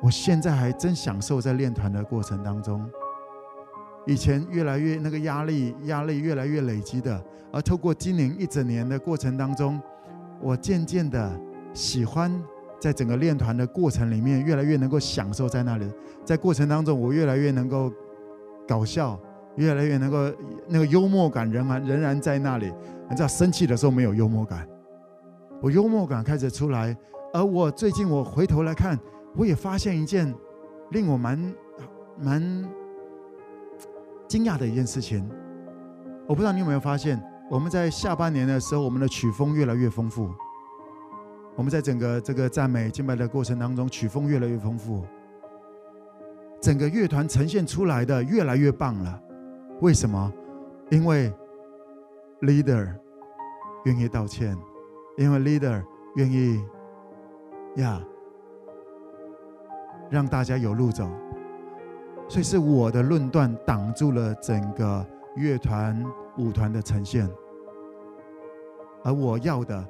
[0.03, 2.85] 我现在还真享受在练团的过程当中。
[4.07, 9.81] 以前越来越那个压力，压力越来越累积的，而透过今年一整年的过程当中，
[10.43, 11.41] 我渐渐的
[11.73, 12.31] 喜欢
[12.79, 15.91] 在整个练团的过程里面，越来越能够享受在那里。
[16.23, 17.91] 在过程当中，我越来越能够
[18.69, 19.19] 搞笑，
[19.57, 20.31] 越来越能够
[20.69, 22.71] 那个幽默感仍然仍然在那里。
[23.09, 24.69] 你知道，生气的时候没有幽默感，
[25.63, 26.95] 我幽默感开始出来。
[27.35, 28.99] 而我最近我回头来看，
[29.37, 30.33] 我也发现一件
[30.93, 31.55] 令我蛮
[32.17, 32.65] 蛮。
[34.27, 35.29] 惊讶的一件事情，
[36.27, 40.29] 我不知道你有没有发现，我们在下半年的时候，我们的曲风越来越丰富。
[41.55, 45.05] 我们在整个这个赞美敬拜的过程当中，曲风越来越丰富，
[46.61, 49.23] 整个乐团呈现出来的越来越棒了。
[49.83, 50.33] 为什么？
[50.91, 51.33] 因为
[52.41, 52.93] leader
[53.85, 54.57] 愿意道歉，
[55.17, 55.81] 因为 leader
[56.17, 56.65] 愿意
[57.77, 58.01] 呀，
[60.11, 61.09] 让大家有路走。
[62.29, 65.07] 所以是我的论断挡住了整个
[65.37, 66.03] 乐团
[66.39, 67.29] 舞团的呈现，
[69.03, 69.87] 而我要的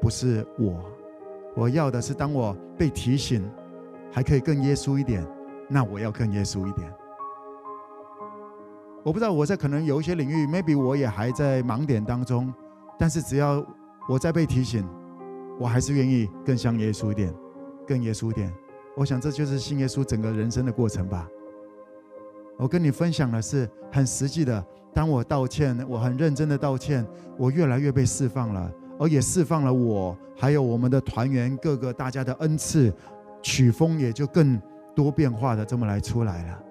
[0.00, 0.84] 不是我，
[1.56, 3.50] 我要的是当我被提醒，
[4.12, 5.26] 还可以更耶稣一点，
[5.68, 6.92] 那我要更耶稣一点。
[9.02, 12.52] 我不知道我在可能有一些领域，maybe 我也还在盲点当中，
[12.98, 13.64] 但是只要
[14.08, 14.86] 我在被提醒，
[15.58, 17.34] 我还是愿意更像耶稣一点，
[17.86, 18.52] 更耶稣一点。
[18.96, 21.28] 我想这就是信耶稣整个人生的过程吧。
[22.56, 24.64] 我跟你分享的是很实际的。
[24.92, 27.06] 当我道歉，我很认真的道歉，
[27.36, 32.92] 我越来越被释放了，而也释放了我，还有我们的团员各个大家的恩赐，
[33.40, 34.60] 曲风也就更
[34.96, 36.62] 多变化的这么来出来了。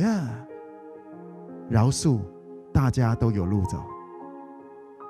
[0.00, 0.46] 呀，
[1.68, 2.20] 饶恕，
[2.72, 3.84] 大家都有路走。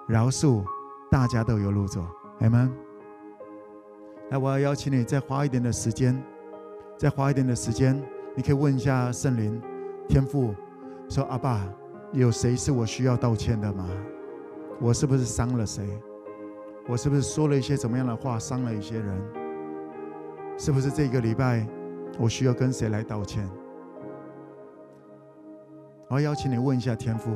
[0.08, 0.64] 饶恕，
[1.12, 2.02] 大家都有路走。
[2.40, 2.72] 阿们。
[4.30, 6.18] 那我要邀请你再花一点的时间，
[6.96, 8.02] 再花一点的时间。
[8.34, 9.60] 你可以问一下圣灵、
[10.08, 10.54] 天父，
[11.10, 11.62] 说：“阿爸，
[12.12, 13.86] 有谁是我需要道歉的吗？
[14.80, 15.86] 我是不是伤了谁？
[16.88, 19.22] 我是不是说了一些怎么样的话，伤了一些人？
[20.56, 21.66] 是不是这个礼拜
[22.18, 23.46] 我需要跟谁来道歉？”
[26.08, 27.30] 我要邀请你问一下天父。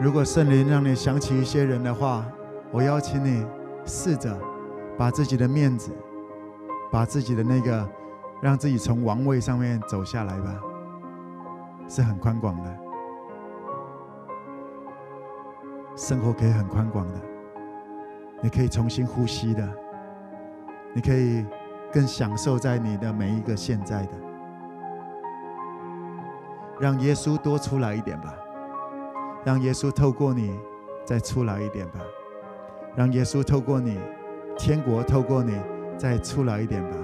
[0.00, 2.24] 如果圣灵让你想起一些人的话，
[2.72, 3.46] 我邀请你
[3.84, 4.34] 试着
[4.96, 5.92] 把自己的面子，
[6.90, 7.86] 把自己的那个，
[8.40, 10.58] 让自己从王位上面走下来吧，
[11.86, 12.78] 是很宽广的，
[15.94, 17.20] 生活可以很宽广的，
[18.40, 19.68] 你可以重新呼吸的，
[20.94, 21.44] 你可以
[21.92, 24.12] 更享受在你的每一个现在的，
[26.80, 28.34] 让耶稣多出来一点吧。
[29.44, 30.58] 让耶稣透过你
[31.04, 32.00] 再出来一点吧，
[32.94, 33.98] 让耶稣透过你，
[34.58, 35.58] 天国透过你
[35.96, 36.96] 再出来一点吧，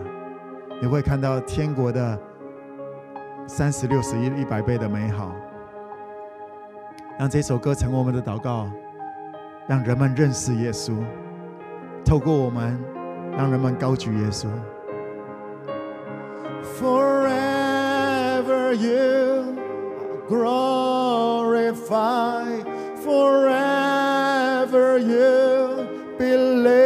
[0.80, 2.18] 你会看到天国的
[3.46, 5.32] 三十六十一一百倍的美好。
[7.18, 8.68] 让这首歌成为我们的祷告，
[9.66, 10.92] 让人们认识耶稣，
[12.04, 12.78] 透过我们，
[13.34, 14.48] 让人们高举耶稣。
[16.78, 19.56] Forever you
[20.28, 20.75] grow.
[21.72, 22.62] glorify
[23.02, 26.85] forever you believe.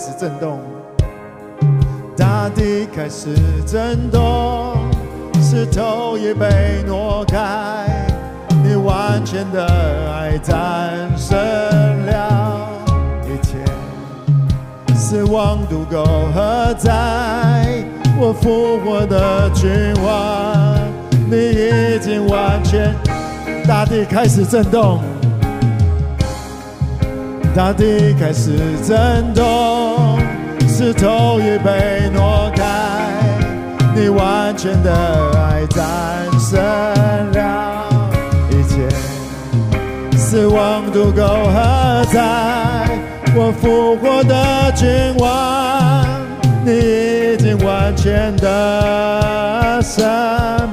[0.00, 0.58] 始震动，
[2.16, 3.34] 大地开始
[3.66, 4.78] 震动，
[5.42, 8.08] 石头也被挪开，
[8.64, 9.66] 你完全的
[10.10, 11.36] 爱战胜
[12.06, 12.66] 了
[13.26, 13.58] 一切。
[14.94, 16.02] 死亡渡沟
[16.34, 17.84] 何在？
[18.18, 19.70] 我复活的君
[20.02, 20.78] 王，
[21.30, 22.94] 你已经完全。
[23.68, 25.02] 大地开始震动，
[27.52, 28.56] 大地开始
[28.86, 30.18] 震动，
[30.68, 32.64] 石头已被挪开，
[33.94, 34.92] 你完全的
[35.36, 35.80] 爱战
[36.38, 36.60] 胜
[37.32, 37.88] 了
[38.50, 38.88] 一切，
[40.16, 42.88] 死亡都够何在？
[43.34, 46.04] 我复活的君王，
[46.64, 50.69] 你已经完全的胜。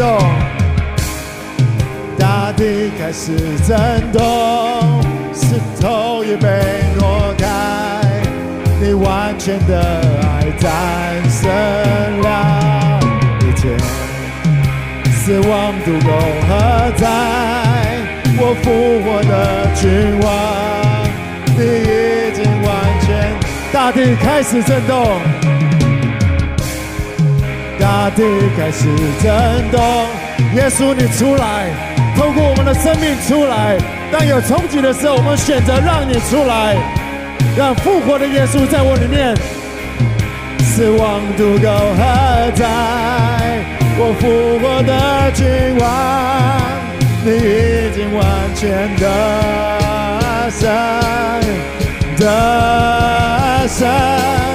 [0.00, 0.18] 动，
[2.18, 3.36] 大地开始
[3.68, 4.22] 震动，
[5.34, 6.48] 石头也被
[6.98, 7.44] 挪开，
[8.80, 9.78] 你完全的
[10.22, 10.70] 爱战
[11.28, 11.50] 胜
[12.22, 12.98] 了
[13.42, 13.76] 一切，
[15.12, 16.10] 死亡都够
[16.48, 17.04] 何在？
[18.38, 18.66] 我复
[19.04, 19.34] 活的
[19.74, 20.26] 君王，
[21.58, 22.68] 你已经完
[23.02, 23.06] 全，
[23.70, 25.49] 大地开始震动。
[27.90, 28.22] 大地
[28.56, 28.86] 开始
[29.20, 29.82] 震动，
[30.54, 31.66] 耶稣你出来，
[32.16, 33.76] 透过我们的生命出来。
[34.12, 36.76] 当有冲击的时候，我们选择让你出来，
[37.56, 39.34] 让复活的耶稣在我里面。
[40.60, 41.68] 死亡都够
[41.98, 42.62] 何在？
[43.98, 44.92] 我复活的
[45.32, 45.44] 君
[45.80, 45.84] 王，
[47.24, 49.04] 你已经完全的
[50.48, 50.70] 胜，
[52.18, 54.49] 的胜。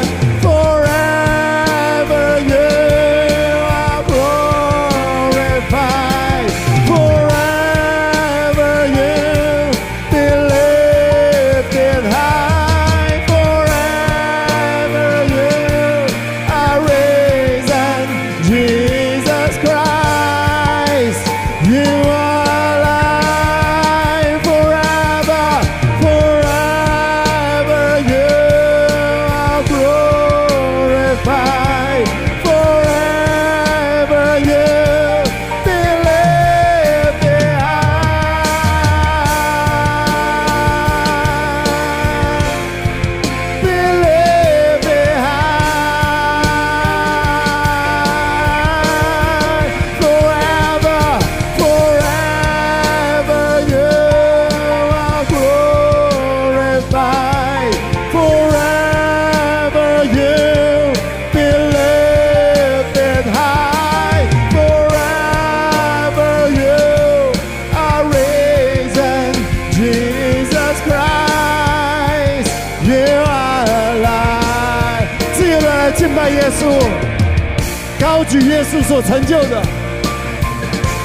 [78.87, 79.61] 所成就的，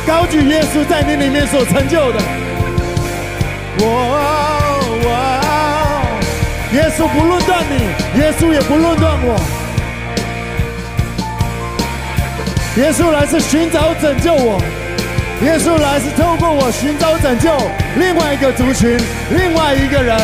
[0.07, 2.21] 高举耶稣在你里面所成就的。
[3.79, 3.85] 我，
[5.03, 5.09] 我，
[6.75, 9.41] 耶稣不论断你，耶稣也不论断我。
[12.77, 14.61] 耶稣来是寻找拯救我，
[15.43, 17.51] 耶稣来是透过我寻找拯救
[17.97, 18.99] 另外一个族群，
[19.31, 20.19] 另外一个人。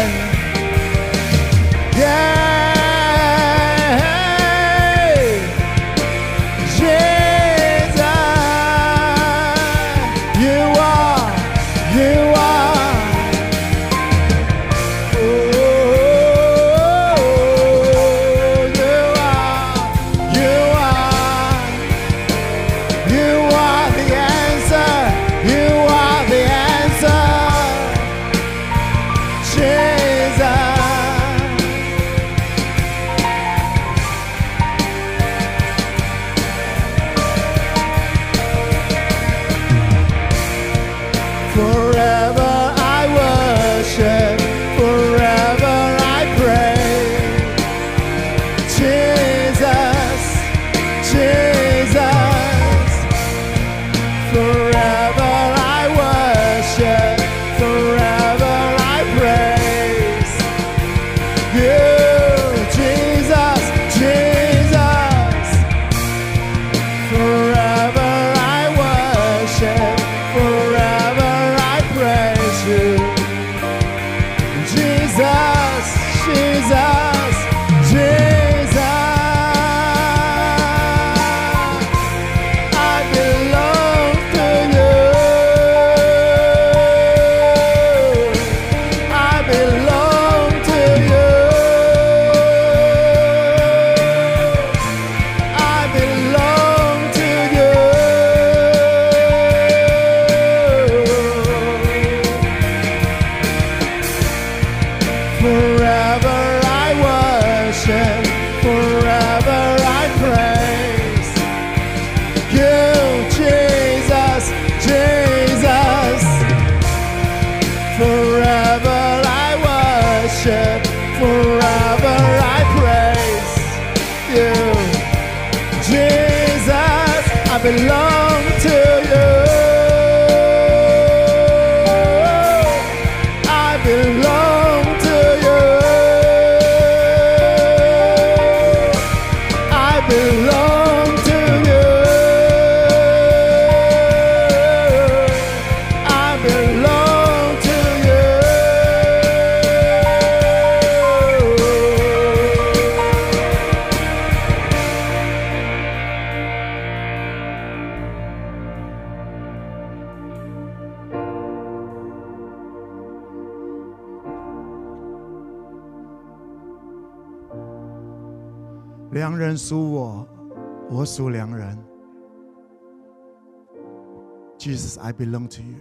[175.06, 175.78] I belong to you。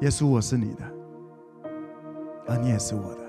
[0.00, 0.82] 耶稣，我是你的，
[2.48, 3.20] 而你也是我的。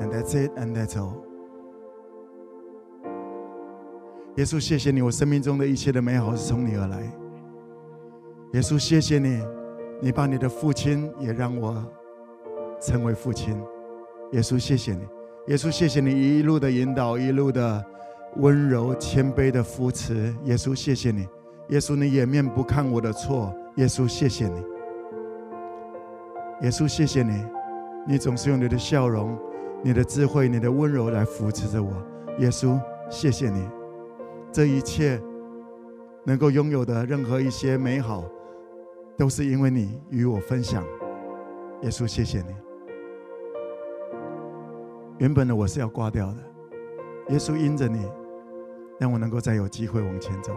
[0.00, 1.16] And that's it, and that's all。
[4.36, 7.02] 耶稣，谢谢你，我生命中的一切的美好是从你而来。
[8.54, 9.44] 耶稣，谢谢你，
[10.00, 11.84] 你把你的父亲也让我
[12.80, 13.54] 成为父亲。
[14.32, 15.06] 耶稣，谢谢你。
[15.48, 17.84] 耶稣，谢谢你一路的引导，一路的
[18.36, 20.34] 温柔谦卑的扶持。
[20.44, 21.28] 耶稣，谢谢你。
[21.68, 23.52] 耶稣，你掩面不看我的错。
[23.76, 24.60] 耶稣，谢谢你。
[26.62, 27.44] 耶稣，谢谢你。
[28.06, 29.36] 你总是用你的笑容、
[29.82, 31.92] 你的智慧、你的温柔来扶持着我。
[32.38, 32.80] 耶稣，
[33.10, 33.68] 谢谢你。
[34.52, 35.20] 这一切
[36.24, 38.24] 能够拥有的任何一些美好，
[39.16, 40.84] 都是因为你与我分享。
[41.82, 42.54] 耶稣，谢谢你。
[45.18, 46.38] 原本的我是要挂掉的，
[47.30, 48.06] 耶稣因着你，
[49.00, 50.54] 让我能够再有机会往前走。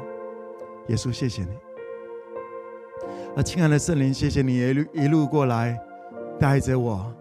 [0.90, 1.49] 耶稣，谢谢你。
[3.36, 5.80] 啊，亲爱的圣灵，谢谢你一路一路过来，
[6.40, 7.11] 带着我，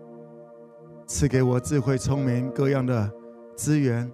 [1.07, 3.11] 赐给我智慧、聪明各样的
[3.55, 4.11] 资源，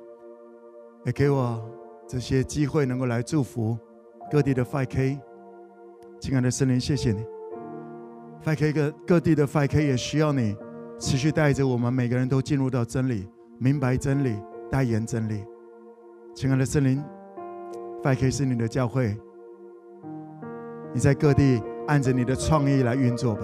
[1.07, 1.65] 也给我
[2.07, 3.79] 这些机会，能够来祝福
[4.31, 5.19] 各地的 5K。
[6.21, 7.25] 亲爱的圣灵，谢谢你。
[8.45, 10.57] 5K 各各地的 5K 也需要你。
[10.97, 13.29] 持续带着我们每个人都进入到真理，
[13.59, 14.39] 明白真理，
[14.71, 15.45] 代言真理。
[16.35, 17.03] 亲爱的圣灵
[18.05, 19.17] ，5K 是你的教会，
[20.95, 23.43] 你在各地按着你的创意来运作吧。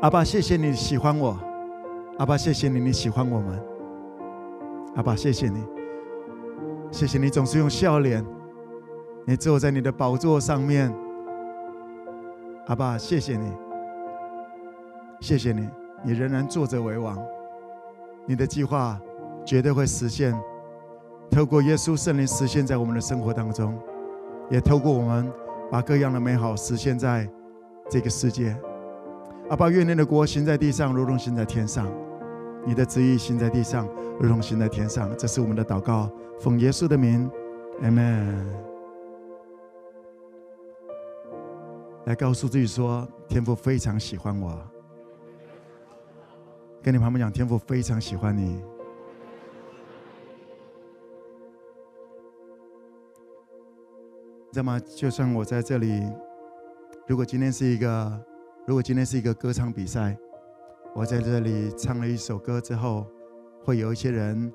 [0.00, 1.36] 阿爸，谢谢你喜欢我，
[2.18, 3.60] 阿爸，谢谢你你喜欢我们，
[4.94, 5.64] 阿爸，谢谢你，
[6.92, 8.24] 谢谢你总是用笑脸，
[9.26, 10.94] 你坐在你的宝座上面，
[12.66, 13.52] 阿爸，谢谢你。
[15.20, 15.68] 谢谢你，
[16.04, 17.18] 你仍然坐着为王，
[18.24, 19.00] 你的计划
[19.44, 20.32] 绝对会实现。
[21.28, 23.76] 透过耶稣圣灵实现在我们的生活当中，
[24.50, 25.30] 也透过我们
[25.70, 27.28] 把各样的美好实现在
[27.90, 28.56] 这个世界。
[29.50, 31.86] 阿爸，愿你的国行在地上，如同行在天上；
[32.66, 33.88] 你的旨意行在地上，
[34.20, 35.10] 如同行在天上。
[35.16, 37.30] 这是我们的祷告，奉耶稣的名
[37.82, 38.44] ，Amen。
[42.04, 44.58] 来告诉自己说，天父非常喜欢我。
[46.82, 48.62] 跟你旁边讲，天父非常喜欢你。
[54.52, 54.80] 知道吗？
[54.80, 56.02] 就算我在这里，
[57.06, 58.24] 如果今天是一个，
[58.66, 60.16] 如果今天是一个歌唱比赛，
[60.94, 63.06] 我在这里唱了一首歌之后，
[63.64, 64.52] 会有一些人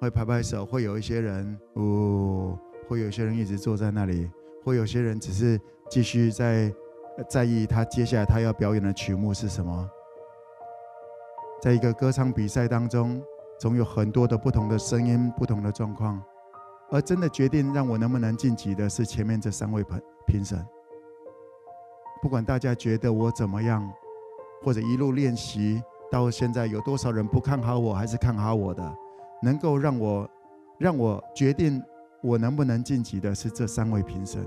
[0.00, 2.58] 会拍拍手，会有一些人，哦，
[2.88, 4.30] 会有一些人一直坐在那里，
[4.64, 6.72] 会有些人只是继续在
[7.28, 9.88] 在意他接下来他要表演的曲目是什么。
[11.62, 13.22] 在一个歌唱比赛当中，
[13.58, 16.22] 总有很多的不同的声音、不同的状况，
[16.90, 20.64] 而真的决定让我能不能晋级的是前面这三位评评审。
[22.22, 23.88] 不管大家觉得我怎么样，
[24.62, 28.96] 或者一路练习到现在有多少人不看好我，还是看好我的，
[29.42, 30.30] 能够让我
[30.78, 31.82] 让我决定
[32.22, 34.46] 我能不能晋级的是这三位评审。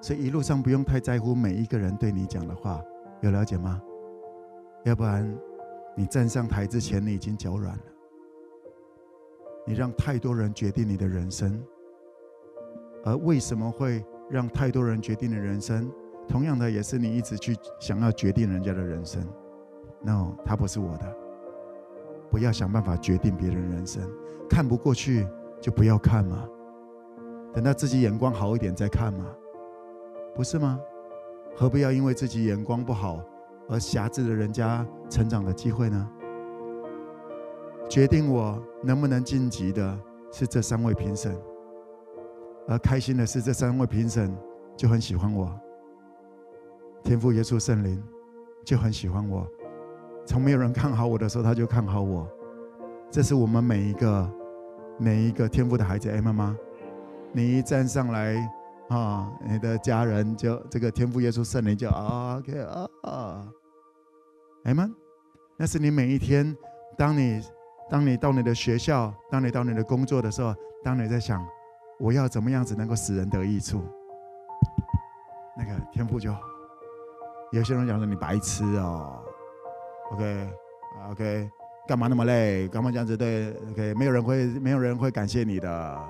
[0.00, 2.82] 所以一路上不用太在乎每一个人对你讲的话，
[3.20, 3.80] 有了解吗？
[4.84, 5.38] 要不然，
[5.94, 7.82] 你站上台之前，你已经脚软了。
[9.70, 11.62] 你让太多人决定你的人生，
[13.04, 15.88] 而为什么会让太多人决定你的人生？
[16.26, 19.24] 同样的，也是你一直去想要决定人家的人生。
[20.02, 21.16] No，他不是我的。
[22.32, 24.02] 不要想办法决定别人人生，
[24.48, 25.24] 看不过去
[25.60, 26.48] 就不要看嘛。
[27.54, 29.24] 等到自己眼光好一点再看嘛，
[30.34, 30.80] 不是吗？
[31.54, 33.24] 何必要因为自己眼光不好
[33.68, 36.10] 而狭制了人家成长的机会呢？
[37.90, 40.00] 决定我能不能晋级的
[40.30, 41.36] 是这三位评审，
[42.68, 44.32] 而开心的是这三位评审
[44.76, 45.52] 就很喜欢我。
[47.02, 48.00] 天父、耶稣、圣灵
[48.64, 49.44] 就很喜欢我，
[50.24, 52.28] 从没有人看好我的时候，他就看好我。
[53.10, 54.32] 这是我们每一个
[54.96, 56.56] 每一个天父的孩子，哎，妈妈，
[57.32, 58.36] 你一站上来
[58.88, 63.48] 啊，你的家人就这个天父、耶稣、圣灵就啊，OK 啊啊，
[64.62, 64.88] 哎妈，
[65.56, 66.56] 那是你每一天，
[66.96, 67.42] 当你
[67.90, 70.54] 当你到你的学校，当你到你的工作的时候，
[70.84, 71.44] 当你在想
[71.98, 73.82] 我要怎么样子能够使人得益处，
[75.56, 76.32] 那个天赋就。
[77.52, 79.24] 有些人讲说你白痴哦
[80.12, 81.50] ，OK，OK，
[81.88, 82.68] 干嘛那么累？
[82.68, 83.16] 干嘛这样子？
[83.16, 86.08] 对，OK，没有人会，没有人会感谢你的，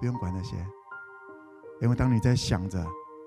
[0.00, 0.56] 不用管那些。
[1.82, 2.82] 因为当你在想着，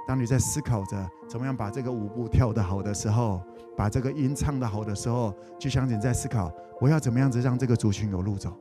[0.07, 3.41] 当你在思考着怎么样把这个舞步跳得好的时候，
[3.77, 8.51] 把这个音唱得好的时候，就像你在思考，我要怎么样子让这个族群有路走？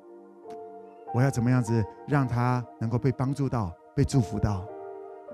[1.12, 4.64] 我要怎么样子让他能够被帮助到，被祝福到？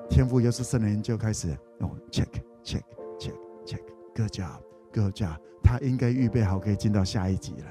[0.08, 1.48] 天赋耶稣圣灵就开始
[1.80, 2.28] 用 check
[2.62, 2.82] check。
[3.18, 3.34] check
[3.64, 3.80] check
[4.14, 4.60] good job
[4.92, 7.66] good job，他应该预备好可以进到下一集了。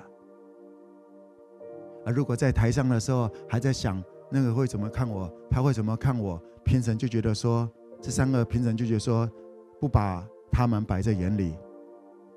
[2.05, 7.69] 而如果在台上的时候还在想那个会怎么看我，他会怎么看我，评审就觉得说，
[8.05, 9.27] 这三个评审就觉得说，
[9.79, 11.57] 不把他们摆在眼里，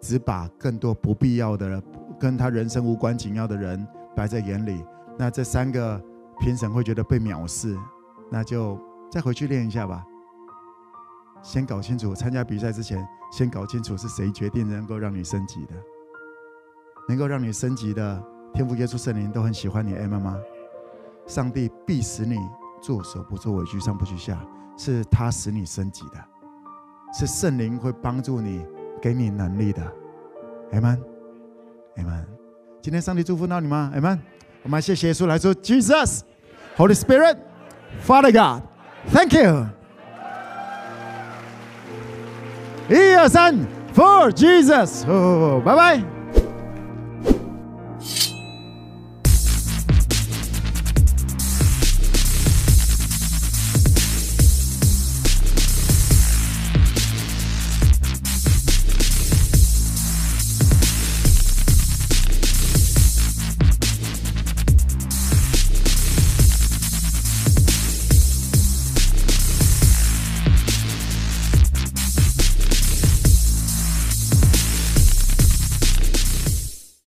[0.00, 1.82] 只把更多不必要的，
[2.18, 3.86] 跟他人生无关紧要的人
[4.16, 4.82] 摆在眼里，
[5.18, 6.02] 那这三个
[6.40, 7.76] 评审会觉得被藐视，
[8.30, 8.80] 那就
[9.10, 10.02] 再回去练一下吧。
[11.42, 15.74] 先搞清楚，参加比赛之前，先搞清楚是谁决定能够让你升级的，
[17.10, 18.24] 能够让你升级的
[18.54, 19.94] 天父、耶稣、圣灵都很喜欢你。
[19.96, 20.34] 哎，妈妈，
[21.26, 22.38] 上帝必使你
[22.80, 24.42] 作首不做尾，居上不居下，
[24.78, 26.24] 是他使你升级的，
[27.12, 28.64] 是圣灵会帮助你，
[29.02, 29.82] 给你能力的。
[30.72, 31.02] 阿门，
[31.96, 32.26] 阿门。
[32.80, 33.90] 今天上帝祝福到你吗？
[33.94, 34.18] 阿门。
[34.62, 36.20] 我们谢谢耶稣来说，Jesus,
[36.76, 37.36] Holy Spirit,
[38.06, 38.62] Father God,
[39.12, 39.66] Thank you。
[42.88, 43.54] 一二三
[43.94, 46.17] ，For Jesus，哦，拜拜。